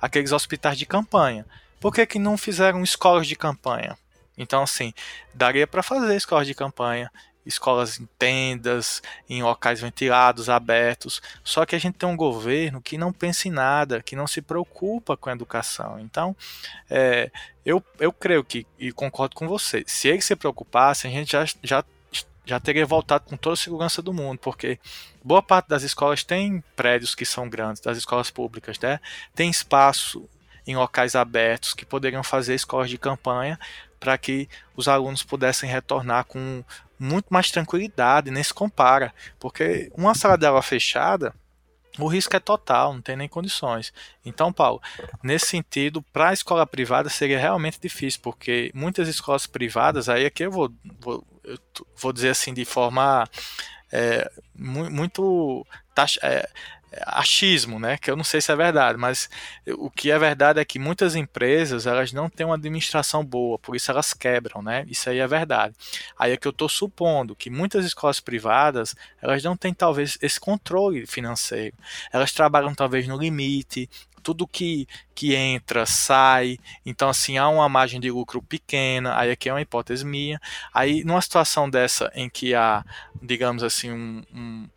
aqueles 0.00 0.30
hospitais 0.30 0.78
de 0.78 0.86
campanha. 0.86 1.44
Por 1.80 1.92
que, 1.92 2.06
que 2.06 2.18
não 2.20 2.38
fizeram 2.38 2.84
escolas 2.84 3.26
de 3.26 3.34
campanha? 3.34 3.98
Então, 4.38 4.62
assim, 4.62 4.94
daria 5.34 5.66
para 5.66 5.82
fazer 5.82 6.14
escolas 6.16 6.46
de 6.46 6.54
campanha 6.54 7.10
escolas 7.44 7.98
em 7.98 8.06
tendas, 8.18 9.02
em 9.28 9.42
locais 9.42 9.80
ventilados, 9.80 10.48
abertos. 10.48 11.20
Só 11.42 11.66
que 11.66 11.74
a 11.74 11.78
gente 11.78 11.94
tem 11.94 12.08
um 12.08 12.16
governo 12.16 12.80
que 12.80 12.96
não 12.96 13.12
pensa 13.12 13.48
em 13.48 13.50
nada, 13.50 14.02
que 14.02 14.16
não 14.16 14.26
se 14.26 14.40
preocupa 14.40 15.16
com 15.16 15.28
a 15.28 15.32
educação. 15.32 15.98
Então, 15.98 16.36
é, 16.88 17.30
eu, 17.64 17.82
eu 17.98 18.12
creio 18.12 18.44
que, 18.44 18.66
e 18.78 18.92
concordo 18.92 19.34
com 19.34 19.48
você, 19.48 19.84
se 19.86 20.08
eles 20.08 20.24
se 20.24 20.36
preocupassem, 20.36 21.10
a 21.10 21.14
gente 21.14 21.32
já, 21.32 21.44
já, 21.62 21.84
já 22.44 22.60
teria 22.60 22.86
voltado 22.86 23.24
com 23.24 23.36
toda 23.36 23.54
a 23.54 23.56
segurança 23.56 24.00
do 24.02 24.12
mundo, 24.12 24.38
porque 24.38 24.78
boa 25.22 25.42
parte 25.42 25.68
das 25.68 25.82
escolas 25.82 26.24
tem 26.24 26.62
prédios 26.74 27.14
que 27.14 27.24
são 27.24 27.48
grandes, 27.48 27.82
das 27.82 27.98
escolas 27.98 28.30
públicas, 28.30 28.78
né? 28.78 29.00
tem 29.34 29.50
espaço 29.50 30.28
em 30.66 30.76
locais 30.76 31.14
abertos 31.16 31.74
que 31.74 31.84
poderiam 31.84 32.22
fazer 32.22 32.54
escolas 32.54 32.88
de 32.88 32.98
campanha 32.98 33.58
para 33.98 34.18
que 34.18 34.48
os 34.76 34.88
alunos 34.88 35.22
pudessem 35.22 35.70
retornar 35.70 36.24
com 36.24 36.64
muito 37.02 37.26
mais 37.30 37.50
tranquilidade, 37.50 38.30
nem 38.30 38.42
se 38.42 38.54
compara, 38.54 39.12
porque 39.40 39.90
uma 39.96 40.14
sala 40.14 40.38
de 40.38 40.46
aula 40.46 40.62
fechada, 40.62 41.34
o 41.98 42.06
risco 42.06 42.34
é 42.36 42.40
total, 42.40 42.94
não 42.94 43.02
tem 43.02 43.16
nem 43.16 43.28
condições. 43.28 43.92
Então, 44.24 44.52
Paulo, 44.52 44.80
nesse 45.22 45.46
sentido, 45.46 46.00
para 46.00 46.30
a 46.30 46.32
escola 46.32 46.66
privada 46.66 47.10
seria 47.10 47.38
realmente 47.38 47.78
difícil, 47.80 48.20
porque 48.22 48.70
muitas 48.74 49.08
escolas 49.08 49.46
privadas, 49.46 50.08
aí 50.08 50.24
aqui 50.24 50.44
eu 50.44 50.50
vou, 50.50 50.72
vou, 51.00 51.26
eu 51.44 51.58
vou 51.96 52.12
dizer 52.12 52.30
assim 52.30 52.54
de 52.54 52.64
forma 52.64 53.28
é, 53.90 54.30
muito 54.54 55.66
é, 56.22 56.48
achismo, 57.06 57.78
né? 57.78 57.96
Que 57.96 58.10
eu 58.10 58.16
não 58.16 58.24
sei 58.24 58.40
se 58.40 58.52
é 58.52 58.56
verdade, 58.56 58.98
mas 58.98 59.28
o 59.78 59.90
que 59.90 60.10
é 60.10 60.18
verdade 60.18 60.60
é 60.60 60.64
que 60.64 60.78
muitas 60.78 61.14
empresas 61.14 61.86
elas 61.86 62.12
não 62.12 62.28
têm 62.28 62.46
uma 62.46 62.56
administração 62.56 63.24
boa, 63.24 63.58
por 63.58 63.76
isso 63.76 63.90
elas 63.90 64.12
quebram, 64.12 64.62
né? 64.62 64.84
Isso 64.88 65.08
aí 65.08 65.18
é 65.18 65.26
verdade. 65.26 65.74
Aí 66.18 66.32
é 66.32 66.36
que 66.36 66.46
eu 66.46 66.50
estou 66.50 66.68
supondo 66.68 67.36
que 67.36 67.50
muitas 67.50 67.84
escolas 67.84 68.20
privadas 68.20 68.94
elas 69.20 69.42
não 69.42 69.56
têm 69.56 69.72
talvez 69.72 70.18
esse 70.20 70.38
controle 70.38 71.06
financeiro. 71.06 71.76
Elas 72.12 72.32
trabalham 72.32 72.74
talvez 72.74 73.06
no 73.06 73.16
limite, 73.16 73.88
tudo 74.22 74.46
que, 74.46 74.86
que 75.14 75.34
entra 75.34 75.84
sai, 75.84 76.58
então 76.86 77.08
assim 77.08 77.38
há 77.38 77.48
uma 77.48 77.68
margem 77.68 78.00
de 78.00 78.10
lucro 78.10 78.40
pequena, 78.40 79.18
aí 79.18 79.30
aqui 79.30 79.48
é 79.48 79.52
uma 79.52 79.60
hipótese 79.60 80.04
minha. 80.04 80.40
Aí 80.72 81.04
numa 81.04 81.20
situação 81.20 81.68
dessa 81.68 82.10
em 82.14 82.30
que 82.30 82.54
há, 82.54 82.84
digamos 83.20 83.62
assim, 83.62 83.90
um, 83.90 84.22
um 84.32 84.68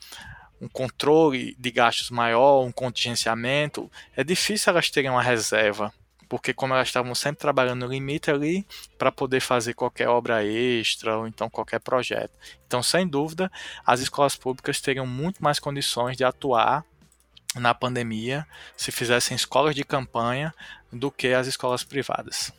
um 0.62 0.68
controle 0.68 1.56
de 1.60 1.72
gastos 1.72 2.10
maior, 2.10 2.64
um 2.64 2.72
contingenciamento, 2.72 3.92
é 4.16 4.24
difícil 4.24 4.72
elas 4.72 4.90
terem 4.90 5.10
uma 5.10 5.22
reserva, 5.22 5.94
porque 6.30 6.54
como 6.54 6.74
elas 6.74 6.88
estavam 6.88 7.14
sempre 7.14 7.42
trabalhando 7.42 7.86
no 7.86 7.92
limite 7.92 8.32
ali 8.32 8.66
para 8.98 9.12
poder 9.12 9.40
fazer 9.40 9.74
qualquer 9.74 10.08
obra 10.08 10.44
extra 10.46 11.18
ou 11.18 11.28
então 11.28 11.50
qualquer 11.50 11.80
projeto. 11.80 12.32
Então, 12.66 12.82
sem 12.82 13.08
dúvida, 13.08 13.52
as 13.86 14.00
escolas 14.00 14.36
públicas 14.36 14.82
teriam 14.82 15.06
muito 15.06 15.44
mais 15.44 15.60
condições 15.60 16.18
de 16.18 16.24
atuar 16.24 16.86
na 17.56 17.74
pandemia 17.74 18.46
se 18.76 18.92
fizessem 18.92 19.36
escolas 19.36 19.76
de 19.76 19.84
campanha 19.84 20.54
do 20.92 21.10
que 21.10 21.34
as 21.34 21.48
escolas 21.48 21.84
privadas. 21.84 22.52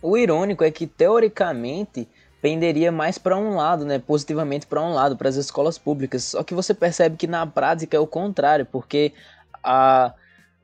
O 0.00 0.16
irônico 0.16 0.64
é 0.64 0.70
que 0.70 0.86
teoricamente 0.86 2.08
penderia 2.42 2.90
mais 2.90 3.16
para 3.16 3.38
um 3.38 3.56
lado, 3.56 3.84
né, 3.84 4.00
positivamente 4.00 4.66
para 4.66 4.82
um 4.82 4.92
lado, 4.92 5.16
para 5.16 5.28
as 5.28 5.36
escolas 5.36 5.78
públicas. 5.78 6.24
Só 6.24 6.42
que 6.42 6.52
você 6.52 6.74
percebe 6.74 7.16
que 7.16 7.28
na 7.28 7.46
prática 7.46 7.96
é 7.96 8.00
o 8.00 8.06
contrário, 8.06 8.66
porque 8.66 9.14
a 9.62 10.12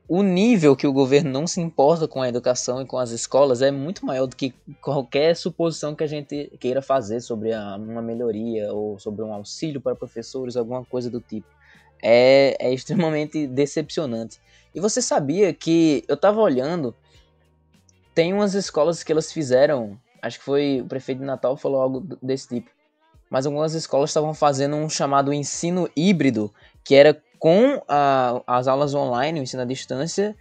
o 0.08 0.22
nível 0.22 0.74
que 0.74 0.86
o 0.86 0.92
governo 0.92 1.30
não 1.30 1.46
se 1.46 1.60
importa 1.60 2.08
com 2.08 2.22
a 2.22 2.28
educação 2.28 2.80
e 2.80 2.86
com 2.86 2.96
as 2.96 3.10
escolas 3.10 3.60
é 3.60 3.70
muito 3.70 4.06
maior 4.06 4.26
do 4.26 4.34
que 4.34 4.54
qualquer 4.80 5.36
suposição 5.36 5.94
que 5.94 6.02
a 6.02 6.06
gente 6.06 6.50
queira 6.58 6.80
fazer 6.80 7.20
sobre 7.20 7.52
a, 7.52 7.76
uma 7.76 8.00
melhoria 8.00 8.72
ou 8.72 8.98
sobre 8.98 9.22
um 9.22 9.34
auxílio 9.34 9.82
para 9.82 9.94
professores, 9.94 10.56
alguma 10.56 10.82
coisa 10.82 11.10
do 11.10 11.20
tipo. 11.20 11.46
É, 12.02 12.56
é 12.58 12.72
extremamente 12.72 13.46
decepcionante. 13.46 14.40
E 14.74 14.80
você 14.80 15.02
sabia 15.02 15.52
que 15.52 16.02
eu 16.08 16.14
estava 16.14 16.40
olhando, 16.40 16.94
tem 18.14 18.32
umas 18.32 18.54
escolas 18.54 19.02
que 19.02 19.12
elas 19.12 19.30
fizeram, 19.30 20.00
acho 20.22 20.38
que 20.38 20.44
foi 20.44 20.80
o 20.80 20.86
prefeito 20.86 21.18
de 21.18 21.24
Natal 21.24 21.56
falou 21.56 21.80
algo 21.80 22.00
desse 22.22 22.48
tipo, 22.48 22.70
mas 23.30 23.46
algumas 23.46 23.74
escolas 23.74 24.10
estavam 24.10 24.34
fazendo 24.34 24.76
um 24.76 24.88
chamado 24.88 25.32
ensino 25.32 25.88
híbrido, 25.96 26.52
que 26.84 26.94
era 26.94 27.20
com 27.38 27.82
a, 27.88 28.42
as 28.46 28.66
aulas 28.66 28.94
online, 28.94 29.40
o 29.40 29.42
ensino 29.42 29.62
à 29.62 29.64
distância, 29.64 30.36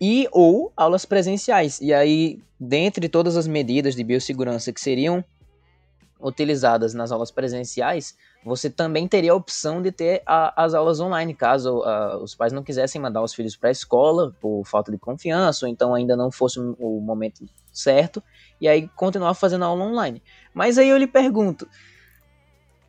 e 0.00 0.28
ou 0.32 0.72
aulas 0.76 1.04
presenciais. 1.04 1.80
E 1.80 1.92
aí, 1.92 2.40
dentre 2.60 3.08
todas 3.08 3.36
as 3.36 3.46
medidas 3.46 3.94
de 3.94 4.04
biossegurança 4.04 4.72
que 4.72 4.80
seriam 4.80 5.24
utilizadas 6.20 6.94
nas 6.94 7.12
aulas 7.12 7.30
presenciais, 7.30 8.16
você 8.44 8.70
também 8.70 9.08
teria 9.08 9.32
a 9.32 9.34
opção 9.34 9.82
de 9.82 9.90
ter 9.90 10.22
a, 10.24 10.64
as 10.64 10.72
aulas 10.72 11.00
online, 11.00 11.34
caso 11.34 11.82
a, 11.82 12.16
os 12.18 12.34
pais 12.34 12.52
não 12.52 12.62
quisessem 12.62 13.00
mandar 13.00 13.22
os 13.22 13.34
filhos 13.34 13.56
para 13.56 13.70
a 13.70 13.72
escola 13.72 14.34
por 14.40 14.64
falta 14.64 14.90
de 14.90 14.98
confiança, 14.98 15.66
ou 15.66 15.72
então 15.72 15.94
ainda 15.94 16.16
não 16.16 16.30
fosse 16.30 16.58
o 16.60 17.00
momento 17.00 17.44
certo, 17.72 18.22
e 18.60 18.68
aí 18.68 18.88
continuar 18.96 19.34
fazendo 19.34 19.64
aula 19.64 19.84
online. 19.84 20.22
Mas 20.54 20.78
aí 20.78 20.88
eu 20.88 20.96
lhe 20.96 21.06
pergunto, 21.06 21.68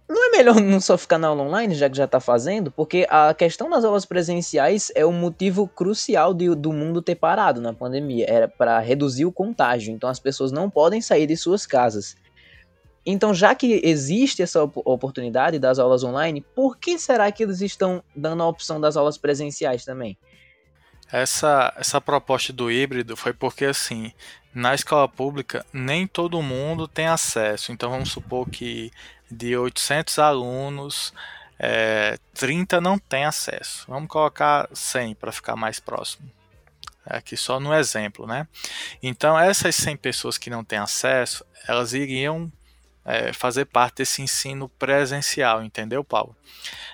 não 0.08 0.28
é 0.28 0.38
melhor 0.38 0.56
não 0.62 0.80
só 0.80 0.98
ficar 0.98 1.18
na 1.18 1.28
aula 1.28 1.44
online, 1.44 1.76
já 1.76 1.90
que 1.90 1.98
já 1.98 2.06
está 2.06 2.20
fazendo? 2.20 2.72
Porque 2.72 3.06
a 3.10 3.34
questão 3.34 3.70
das 3.70 3.84
aulas 3.84 4.06
presenciais 4.06 4.92
é 4.96 5.06
o 5.06 5.12
motivo 5.12 5.68
crucial 5.68 6.34
de, 6.34 6.54
do 6.56 6.72
mundo 6.72 7.02
ter 7.02 7.16
parado 7.16 7.60
na 7.60 7.74
pandemia. 7.74 8.26
Era 8.30 8.48
para 8.48 8.80
reduzir 8.80 9.26
o 9.26 9.32
contágio. 9.32 9.94
Então 9.94 10.10
as 10.10 10.20
pessoas 10.20 10.52
não 10.52 10.70
podem 10.70 11.02
sair 11.02 11.28
de 11.28 11.36
suas 11.36 11.66
casas. 11.66 12.16
Então, 13.10 13.34
já 13.34 13.56
que 13.56 13.80
existe 13.86 14.44
essa 14.44 14.62
oportunidade 14.62 15.58
das 15.60 15.80
aulas 15.80 16.04
online, 16.04 16.46
por 16.54 16.78
que 16.78 17.00
será 17.00 17.32
que 17.32 17.42
eles 17.42 17.62
estão 17.62 18.04
dando 18.14 18.44
a 18.44 18.48
opção 18.48 18.82
das 18.82 18.98
aulas 18.98 19.18
presenciais 19.18 19.86
também? 19.86 20.18
Essa, 21.10 21.74
essa 21.78 22.02
proposta 22.02 22.52
do 22.52 22.70
híbrido 22.70 23.16
foi 23.16 23.32
porque, 23.32 23.64
assim, 23.64 24.12
na 24.58 24.74
escola 24.74 25.08
pública 25.08 25.64
nem 25.72 26.08
todo 26.08 26.42
mundo 26.42 26.88
tem 26.88 27.08
acesso. 27.08 27.72
Então, 27.72 27.92
vamos 27.92 28.12
supor 28.12 28.50
que 28.50 28.92
de 29.30 29.56
800 29.56 30.18
alunos, 30.18 31.14
é, 31.60 32.18
30 32.34 32.82
não 32.82 32.98
tem 32.98 33.24
acesso. 33.26 33.86
Vamos 33.88 34.10
colocar 34.10 34.68
100 34.74 35.14
para 35.16 35.32
ficar 35.32 35.56
mais 35.56 35.80
próximo. 35.80 36.30
Aqui 37.06 37.38
só 37.38 37.60
no 37.60 37.74
exemplo, 37.74 38.26
né? 38.26 38.48
Então, 39.02 39.40
essas 39.40 39.76
100 39.76 39.98
pessoas 39.98 40.38
que 40.38 40.50
não 40.50 40.64
têm 40.64 40.80
acesso, 40.80 41.46
elas 41.68 41.94
iriam 41.94 42.52
é, 43.06 43.32
fazer 43.32 43.66
parte 43.66 43.98
desse 43.98 44.22
ensino 44.22 44.68
presencial, 44.68 45.64
entendeu, 45.64 46.04
Paulo? 46.04 46.36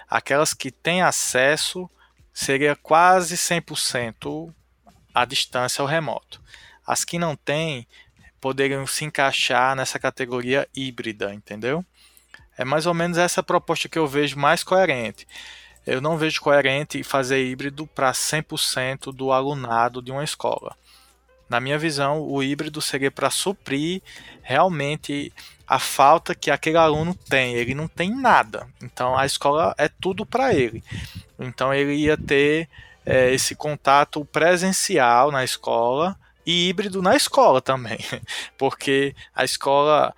Aquelas 0.09 0.53
que 0.53 0.69
têm 0.69 1.01
acesso 1.01 1.89
seria 2.33 2.75
quase 2.75 3.35
100% 3.35 4.53
à 5.13 5.23
distância 5.23 5.81
ao 5.81 5.87
remoto. 5.87 6.41
As 6.85 7.03
que 7.03 7.17
não 7.17 7.35
têm 7.35 7.87
poderiam 8.41 8.85
se 8.85 9.05
encaixar 9.05 9.75
nessa 9.75 9.97
categoria 9.97 10.67
híbrida, 10.75 11.33
entendeu? 11.33 11.85
É 12.57 12.65
mais 12.65 12.85
ou 12.85 12.93
menos 12.93 13.17
essa 13.17 13.41
proposta 13.41 13.87
que 13.87 13.97
eu 13.97 14.07
vejo 14.07 14.37
mais 14.37 14.63
coerente. 14.63 15.27
Eu 15.85 16.01
não 16.01 16.17
vejo 16.17 16.41
coerente 16.41 17.03
fazer 17.03 17.43
híbrido 17.45 17.87
para 17.87 18.11
100% 18.11 19.13
do 19.13 19.31
alunado 19.31 20.01
de 20.01 20.11
uma 20.11 20.23
escola. 20.23 20.75
Na 21.49 21.59
minha 21.59 21.77
visão, 21.77 22.21
o 22.21 22.41
híbrido 22.41 22.81
seria 22.81 23.11
para 23.11 23.29
suprir 23.29 24.01
realmente 24.41 25.31
a 25.67 25.79
falta 25.79 26.33
que 26.35 26.49
aquele 26.51 26.77
aluno 26.77 27.13
tem. 27.13 27.55
Ele 27.55 27.73
não 27.73 27.87
tem 27.87 28.09
nada. 28.09 28.67
Então 28.81 29.17
a 29.17 29.25
escola 29.25 29.73
é 29.77 29.87
tudo 29.87 30.25
para 30.25 30.53
ele. 30.53 30.83
Então 31.39 31.73
ele 31.73 31.93
ia 31.93 32.17
ter 32.17 32.69
é, 33.05 33.31
esse 33.33 33.55
contato 33.55 34.23
presencial 34.25 35.31
na 35.31 35.43
escola 35.43 36.17
e 36.45 36.69
híbrido 36.69 37.01
na 37.01 37.15
escola 37.15 37.61
também, 37.61 37.99
porque 38.57 39.15
a 39.33 39.43
escola 39.43 40.13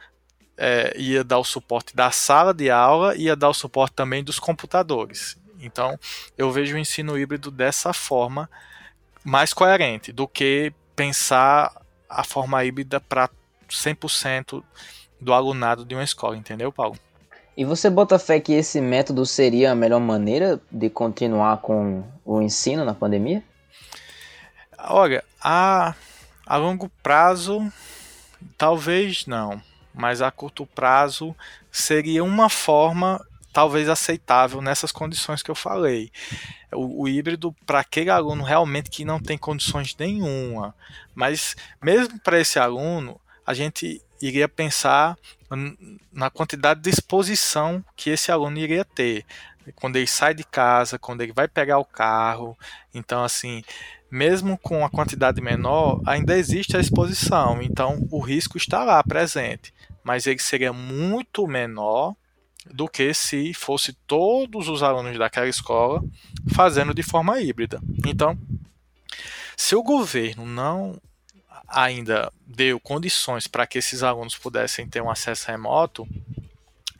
é, 0.57 0.93
ia 0.97 1.23
dar 1.23 1.39
o 1.39 1.43
suporte 1.43 1.95
da 1.95 2.11
sala 2.11 2.53
de 2.53 2.69
aula 2.69 3.15
ia 3.15 3.35
dar 3.35 3.49
o 3.49 3.53
suporte 3.53 3.93
também 3.93 4.23
dos 4.23 4.39
computadores. 4.39 5.37
Então, 5.59 5.99
eu 6.37 6.51
vejo 6.51 6.75
o 6.75 6.79
ensino 6.79 7.17
híbrido 7.17 7.49
dessa 7.49 7.93
forma 7.93 8.49
mais 9.23 9.53
coerente 9.53 10.11
do 10.11 10.27
que 10.27 10.71
pensar 10.95 11.81
a 12.09 12.23
forma 12.23 12.63
híbrida 12.63 12.99
para 12.99 13.29
100% 13.69 14.63
do 15.19 15.33
alunado 15.33 15.83
de 15.83 15.95
uma 15.95 16.03
escola, 16.03 16.37
entendeu, 16.37 16.71
Paulo? 16.71 16.97
E 17.57 17.63
você 17.63 17.89
bota 17.89 18.19
fé 18.19 18.39
que 18.39 18.53
esse 18.53 18.81
método 18.81 19.25
seria 19.25 19.71
a 19.71 19.75
melhor 19.75 19.99
maneira 19.99 20.61
de 20.71 20.89
continuar 20.89 21.57
com 21.57 22.03
o 22.23 22.41
ensino 22.41 22.83
na 22.83 22.93
pandemia? 22.93 23.41
Olha, 24.77 25.23
a, 25.41 25.95
a 26.45 26.57
longo 26.57 26.89
prazo, 27.01 27.71
talvez 28.57 29.25
não 29.25 29.61
mas 29.95 30.21
a 30.21 30.29
curto 30.29 30.65
prazo 30.65 31.35
seria 31.71 32.23
uma 32.23 32.49
forma 32.49 33.25
talvez 33.53 33.87
aceitável 33.87 34.61
nessas 34.61 34.91
condições 34.91 35.41
que 35.41 35.49
eu 35.49 35.55
falei. 35.55 36.11
O, 36.73 37.03
o 37.03 37.07
híbrido 37.07 37.55
para 37.65 37.79
aquele 37.79 38.09
aluno 38.09 38.43
realmente 38.43 38.89
que 38.89 39.05
não 39.05 39.19
tem 39.19 39.37
condições 39.37 39.95
nenhuma, 39.97 40.75
mas 41.13 41.55
mesmo 41.81 42.19
para 42.19 42.39
esse 42.39 42.59
aluno, 42.59 43.19
a 43.47 43.53
gente 43.53 44.01
iria 44.21 44.49
pensar 44.49 45.17
na 46.11 46.29
quantidade 46.29 46.81
de 46.81 46.89
exposição 46.89 47.83
que 47.95 48.09
esse 48.09 48.31
aluno 48.31 48.57
iria 48.57 48.83
ter 48.83 49.25
quando 49.75 49.95
ele 49.95 50.07
sai 50.07 50.33
de 50.33 50.43
casa, 50.43 50.99
quando 50.99 51.21
ele 51.21 51.31
vai 51.31 51.47
pegar 51.47 51.79
o 51.79 51.85
carro. 51.85 52.57
Então, 52.93 53.23
assim, 53.23 53.63
mesmo 54.15 54.57
com 54.57 54.85
a 54.85 54.89
quantidade 54.89 55.41
menor, 55.41 56.01
ainda 56.05 56.37
existe 56.37 56.77
a 56.77 56.79
exposição. 56.79 57.61
Então, 57.61 58.07
o 58.09 58.19
risco 58.19 58.57
está 58.57 58.83
lá 58.83 59.03
presente 59.03 59.73
mas 60.05 60.27
ele 60.27 60.37
seria 60.37 60.71
muito 60.71 61.47
menor 61.47 62.15
do 62.63 62.87
que 62.87 63.11
se 63.11 63.55
fosse 63.55 63.91
todos 63.91 64.69
os 64.69 64.83
alunos 64.83 65.17
daquela 65.17 65.47
escola 65.47 66.03
fazendo 66.53 66.93
de 66.93 67.01
forma 67.01 67.41
híbrida. 67.41 67.81
Então, 68.05 68.37
se 69.57 69.75
o 69.75 69.81
governo 69.81 70.45
não 70.45 71.01
ainda 71.67 72.31
deu 72.45 72.79
condições 72.79 73.47
para 73.47 73.65
que 73.65 73.79
esses 73.79 74.03
alunos 74.03 74.37
pudessem 74.37 74.87
ter 74.87 75.01
um 75.01 75.09
acesso 75.09 75.47
remoto, 75.47 76.07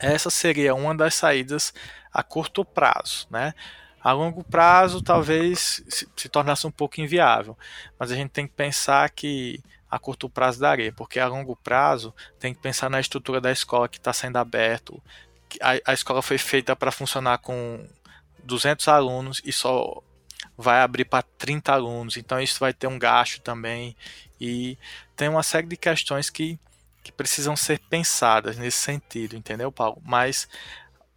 essa 0.00 0.28
seria 0.28 0.74
uma 0.74 0.92
das 0.92 1.14
saídas 1.14 1.72
a 2.12 2.24
curto 2.24 2.64
prazo, 2.64 3.28
né? 3.30 3.54
A 4.06 4.12
longo 4.12 4.44
prazo, 4.44 5.02
talvez 5.02 5.82
se, 5.88 6.08
se 6.14 6.28
tornasse 6.28 6.64
um 6.64 6.70
pouco 6.70 7.00
inviável, 7.00 7.58
mas 7.98 8.12
a 8.12 8.14
gente 8.14 8.30
tem 8.30 8.46
que 8.46 8.52
pensar 8.52 9.10
que 9.10 9.60
a 9.90 9.98
curto 9.98 10.30
prazo 10.30 10.60
daria, 10.60 10.92
porque 10.92 11.18
a 11.18 11.26
longo 11.26 11.56
prazo 11.56 12.14
tem 12.38 12.54
que 12.54 12.60
pensar 12.60 12.88
na 12.88 13.00
estrutura 13.00 13.40
da 13.40 13.50
escola 13.50 13.88
que 13.88 13.98
está 13.98 14.12
sendo 14.12 14.36
aberto. 14.36 15.02
A, 15.60 15.90
a 15.90 15.92
escola 15.92 16.22
foi 16.22 16.38
feita 16.38 16.76
para 16.76 16.92
funcionar 16.92 17.38
com 17.38 17.84
200 18.44 18.86
alunos 18.86 19.42
e 19.44 19.52
só 19.52 20.00
vai 20.56 20.82
abrir 20.82 21.06
para 21.06 21.24
30 21.36 21.72
alunos, 21.72 22.16
então 22.16 22.40
isso 22.40 22.60
vai 22.60 22.72
ter 22.72 22.86
um 22.86 23.00
gasto 23.00 23.40
também 23.40 23.96
e 24.40 24.78
tem 25.16 25.28
uma 25.28 25.42
série 25.42 25.66
de 25.66 25.76
questões 25.76 26.30
que, 26.30 26.60
que 27.02 27.10
precisam 27.10 27.56
ser 27.56 27.80
pensadas 27.90 28.56
nesse 28.56 28.78
sentido, 28.78 29.34
entendeu, 29.34 29.72
Paulo? 29.72 30.00
Mas 30.04 30.48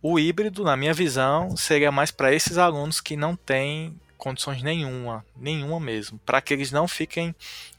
o 0.01 0.17
híbrido, 0.17 0.63
na 0.63 0.77
minha 0.77 0.93
visão, 0.93 1.55
seria 1.57 1.91
mais 1.91 2.11
para 2.11 2.33
esses 2.33 2.57
alunos 2.57 3.01
que 3.01 3.17
não 3.17 3.35
têm 3.35 3.93
condições 4.17 4.61
nenhuma, 4.61 5.25
nenhuma 5.35 5.79
mesmo, 5.79 6.19
para 6.25 6.41
que 6.41 6.53
eles 6.53 6.71
não 6.71 6.87
fiquem 6.87 7.33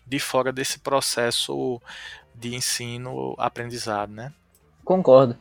de 0.07 0.19
fora 0.19 0.53
desse 0.53 0.79
processo 0.79 1.81
de 2.35 2.55
ensino 2.55 3.35
aprendizado, 3.39 4.13
né? 4.13 4.33
Concordo. 4.85 5.37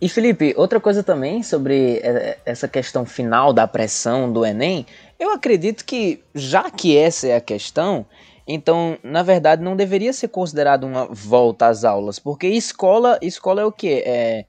E 0.00 0.08
Felipe, 0.08 0.54
outra 0.56 0.78
coisa 0.78 1.02
também 1.02 1.42
sobre 1.42 1.96
é, 2.04 2.38
essa 2.46 2.68
questão 2.68 3.04
final 3.04 3.52
da 3.52 3.66
pressão 3.66 4.32
do 4.32 4.46
Enem, 4.46 4.86
eu 5.18 5.32
acredito 5.32 5.84
que 5.84 6.22
já 6.34 6.70
que 6.70 6.96
essa 6.96 7.26
é 7.26 7.36
a 7.36 7.40
questão, 7.40 8.06
então 8.46 8.96
na 9.02 9.24
verdade 9.24 9.62
não 9.62 9.74
deveria 9.74 10.12
ser 10.12 10.28
considerado 10.28 10.84
uma 10.84 11.06
volta 11.06 11.66
às 11.66 11.84
aulas, 11.84 12.20
porque 12.20 12.46
escola, 12.46 13.18
escola 13.20 13.62
é 13.62 13.64
o 13.64 13.72
que 13.72 14.04
é, 14.06 14.44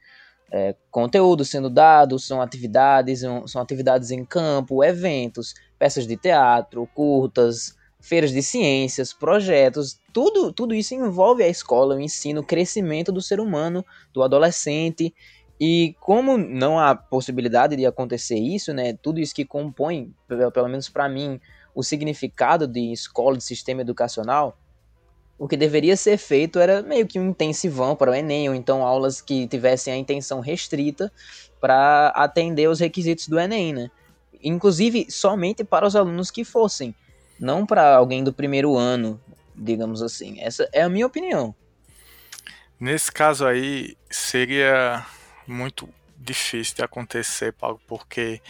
é 0.52 0.76
conteúdo 0.90 1.46
sendo 1.46 1.70
dado, 1.70 2.18
são 2.18 2.42
atividades, 2.42 3.22
são 3.48 3.62
atividades 3.62 4.12
em 4.12 4.26
campo, 4.26 4.84
eventos, 4.84 5.54
peças 5.78 6.08
de 6.08 6.18
teatro, 6.18 6.88
curtas, 6.94 7.76
feiras 8.02 8.32
de 8.32 8.42
ciências, 8.42 9.14
projetos, 9.14 10.00
tudo, 10.14 10.52
tudo 10.52 10.74
isso 10.74 10.96
envolve 10.96 11.44
a 11.44 11.48
escola, 11.48 11.96
o 11.96 12.00
ensino, 12.00 12.42
o 12.42 12.46
crescimento 12.46 13.12
do 13.12 13.22
ser 13.22 13.40
humano, 13.40 13.86
do 14.14 14.24
adolescente. 14.24 15.14
E 15.60 15.96
como 16.00 16.38
não 16.38 16.80
há 16.80 16.96
possibilidade 16.96 17.76
de 17.76 17.86
acontecer 17.86 18.38
isso, 18.38 18.74
né, 18.74 18.94
tudo 18.94 19.20
isso 19.20 19.36
que 19.36 19.46
compõe, 19.46 20.14
pelo 20.28 20.70
menos 20.70 20.88
para 20.88 21.10
mim, 21.10 21.40
o 21.76 21.84
significado 21.84 22.66
de 22.66 22.92
escola, 22.92 23.38
de 23.38 23.44
sistema 23.44 23.82
educacional, 23.82 24.58
o 25.40 25.48
que 25.48 25.56
deveria 25.56 25.96
ser 25.96 26.18
feito 26.18 26.60
era 26.60 26.84
meio 26.84 27.08
que 27.08 27.18
um 27.18 27.30
intensivão 27.30 27.96
para 27.96 28.12
o 28.12 28.14
Enem, 28.14 28.50
ou 28.50 28.54
então 28.54 28.86
aulas 28.86 29.22
que 29.22 29.48
tivessem 29.48 29.94
a 29.94 29.98
intenção 29.98 30.42
restrita 30.42 31.12
para 31.62 32.10
atender 32.10 32.68
os 32.68 32.82
requisitos 32.82 33.28
do 33.30 33.40
Enem, 33.40 33.74
né? 33.74 33.90
Inclusive, 34.44 35.08
somente 35.10 35.64
para 35.64 35.88
os 35.88 35.96
alunos 35.96 36.30
que 36.30 36.44
fossem, 36.44 36.94
não 37.40 37.66
para 37.66 37.96
alguém 37.96 38.22
do 38.22 38.34
primeiro 38.34 38.76
ano, 38.76 39.20
digamos 39.56 40.02
assim. 40.02 40.40
Essa 40.42 40.70
é 40.74 40.82
a 40.82 40.90
minha 40.90 41.08
opinião. 41.08 41.56
Nesse 42.78 43.12
caso 43.12 43.46
aí, 43.46 43.98
seria 44.10 45.06
muito 45.48 45.88
difícil 46.18 46.76
de 46.76 46.84
acontecer, 46.84 47.54
Paulo, 47.54 47.80
porque 47.88 48.42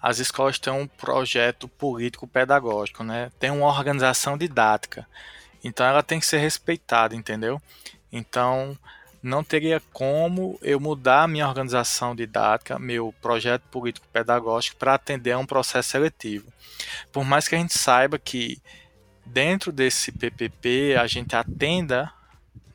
as 0.00 0.18
escolas 0.18 0.58
têm 0.58 0.72
um 0.72 0.86
projeto 0.86 1.68
político 1.68 2.26
pedagógico, 2.26 3.02
né? 3.02 3.30
Tem 3.38 3.50
uma 3.50 3.66
organização 3.66 4.36
didática. 4.36 5.06
Então 5.64 5.86
ela 5.86 6.02
tem 6.02 6.20
que 6.20 6.26
ser 6.26 6.38
respeitada, 6.38 7.16
entendeu? 7.16 7.60
Então 8.12 8.78
não 9.22 9.42
teria 9.42 9.80
como 9.90 10.58
eu 10.60 10.78
mudar 10.78 11.22
a 11.22 11.28
minha 11.28 11.48
organização 11.48 12.14
didática, 12.14 12.78
meu 12.78 13.14
projeto 13.22 13.62
político 13.70 14.06
pedagógico 14.12 14.76
para 14.76 14.94
atender 14.94 15.32
a 15.32 15.38
um 15.38 15.46
processo 15.46 15.88
seletivo. 15.88 16.52
Por 17.10 17.24
mais 17.24 17.48
que 17.48 17.54
a 17.54 17.58
gente 17.58 17.76
saiba 17.76 18.18
que 18.18 18.60
dentro 19.24 19.72
desse 19.72 20.12
PPP 20.12 20.96
a 21.00 21.06
gente 21.06 21.34
atenda 21.34 22.12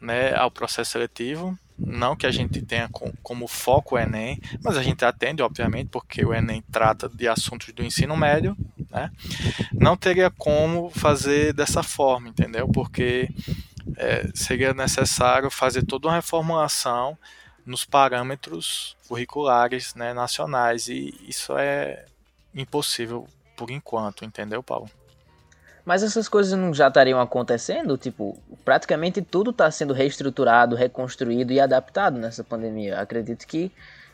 né, 0.01 0.33
ao 0.33 0.49
processo 0.49 0.91
seletivo, 0.91 1.55
não 1.79 2.15
que 2.15 2.25
a 2.25 2.31
gente 2.31 2.61
tenha 2.61 2.89
como 3.23 3.47
foco 3.47 3.95
o 3.95 3.97
Enem, 3.97 4.39
mas 4.63 4.77
a 4.77 4.83
gente 4.83 5.05
atende, 5.05 5.41
obviamente, 5.41 5.89
porque 5.89 6.25
o 6.25 6.33
Enem 6.33 6.63
trata 6.71 7.07
de 7.07 7.27
assuntos 7.27 7.73
do 7.73 7.83
ensino 7.83 8.15
médio, 8.17 8.55
né? 8.89 9.11
Não 9.73 9.95
teria 9.95 10.29
como 10.29 10.89
fazer 10.89 11.53
dessa 11.53 11.81
forma, 11.81 12.27
entendeu? 12.27 12.67
Porque 12.67 13.29
é, 13.95 14.29
seria 14.33 14.73
necessário 14.73 15.49
fazer 15.49 15.83
toda 15.83 16.07
uma 16.07 16.15
reformulação 16.15 17.17
nos 17.65 17.85
parâmetros 17.85 18.97
curriculares 19.07 19.93
né, 19.95 20.13
nacionais, 20.13 20.87
e 20.87 21.13
isso 21.27 21.57
é 21.57 22.05
impossível 22.53 23.27
por 23.55 23.69
enquanto, 23.69 24.25
entendeu, 24.25 24.63
Paulo? 24.63 24.89
Mas 25.89 26.03
essas 26.03 26.29
coisas 26.29 26.53
não 26.53 26.71
já 26.71 26.87
estariam 26.87 27.19
acontecendo? 27.19 27.97
Tipo, 27.97 28.37
praticamente 28.63 29.23
tudo 29.23 29.49
está 29.49 29.71
sendo 29.71 29.91
reestruturado, 29.91 30.75
reconstruído 30.75 31.51
e 31.51 31.59
adaptado 31.59 32.19
nessa 32.19 32.43
pandemia. 32.43 32.99
Acredito 32.99 33.47
que 33.47 33.71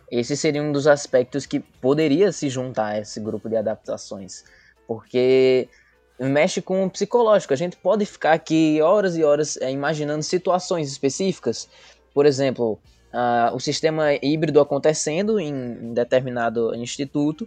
esse 0.10 0.38
seria 0.38 0.64
um 0.64 0.72
dos 0.72 0.88
aspectos 0.88 1.46
que 1.46 1.60
poderia 1.60 2.32
se 2.32 2.48
juntar 2.48 2.94
a 2.94 3.00
esse 3.00 3.20
grupo 3.20 3.50
de 3.50 3.58
adaptações. 3.58 4.46
Porque 4.88 5.68
mexe 6.18 6.62
com 6.62 6.86
o 6.86 6.90
psicológico. 6.90 7.54
A 7.54 7.58
gente 7.58 7.76
pode 7.76 8.06
ficar 8.06 8.32
aqui 8.32 8.82
horas 8.82 9.18
e 9.18 9.24
horas 9.26 9.58
é, 9.58 9.70
imaginando 9.70 10.24
situações 10.24 10.90
específicas. 10.90 11.68
Por 12.14 12.26
exemplo, 12.26 12.80
uh, 13.12 13.54
o 13.54 13.60
sistema 13.60 14.14
híbrido 14.22 14.62
acontecendo 14.62 15.42
em, 15.42 15.50
em 15.54 15.94
determinado 15.94 16.74
instituto 16.74 17.46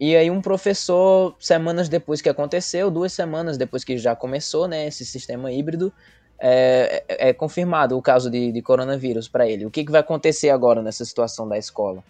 e 0.00 0.16
aí 0.16 0.30
um 0.30 0.40
professor, 0.40 1.34
semanas 1.40 1.88
depois 1.88 2.20
que 2.20 2.28
aconteceu, 2.28 2.90
duas 2.90 3.12
semanas 3.12 3.58
depois 3.58 3.82
que 3.82 3.98
já 3.98 4.14
começou, 4.14 4.68
né, 4.68 4.86
esse 4.86 5.04
sistema 5.04 5.50
híbrido, 5.50 5.92
é, 6.38 7.04
é, 7.08 7.30
é 7.30 7.32
confirmado 7.32 7.96
o 7.96 8.02
caso 8.02 8.30
de, 8.30 8.52
de 8.52 8.62
coronavírus 8.62 9.28
para 9.28 9.48
ele. 9.48 9.66
O 9.66 9.70
que, 9.70 9.84
que 9.84 9.90
vai 9.90 10.00
acontecer 10.00 10.50
agora 10.50 10.80
nessa 10.82 11.04
situação 11.04 11.48
da 11.48 11.58
escola? 11.58 12.04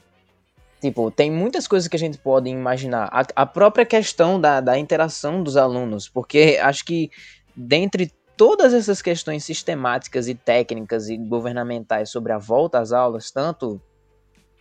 Tipo, 0.81 1.11
tem 1.11 1.31
muitas 1.31 1.67
coisas 1.67 1.89
que 1.89 1.97
a 1.97 1.99
gente 1.99 2.19
pode 2.19 2.49
imaginar. 2.49 3.09
A, 3.11 3.25
a 3.35 3.47
própria 3.47 3.85
questão 3.87 4.41
da, 4.41 4.61
da 4.61 4.79
interação 4.79 5.43
dos 5.43 5.57
alunos, 5.57 6.09
porque 6.09 6.59
acho 6.63 6.85
que 6.85 7.11
dentre 7.57 8.13
todas 8.37 8.73
essas 8.73 9.03
questões 9.03 9.45
sistemáticas 9.45 10.29
e 10.29 10.35
técnicas 10.35 11.09
e 11.09 11.17
governamentais 11.17 12.11
sobre 12.11 12.33
a 12.33 12.39
volta 12.39 12.79
às 12.79 12.93
aulas, 12.93 13.31
tanto 13.31 13.81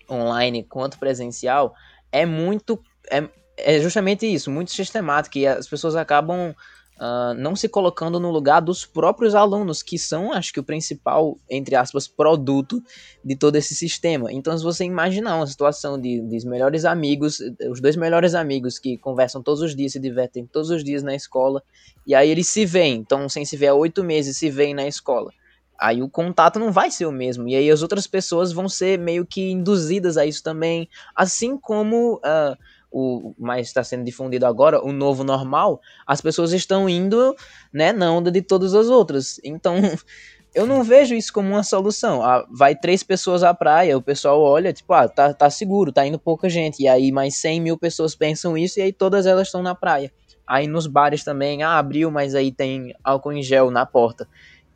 online 0.10 0.64
quanto 0.64 0.98
presencial, 0.98 1.76
é 2.12 2.26
muito 2.26 2.82
é, 3.12 3.30
é 3.58 3.80
justamente 3.80 4.26
isso, 4.26 4.52
muito 4.52 4.72
sistemático, 4.72 5.38
e 5.38 5.48
as 5.48 5.68
pessoas 5.68 5.96
acabam 5.96 6.54
uh, 6.98 7.34
não 7.36 7.56
se 7.56 7.68
colocando 7.70 8.20
no 8.20 8.32
lugar 8.32 8.60
dos 8.60 8.86
próprios 8.86 9.36
alunos, 9.36 9.82
que 9.82 9.98
são, 9.98 10.34
acho 10.34 10.52
que, 10.52 10.60
o 10.60 10.64
principal, 10.64 11.38
entre 11.50 11.76
aspas, 11.76 12.08
produto 12.08 12.82
de 13.24 13.36
todo 13.36 13.56
esse 13.56 13.76
sistema. 13.76 14.32
Então, 14.32 14.58
se 14.58 14.64
você 14.64 14.84
imaginar 14.84 15.36
uma 15.36 15.48
situação 15.48 16.00
de, 16.00 16.22
de 16.22 16.48
melhores 16.48 16.86
amigos, 16.86 17.40
os 17.70 17.80
dois 17.80 17.96
melhores 17.96 18.34
amigos 18.36 18.80
que 18.80 18.98
conversam 18.98 19.42
todos 19.42 19.62
os 19.62 19.76
dias, 19.76 19.94
se 19.94 20.00
divertem 20.00 20.46
todos 20.46 20.70
os 20.70 20.84
dias 20.84 21.04
na 21.04 21.16
escola, 21.16 21.64
e 22.06 22.14
aí 22.14 22.30
eles 22.30 22.50
se 22.50 22.66
veem, 22.66 22.96
então, 22.96 23.28
sem 23.30 23.46
se 23.46 23.58
ver 23.58 23.68
há 23.68 23.74
oito 23.74 24.04
meses, 24.04 24.38
se 24.38 24.50
veem 24.50 24.74
na 24.74 24.88
escola 24.88 25.32
aí 25.80 26.02
o 26.02 26.10
contato 26.10 26.60
não 26.60 26.72
vai 26.72 26.90
ser 26.90 27.06
o 27.06 27.12
mesmo. 27.12 27.48
E 27.48 27.56
aí 27.56 27.70
as 27.70 27.82
outras 27.82 28.08
pessoas 28.08 28.52
vão 28.52 28.68
ser 28.68 28.98
meio 28.98 29.26
que 29.26 29.52
induzidas 29.52 30.18
a 30.18 30.26
isso 30.26 30.42
também. 30.42 30.90
Assim 31.16 31.58
como 31.58 32.16
uh, 32.16 32.58
o 32.92 33.34
mais 33.38 33.68
está 33.68 33.84
sendo 33.84 34.04
difundido 34.04 34.46
agora, 34.46 34.84
o 34.84 34.92
novo 34.92 35.24
normal, 35.24 35.82
as 36.06 36.22
pessoas 36.22 36.54
estão 36.54 36.88
indo, 36.88 37.36
né, 37.74 37.92
na 37.92 38.12
onda 38.12 38.32
de 38.32 38.42
todas 38.42 38.74
as 38.74 38.88
outras. 38.88 39.40
Então, 39.44 39.76
eu 40.56 40.66
não 40.66 40.84
vejo 40.84 41.14
isso 41.14 41.32
como 41.32 41.50
uma 41.50 41.64
solução. 41.64 42.24
Ah, 42.24 42.46
vai 42.52 42.76
três 42.76 43.04
pessoas 43.04 43.44
à 43.44 43.54
praia, 43.54 43.98
o 43.98 44.02
pessoal 44.02 44.42
olha, 44.42 44.74
tipo, 44.74 44.94
ah, 44.94 45.08
tá, 45.08 45.34
tá 45.34 45.50
seguro, 45.50 45.92
tá 45.92 46.06
indo 46.06 46.18
pouca 46.18 46.50
gente. 46.50 46.82
E 46.82 46.88
aí 46.88 47.12
mais 47.12 47.36
100 47.38 47.62
mil 47.62 47.78
pessoas 47.78 48.16
pensam 48.16 48.58
isso 48.58 48.80
e 48.80 48.82
aí 48.82 48.94
todas 48.94 49.26
elas 49.26 49.48
estão 49.48 49.62
na 49.62 49.76
praia. 49.76 50.12
Aí 50.48 50.66
nos 50.66 50.88
bares 50.88 51.24
também, 51.24 51.62
ah, 51.62 51.78
abriu, 51.78 52.10
mas 52.10 52.34
aí 52.34 52.52
tem 52.52 52.96
álcool 53.04 53.34
em 53.34 53.44
gel 53.44 53.70
na 53.70 53.86
porta. 53.86 54.28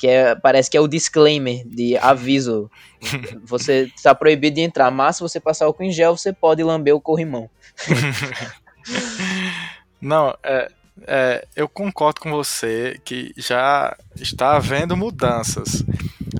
Que 0.01 0.07
é, 0.07 0.33
parece 0.33 0.67
que 0.67 0.75
é 0.75 0.81
o 0.81 0.87
disclaimer 0.87 1.63
de 1.63 1.95
aviso. 1.95 2.71
Você 3.45 3.83
está 3.95 4.15
proibido 4.15 4.55
de 4.55 4.61
entrar, 4.61 4.89
mas 4.89 5.17
se 5.17 5.21
você 5.21 5.39
passar 5.39 5.65
álcool 5.65 5.83
em 5.83 5.91
gel, 5.91 6.17
você 6.17 6.33
pode 6.33 6.63
lamber 6.63 6.95
o 6.95 6.99
corrimão. 6.99 7.47
Não, 10.01 10.35
é, 10.41 10.71
é, 11.05 11.47
eu 11.55 11.69
concordo 11.69 12.19
com 12.19 12.31
você 12.31 12.99
que 13.05 13.31
já 13.37 13.95
está 14.15 14.55
havendo 14.55 14.97
mudanças, 14.97 15.83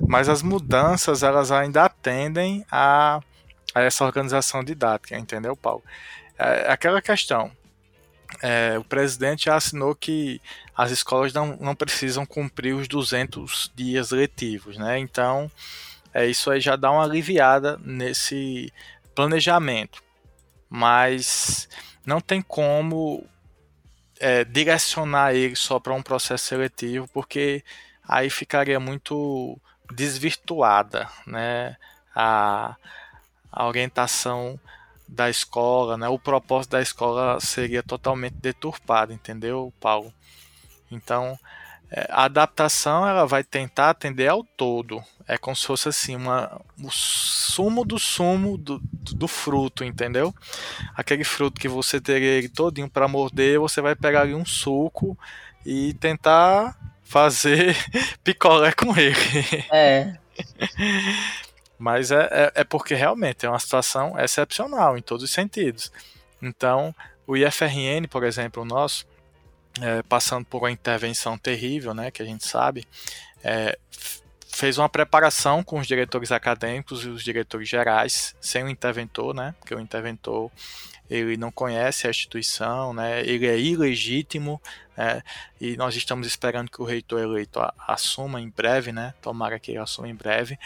mas 0.08 0.28
as 0.28 0.42
mudanças 0.42 1.22
elas 1.22 1.52
ainda 1.52 1.84
atendem 1.84 2.66
a, 2.68 3.20
a 3.72 3.80
essa 3.80 4.04
organização 4.04 4.64
didática, 4.64 5.16
entendeu, 5.16 5.54
Paulo? 5.54 5.84
É, 6.36 6.72
aquela 6.72 7.00
questão. 7.00 7.52
É, 8.40 8.78
o 8.78 8.84
presidente 8.84 9.50
assinou 9.50 9.94
que 9.94 10.40
as 10.76 10.90
escolas 10.90 11.32
não, 11.32 11.56
não 11.60 11.74
precisam 11.74 12.24
cumprir 12.24 12.74
os 12.74 12.88
200 12.88 13.72
dias 13.74 14.10
letivos, 14.10 14.76
né? 14.76 14.98
Então, 14.98 15.50
é, 16.14 16.26
isso 16.26 16.50
aí 16.50 16.60
já 16.60 16.76
dá 16.76 16.90
uma 16.90 17.04
aliviada 17.04 17.78
nesse 17.84 18.72
planejamento 19.14 20.02
mas 20.74 21.68
não 22.06 22.18
tem 22.18 22.40
como 22.40 23.22
é, 24.18 24.42
direcionar 24.42 25.34
ele 25.34 25.54
só 25.54 25.78
para 25.78 25.92
um 25.92 26.02
processo 26.02 26.46
seletivo, 26.46 27.06
porque 27.12 27.62
aí 28.08 28.30
ficaria 28.30 28.80
muito 28.80 29.60
desvirtuada 29.92 31.06
né, 31.26 31.76
a, 32.14 32.74
a 33.52 33.66
orientação 33.66 34.58
da 35.12 35.28
escola, 35.28 35.96
né, 35.96 36.08
o 36.08 36.18
propósito 36.18 36.72
da 36.72 36.82
escola 36.82 37.38
seria 37.40 37.82
totalmente 37.82 38.34
deturpado, 38.34 39.12
entendeu, 39.12 39.72
Paulo? 39.80 40.12
Então, 40.90 41.38
é, 41.90 42.06
a 42.10 42.24
adaptação 42.24 43.06
ela 43.06 43.26
vai 43.26 43.44
tentar 43.44 43.90
atender 43.90 44.28
ao 44.28 44.42
todo. 44.42 45.02
É 45.28 45.36
como 45.36 45.54
se 45.54 45.66
fosse 45.66 45.88
assim, 45.88 46.16
uma, 46.16 46.60
o 46.82 46.90
sumo 46.90 47.84
do 47.84 47.98
sumo 47.98 48.56
do, 48.56 48.80
do 49.14 49.28
fruto, 49.28 49.84
entendeu? 49.84 50.34
Aquele 50.96 51.24
fruto 51.24 51.60
que 51.60 51.68
você 51.68 52.00
teria 52.00 52.38
ele 52.38 52.48
todinho 52.48 52.88
para 52.88 53.06
morder, 53.06 53.58
você 53.58 53.80
vai 53.80 53.94
pegar 53.94 54.22
ali 54.22 54.34
um 54.34 54.44
suco 54.44 55.16
e 55.64 55.92
tentar 55.94 56.76
fazer 57.02 57.76
picolé 58.24 58.72
com 58.72 58.96
ele. 58.96 59.14
É. 59.70 60.16
Mas 61.82 62.12
é, 62.12 62.28
é, 62.30 62.52
é, 62.60 62.64
porque 62.64 62.94
realmente 62.94 63.44
é 63.44 63.48
uma 63.48 63.58
situação 63.58 64.16
excepcional 64.16 64.96
em 64.96 65.02
todos 65.02 65.24
os 65.24 65.32
sentidos. 65.32 65.90
Então, 66.40 66.94
o 67.26 67.36
IFRN, 67.36 68.06
por 68.08 68.22
exemplo, 68.22 68.62
o 68.62 68.64
nosso, 68.64 69.04
é, 69.80 70.00
passando 70.04 70.44
por 70.44 70.62
uma 70.62 70.70
intervenção 70.70 71.36
terrível, 71.36 71.92
né, 71.92 72.12
que 72.12 72.22
a 72.22 72.24
gente 72.24 72.46
sabe, 72.46 72.86
é, 73.42 73.76
fez 74.48 74.78
uma 74.78 74.88
preparação 74.88 75.64
com 75.64 75.80
os 75.80 75.88
diretores 75.88 76.30
acadêmicos 76.30 77.04
e 77.04 77.08
os 77.08 77.24
diretores 77.24 77.68
gerais, 77.68 78.36
sem 78.40 78.62
o 78.62 78.68
interventor, 78.68 79.34
né, 79.34 79.52
porque 79.58 79.74
o 79.74 79.80
interventor 79.80 80.52
ele 81.12 81.36
não 81.36 81.50
conhece 81.50 82.06
a 82.06 82.10
instituição, 82.10 82.92
né, 82.92 83.20
ele 83.20 83.46
é 83.46 83.58
ilegítimo, 83.58 84.60
né, 84.96 85.22
e 85.60 85.76
nós 85.76 85.94
estamos 85.94 86.26
esperando 86.26 86.70
que 86.70 86.80
o 86.80 86.84
reitor 86.84 87.20
eleito 87.20 87.60
assuma 87.86 88.40
em 88.40 88.48
breve, 88.48 88.92
né, 88.92 89.14
tomara 89.20 89.58
que 89.58 89.72
ele 89.72 89.78
assuma 89.78 90.08
em 90.08 90.14
breve. 90.14 90.58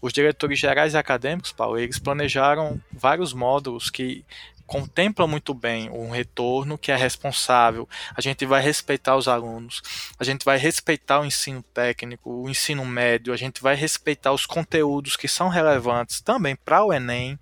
Os 0.00 0.12
diretores 0.12 0.58
gerais 0.58 0.94
acadêmicos, 0.94 1.52
Paulo, 1.52 1.78
eles 1.78 1.98
planejaram 1.98 2.80
vários 2.92 3.32
módulos 3.32 3.90
que 3.90 4.24
contempla 4.68 5.26
muito 5.26 5.54
bem 5.54 5.88
um 5.88 6.10
retorno 6.10 6.76
que 6.76 6.92
é 6.92 6.96
responsável. 6.96 7.88
A 8.14 8.20
gente 8.20 8.44
vai 8.44 8.60
respeitar 8.60 9.16
os 9.16 9.26
alunos, 9.26 9.80
a 10.18 10.24
gente 10.24 10.44
vai 10.44 10.58
respeitar 10.58 11.20
o 11.20 11.24
ensino 11.24 11.62
técnico, 11.72 12.30
o 12.30 12.50
ensino 12.50 12.84
médio, 12.84 13.32
a 13.32 13.36
gente 13.36 13.62
vai 13.62 13.74
respeitar 13.74 14.30
os 14.30 14.44
conteúdos 14.44 15.16
que 15.16 15.26
são 15.26 15.48
relevantes 15.48 16.20
também 16.20 16.54
para 16.54 16.84
o 16.84 16.92
Enem, 16.92 17.38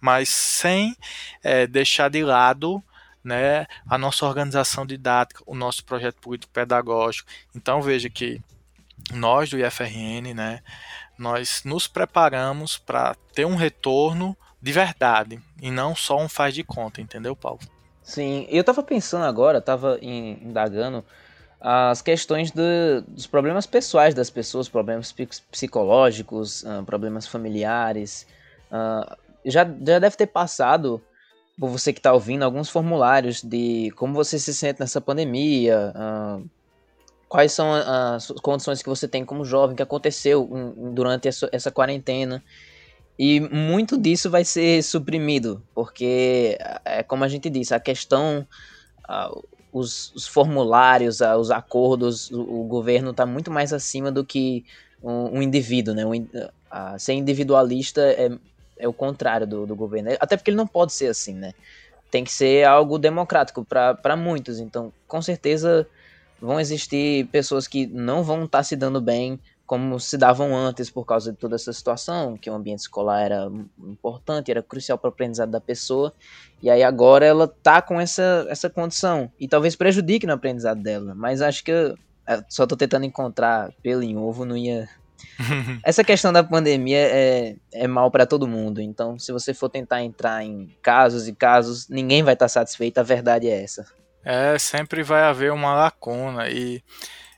mas 0.00 0.28
sem 0.28 0.96
é, 1.42 1.66
deixar 1.66 2.08
de 2.08 2.22
lado 2.22 2.82
né, 3.22 3.66
a 3.88 3.98
nossa 3.98 4.24
organização 4.24 4.86
didática, 4.86 5.42
o 5.46 5.54
nosso 5.54 5.84
projeto 5.84 6.16
político 6.20 6.52
pedagógico. 6.52 7.28
Então 7.54 7.82
veja 7.82 8.08
que 8.08 8.40
nós 9.12 9.50
do 9.50 9.58
IFRN, 9.58 10.32
né, 10.34 10.60
nós 11.18 11.62
nos 11.64 11.86
preparamos 11.86 12.78
para 12.78 13.16
ter 13.34 13.44
um 13.44 13.56
retorno 13.56 14.36
de 14.62 14.72
verdade 14.72 15.40
e 15.60 15.70
não 15.70 15.94
só 15.94 16.18
um 16.18 16.28
faz 16.28 16.54
de 16.54 16.62
conta, 16.62 17.00
entendeu, 17.00 17.34
Paulo? 17.34 17.60
Sim, 18.02 18.46
eu 18.48 18.62
tava 18.62 18.82
pensando 18.82 19.24
agora, 19.24 19.60
tava 19.60 19.98
indagando 20.00 21.04
as 21.60 22.00
questões 22.00 22.52
do, 22.52 22.62
dos 23.08 23.26
problemas 23.26 23.66
pessoais 23.66 24.14
das 24.14 24.30
pessoas, 24.30 24.68
problemas 24.68 25.12
psicológicos, 25.50 26.62
uh, 26.62 26.84
problemas 26.84 27.26
familiares. 27.26 28.26
Já, 29.46 29.64
já 29.64 29.98
deve 29.98 30.16
ter 30.16 30.26
passado 30.26 31.00
por 31.58 31.70
você 31.70 31.92
que 31.92 32.00
está 32.00 32.12
ouvindo 32.12 32.42
alguns 32.42 32.68
formulários 32.68 33.42
de 33.42 33.90
como 33.96 34.12
você 34.12 34.38
se 34.38 34.52
sente 34.52 34.80
nessa 34.80 35.00
pandemia, 35.00 35.92
uh, 35.96 36.50
quais 37.28 37.52
são 37.52 37.72
as 37.72 38.30
condições 38.42 38.82
que 38.82 38.88
você 38.88 39.08
tem 39.08 39.24
como 39.24 39.44
jovem, 39.44 39.74
que 39.74 39.82
aconteceu 39.82 40.48
durante 40.92 41.28
essa, 41.28 41.48
essa 41.50 41.70
quarentena. 41.70 42.42
E 43.18 43.40
muito 43.40 43.98
disso 43.98 44.30
vai 44.30 44.44
ser 44.44 44.82
suprimido, 44.82 45.62
porque, 45.74 46.58
é 46.84 47.02
como 47.02 47.24
a 47.24 47.28
gente 47.28 47.48
disse, 47.48 47.74
a 47.74 47.80
questão, 47.80 48.46
uh, 49.08 49.42
os, 49.72 50.12
os, 50.14 50.26
formulários, 50.26 51.20
uh, 51.20 51.36
os 51.36 51.50
acordos, 51.50 52.30
o, 52.30 52.40
o 52.42 52.64
governo 52.64 53.12
está 53.12 53.24
muito 53.24 53.50
mais 53.50 53.72
acima 53.72 54.12
do 54.12 54.22
que 54.22 54.66
um, 55.02 55.38
um 55.38 55.42
indivíduo, 55.42 55.94
né? 55.94 56.04
Um, 56.04 56.12
uh, 56.12 56.98
ser 56.98 57.14
individualista 57.14 58.02
é, 58.02 58.30
é 58.78 58.86
o 58.86 58.92
contrário 58.92 59.46
do, 59.46 59.66
do 59.66 59.76
governo, 59.76 60.10
até 60.20 60.36
porque 60.36 60.50
ele 60.50 60.56
não 60.56 60.66
pode 60.66 60.92
ser 60.92 61.08
assim, 61.08 61.34
né? 61.34 61.52
Tem 62.10 62.24
que 62.24 62.32
ser 62.32 62.64
algo 62.64 62.98
democrático 62.98 63.64
para 63.64 64.16
muitos, 64.16 64.60
então 64.60 64.92
com 65.08 65.20
certeza 65.20 65.86
vão 66.40 66.60
existir 66.60 67.26
pessoas 67.28 67.66
que 67.66 67.86
não 67.86 68.22
vão 68.22 68.44
estar 68.44 68.58
tá 68.58 68.64
se 68.64 68.76
dando 68.76 69.00
bem 69.00 69.40
como 69.66 69.98
se 69.98 70.16
davam 70.16 70.56
antes 70.56 70.88
por 70.88 71.04
causa 71.04 71.32
de 71.32 71.38
toda 71.38 71.56
essa 71.56 71.72
situação, 71.72 72.36
que 72.36 72.48
o 72.48 72.54
ambiente 72.54 72.80
escolar 72.80 73.22
era 73.22 73.50
importante, 73.80 74.50
era 74.50 74.62
crucial 74.62 74.96
para 74.96 75.08
o 75.08 75.12
aprendizado 75.12 75.50
da 75.50 75.60
pessoa, 75.60 76.12
e 76.62 76.70
aí 76.70 76.84
agora 76.84 77.26
ela 77.26 77.48
tá 77.48 77.82
com 77.82 78.00
essa, 78.00 78.46
essa 78.48 78.70
condição, 78.70 79.30
e 79.38 79.48
talvez 79.48 79.74
prejudique 79.74 80.26
no 80.26 80.32
aprendizado 80.32 80.80
dela, 80.80 81.14
mas 81.16 81.42
acho 81.42 81.64
que 81.64 81.72
eu, 81.72 81.98
eu 82.28 82.44
só 82.48 82.64
tô 82.64 82.76
tentando 82.76 83.04
encontrar 83.04 83.72
pelo 83.82 84.02
em 84.02 84.16
ovo, 84.16 84.44
não 84.44 84.56
ia... 84.56 84.88
essa 85.84 86.04
questão 86.04 86.32
da 86.32 86.42
pandemia 86.42 86.98
é, 86.98 87.56
é 87.72 87.86
mal 87.86 88.10
para 88.10 88.26
todo 88.26 88.48
mundo, 88.48 88.80
então 88.80 89.18
se 89.18 89.32
você 89.32 89.52
for 89.54 89.68
tentar 89.68 90.02
entrar 90.02 90.42
em 90.44 90.74
casos 90.82 91.28
e 91.28 91.34
casos, 91.34 91.88
ninguém 91.88 92.22
vai 92.22 92.34
estar 92.34 92.46
tá 92.46 92.48
satisfeito, 92.50 92.98
a 92.98 93.02
verdade 93.02 93.48
é 93.48 93.62
essa. 93.62 93.86
É, 94.24 94.58
sempre 94.58 95.02
vai 95.02 95.22
haver 95.22 95.52
uma 95.52 95.74
lacuna, 95.74 96.48
e 96.48 96.82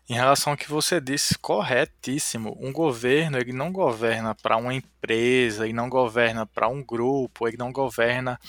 em 0.09 0.15
relação 0.15 0.55
ao 0.55 0.57
que 0.57 0.71
você 0.71 1.03
disse, 1.03 1.37
corretíssimo. 1.39 2.57
Um 2.59 2.73
governo, 2.73 3.37
ele 3.37 3.53
não 3.53 3.71
governa 3.71 4.35
para 4.35 4.57
uma 4.57 4.73
empresa, 4.73 5.65
ele 5.65 5.75
não 5.75 5.91
governa 5.91 6.47
para 6.47 6.67
um 6.67 6.83
grupo, 6.83 7.47
ele 7.47 7.59
não 7.59 7.71
governa 7.71 8.41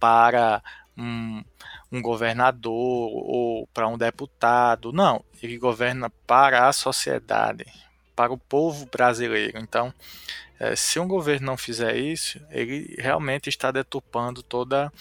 para 0.00 0.60
um, 0.96 1.44
um 1.92 2.02
governador 2.02 3.10
ou 3.12 3.68
para 3.68 3.86
um 3.86 3.96
deputado. 3.96 4.92
Não, 4.92 5.24
ele 5.40 5.56
governa 5.56 6.10
para 6.26 6.66
a 6.68 6.72
sociedade, 6.72 7.64
para 8.18 8.32
o 8.32 8.36
povo 8.36 8.84
brasileiro. 8.90 9.60
Então, 9.60 9.94
é, 10.58 10.74
se 10.74 10.98
um 10.98 11.06
governo 11.06 11.46
não 11.46 11.56
fizer 11.56 11.96
isso, 11.96 12.40
ele 12.50 12.96
realmente 12.98 13.48
está 13.48 13.70
deturpando 13.70 14.42
toda 14.42 14.92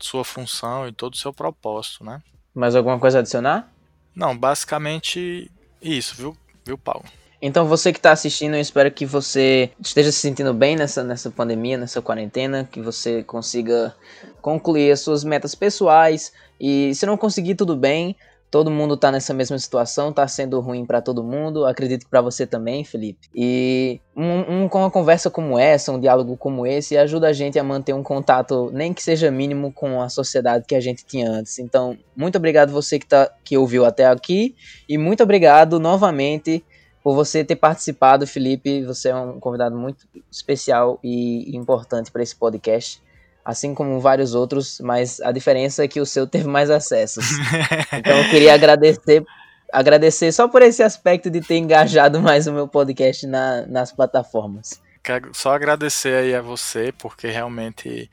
sua 0.00 0.24
função 0.24 0.88
e 0.88 0.92
todo 0.92 1.14
o 1.14 1.16
seu 1.16 1.32
propósito, 1.32 2.02
né? 2.02 2.20
Mais 2.52 2.74
alguma 2.74 2.98
coisa 2.98 3.18
a 3.18 3.20
adicionar? 3.20 3.72
Não, 4.12 4.36
basicamente 4.36 5.48
isso, 5.80 6.16
viu, 6.16 6.36
viu, 6.66 6.76
Paulo? 6.76 7.04
Então 7.40 7.68
você 7.68 7.92
que 7.92 8.00
está 8.00 8.10
assistindo, 8.10 8.54
eu 8.54 8.60
espero 8.60 8.90
que 8.90 9.06
você 9.06 9.70
esteja 9.80 10.10
se 10.10 10.18
sentindo 10.18 10.52
bem 10.52 10.74
nessa, 10.74 11.04
nessa 11.04 11.30
pandemia, 11.30 11.78
nessa 11.78 12.02
quarentena, 12.02 12.68
que 12.68 12.80
você 12.80 13.22
consiga 13.22 13.94
concluir 14.42 14.90
as 14.90 14.98
suas 14.98 15.22
metas 15.22 15.54
pessoais. 15.54 16.32
E 16.58 16.92
se 16.96 17.06
não 17.06 17.16
conseguir, 17.16 17.54
tudo 17.54 17.76
bem. 17.76 18.16
Todo 18.50 18.70
mundo 18.70 18.96
tá 18.96 19.12
nessa 19.12 19.34
mesma 19.34 19.58
situação, 19.58 20.12
tá 20.12 20.26
sendo 20.26 20.58
ruim 20.60 20.86
para 20.86 21.02
todo 21.02 21.22
mundo, 21.22 21.66
acredito 21.66 22.04
que 22.04 22.10
para 22.10 22.22
você 22.22 22.46
também, 22.46 22.82
Felipe. 22.82 23.28
E 23.34 24.00
um, 24.16 24.62
um, 24.64 24.68
com 24.68 24.78
uma 24.78 24.90
conversa 24.90 25.30
como 25.30 25.58
essa, 25.58 25.92
um 25.92 26.00
diálogo 26.00 26.36
como 26.36 26.66
esse, 26.66 26.96
ajuda 26.96 27.28
a 27.28 27.32
gente 27.32 27.58
a 27.58 27.64
manter 27.64 27.92
um 27.92 28.02
contato, 28.02 28.70
nem 28.72 28.94
que 28.94 29.02
seja 29.02 29.30
mínimo, 29.30 29.70
com 29.72 30.00
a 30.00 30.08
sociedade 30.08 30.64
que 30.66 30.74
a 30.74 30.80
gente 30.80 31.04
tinha 31.04 31.30
antes. 31.30 31.58
Então, 31.58 31.98
muito 32.16 32.36
obrigado 32.36 32.72
você 32.72 32.98
que, 32.98 33.06
tá, 33.06 33.30
que 33.44 33.58
ouviu 33.58 33.84
até 33.84 34.06
aqui, 34.06 34.54
e 34.88 34.96
muito 34.96 35.22
obrigado 35.22 35.78
novamente 35.78 36.64
por 37.02 37.14
você 37.14 37.44
ter 37.44 37.56
participado, 37.56 38.26
Felipe. 38.26 38.82
Você 38.84 39.10
é 39.10 39.14
um 39.14 39.38
convidado 39.38 39.76
muito 39.76 40.06
especial 40.30 40.98
e 41.02 41.56
importante 41.56 42.10
para 42.10 42.22
esse 42.22 42.34
podcast 42.34 43.02
assim 43.48 43.74
como 43.74 43.98
vários 43.98 44.34
outros, 44.34 44.78
mas 44.78 45.22
a 45.22 45.32
diferença 45.32 45.82
é 45.82 45.88
que 45.88 46.02
o 46.02 46.04
seu 46.04 46.26
teve 46.26 46.46
mais 46.46 46.68
acessos. 46.68 47.24
Então 47.90 48.18
eu 48.18 48.28
queria 48.28 48.52
agradecer 48.52 49.24
agradecer 49.72 50.32
só 50.32 50.46
por 50.46 50.60
esse 50.60 50.82
aspecto 50.82 51.30
de 51.30 51.40
ter 51.40 51.56
engajado 51.56 52.20
mais 52.20 52.46
o 52.46 52.52
meu 52.52 52.68
podcast 52.68 53.26
na, 53.26 53.66
nas 53.66 53.90
plataformas. 53.90 54.82
Quero 55.02 55.30
só 55.32 55.54
agradecer 55.54 56.14
aí 56.14 56.34
a 56.34 56.42
você, 56.42 56.92
porque 56.98 57.28
realmente 57.28 58.10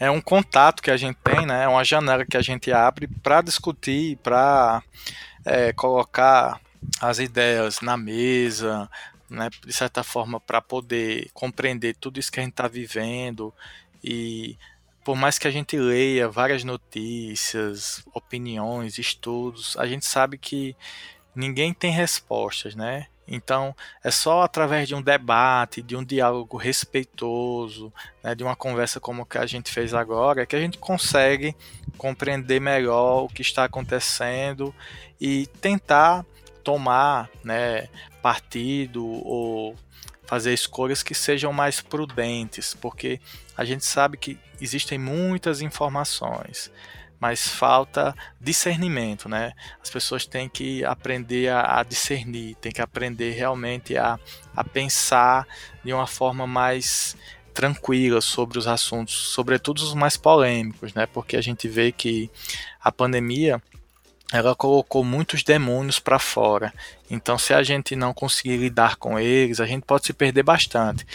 é 0.00 0.10
um 0.10 0.22
contato 0.22 0.82
que 0.82 0.90
a 0.90 0.96
gente 0.96 1.18
tem, 1.22 1.44
né? 1.44 1.64
É 1.64 1.68
uma 1.68 1.84
janela 1.84 2.24
que 2.24 2.36
a 2.38 2.42
gente 2.42 2.72
abre 2.72 3.06
para 3.22 3.42
discutir, 3.42 4.16
para 4.22 4.82
é, 5.44 5.70
colocar 5.74 6.58
as 6.98 7.18
ideias 7.18 7.82
na 7.82 7.98
mesa, 7.98 8.88
né? 9.28 9.50
De 9.66 9.72
certa 9.72 10.02
forma, 10.02 10.40
para 10.40 10.62
poder 10.62 11.28
compreender 11.34 11.94
tudo 12.00 12.18
isso 12.18 12.32
que 12.32 12.40
a 12.40 12.42
gente 12.42 12.52
está 12.52 12.66
vivendo 12.66 13.52
e 14.02 14.56
por 15.08 15.16
mais 15.16 15.38
que 15.38 15.48
a 15.48 15.50
gente 15.50 15.74
leia 15.74 16.28
várias 16.28 16.64
notícias, 16.64 18.04
opiniões, 18.12 18.98
estudos, 18.98 19.74
a 19.78 19.86
gente 19.86 20.04
sabe 20.04 20.36
que 20.36 20.76
ninguém 21.34 21.72
tem 21.72 21.90
respostas, 21.90 22.74
né? 22.74 23.06
Então, 23.26 23.74
é 24.04 24.10
só 24.10 24.42
através 24.42 24.86
de 24.86 24.94
um 24.94 25.00
debate, 25.00 25.80
de 25.80 25.96
um 25.96 26.04
diálogo 26.04 26.58
respeitoso, 26.58 27.90
né, 28.22 28.34
de 28.34 28.44
uma 28.44 28.54
conversa 28.54 29.00
como 29.00 29.24
que 29.24 29.38
a 29.38 29.46
gente 29.46 29.72
fez 29.72 29.94
agora, 29.94 30.44
que 30.44 30.54
a 30.54 30.60
gente 30.60 30.76
consegue 30.76 31.56
compreender 31.96 32.60
melhor 32.60 33.22
o 33.24 33.28
que 33.28 33.40
está 33.40 33.64
acontecendo 33.64 34.74
e 35.18 35.46
tentar 35.62 36.22
tomar 36.62 37.30
né, 37.42 37.88
partido 38.20 39.06
ou 39.06 39.74
fazer 40.26 40.52
escolhas 40.52 41.02
que 41.02 41.14
sejam 41.14 41.50
mais 41.50 41.80
prudentes, 41.80 42.74
porque 42.74 43.18
a 43.58 43.64
gente 43.64 43.84
sabe 43.84 44.16
que 44.16 44.38
existem 44.60 44.96
muitas 44.96 45.60
informações, 45.60 46.70
mas 47.18 47.48
falta 47.48 48.14
discernimento, 48.40 49.28
né? 49.28 49.52
As 49.82 49.90
pessoas 49.90 50.24
têm 50.24 50.48
que 50.48 50.84
aprender 50.84 51.48
a, 51.48 51.80
a 51.80 51.82
discernir, 51.82 52.54
têm 52.60 52.70
que 52.70 52.80
aprender 52.80 53.32
realmente 53.32 53.96
a, 53.96 54.16
a 54.54 54.62
pensar 54.62 55.44
de 55.84 55.92
uma 55.92 56.06
forma 56.06 56.46
mais 56.46 57.16
tranquila 57.52 58.20
sobre 58.20 58.56
os 58.56 58.68
assuntos, 58.68 59.14
sobretudo 59.32 59.78
os 59.78 59.92
mais 59.92 60.16
polêmicos, 60.16 60.94
né? 60.94 61.06
Porque 61.06 61.36
a 61.36 61.40
gente 61.40 61.66
vê 61.66 61.90
que 61.90 62.30
a 62.80 62.92
pandemia 62.92 63.60
ela 64.32 64.54
colocou 64.54 65.02
muitos 65.04 65.42
demônios 65.42 65.98
para 65.98 66.18
fora. 66.18 66.72
Então, 67.10 67.38
se 67.38 67.54
a 67.54 67.62
gente 67.62 67.96
não 67.96 68.12
conseguir 68.12 68.58
lidar 68.58 68.96
com 68.96 69.18
eles, 69.18 69.60
a 69.60 69.66
gente 69.66 69.84
pode 69.84 70.06
se 70.06 70.12
perder 70.12 70.42
bastante. 70.42 71.06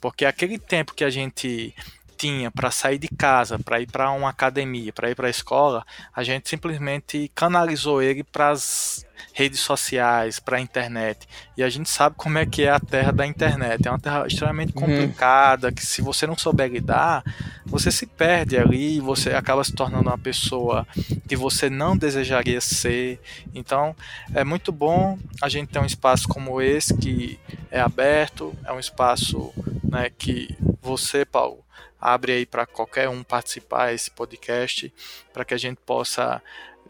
Porque 0.00 0.24
aquele 0.24 0.58
tempo 0.58 0.94
que 0.94 1.04
a 1.04 1.10
gente 1.10 1.74
tinha 2.16 2.50
para 2.50 2.70
sair 2.70 2.98
de 2.98 3.08
casa, 3.08 3.58
para 3.58 3.80
ir 3.80 3.90
para 3.90 4.10
uma 4.12 4.30
academia, 4.30 4.92
para 4.92 5.10
ir 5.10 5.14
para 5.14 5.26
a 5.26 5.30
escola, 5.30 5.84
a 6.14 6.22
gente 6.22 6.48
simplesmente 6.48 7.30
canalizou 7.34 8.00
ele 8.00 8.22
para 8.22 8.50
as 8.50 9.04
redes 9.32 9.60
sociais, 9.60 10.38
para 10.38 10.56
a 10.56 10.60
internet. 10.60 11.28
E 11.56 11.62
a 11.62 11.68
gente 11.68 11.88
sabe 11.88 12.16
como 12.16 12.38
é 12.38 12.46
que 12.46 12.62
é 12.62 12.70
a 12.70 12.80
terra 12.80 13.12
da 13.12 13.26
internet. 13.26 13.86
É 13.86 13.90
uma 13.90 13.98
terra 13.98 14.26
extremamente 14.26 14.72
uhum. 14.74 14.82
complicada, 14.82 15.68
uhum. 15.68 15.74
que 15.74 15.84
se 15.84 16.02
você 16.02 16.26
não 16.26 16.36
souber 16.36 16.70
lidar, 16.70 17.22
você 17.64 17.90
se 17.90 18.06
perde 18.06 18.56
ali, 18.56 19.00
você 19.00 19.30
acaba 19.30 19.62
se 19.64 19.72
tornando 19.72 20.08
uma 20.08 20.18
pessoa 20.18 20.86
que 21.28 21.36
você 21.36 21.70
não 21.70 21.96
desejaria 21.96 22.60
ser. 22.60 23.20
Então, 23.54 23.94
é 24.34 24.44
muito 24.44 24.72
bom 24.72 25.18
a 25.40 25.48
gente 25.48 25.68
ter 25.68 25.78
um 25.78 25.86
espaço 25.86 26.28
como 26.28 26.60
esse 26.60 26.96
que 26.96 27.38
é 27.70 27.80
aberto, 27.80 28.54
é 28.64 28.72
um 28.72 28.80
espaço 28.80 29.52
né, 29.82 30.10
que 30.10 30.56
você, 30.80 31.24
Paulo, 31.24 31.64
abre 32.00 32.32
aí 32.32 32.46
para 32.46 32.66
qualquer 32.66 33.08
um 33.08 33.22
participar 33.22 33.94
esse 33.94 34.10
podcast, 34.10 34.92
para 35.32 35.44
que 35.44 35.54
a 35.54 35.58
gente 35.58 35.78
possa 35.86 36.42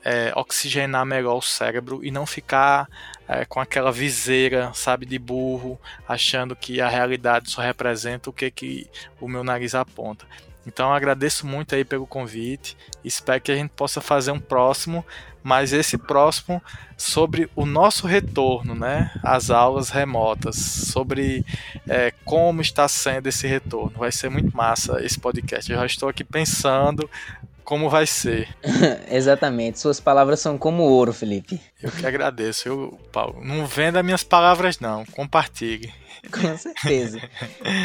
é, 0.05 0.33
oxigenar 0.35 1.07
melhor 1.07 1.37
o 1.37 1.43
cérebro 1.43 2.05
e 2.05 2.11
não 2.11 2.27
ficar 2.27 2.89
é, 3.29 3.45
com 3.45 3.61
aquela 3.61 3.93
viseira, 3.93 4.71
sabe, 4.75 5.07
de 5.07 5.19
burro, 5.19 5.81
achando 6.07 6.57
que 6.57 6.81
a 6.81 6.89
realidade 6.89 7.51
só 7.51 7.63
representa 7.63 8.29
o 8.29 8.33
que, 8.33 8.51
que 8.51 8.91
o 9.21 9.29
meu 9.29 9.45
nariz 9.45 9.75
aponta. 9.75 10.27
Então 10.67 10.93
agradeço 10.93 11.47
muito 11.47 11.75
aí 11.75 11.85
pelo 11.85 12.07
convite. 12.07 12.77
Espero 13.05 13.41
que 13.41 13.51
a 13.51 13.57
gente 13.57 13.71
possa 13.71 14.01
fazer 14.01 14.31
um 14.31 14.39
próximo, 14.39 15.05
mas 15.43 15.73
esse 15.73 15.99
próximo 15.99 16.63
sobre 16.97 17.51
o 17.57 17.67
nosso 17.67 18.07
retorno, 18.07 18.75
né? 18.75 19.11
Às 19.25 19.51
aulas 19.51 19.91
remotas, 19.91 20.57
sobre 20.57 21.45
é, 21.89 22.13
como 22.25 22.61
está 22.61 22.87
sendo 22.87 23.27
esse 23.27 23.47
retorno. 23.47 23.99
Vai 23.99 24.13
ser 24.13 24.29
muito 24.31 24.57
massa 24.57 25.05
esse 25.05 25.19
podcast. 25.19 25.71
Eu 25.71 25.79
já 25.79 25.87
estou 25.87 26.09
aqui 26.09 26.23
pensando 26.23 27.11
como 27.65 27.89
vai 27.89 28.07
ser. 28.07 28.49
Exatamente. 29.11 29.79
Suas 29.79 30.01
palavras 30.01 30.41
são 30.41 30.59
como 30.59 30.83
ouro, 30.83 31.13
Felipe. 31.13 31.61
Eu 31.83 31.91
que 31.91 32.07
agradeço, 32.07 32.69
eu, 32.69 32.99
Paulo. 33.13 33.43
Não 33.43 33.67
venda 33.67 34.03
minhas 34.03 34.23
palavras, 34.23 34.79
não. 34.81 35.05
Compartilhe. 35.07 35.93
Com 36.31 36.57
certeza. 36.57 37.21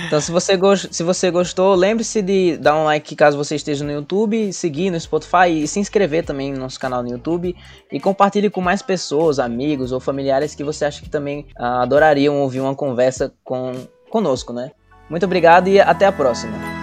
Então, 0.06 0.22
se 0.22 0.32
você, 0.32 0.54
se 0.92 1.02
você 1.02 1.32
gostou, 1.32 1.74
lembre-se 1.74 2.22
de 2.22 2.58
dar 2.58 2.76
um 2.76 2.84
like 2.84 3.16
caso 3.16 3.36
você 3.36 3.56
esteja 3.56 3.84
no 3.84 3.92
YouTube, 3.92 4.54
seguir 4.54 4.92
no 4.92 5.00
Spotify 5.00 5.64
e 5.64 5.68
se 5.68 5.80
inscrever 5.80 6.24
também 6.24 6.54
no 6.54 6.60
nosso 6.60 6.80
canal 6.80 7.02
no 7.02 7.10
YouTube 7.10 7.56
e 7.92 8.00
compartilhe 8.00 8.50
com 8.50 8.62
mais 8.62 8.82
pessoas, 8.82 9.40
amigos 9.40 9.92
ou 9.92 10.00
familiares 10.00 10.54
que 10.54 10.64
você 10.64 10.86
acha 10.86 11.02
que 11.02 11.10
também 11.10 11.48
uh, 11.60 11.82
adorariam 11.82 12.40
ouvir 12.42 12.60
uma 12.60 12.76
conversa 12.76 13.34
com 13.44 13.72
conosco, 14.10 14.54
né? 14.54 14.72
Muito 15.10 15.26
obrigado 15.26 15.68
e 15.68 15.80
até 15.80 16.06
a 16.06 16.12
próxima. 16.12 16.77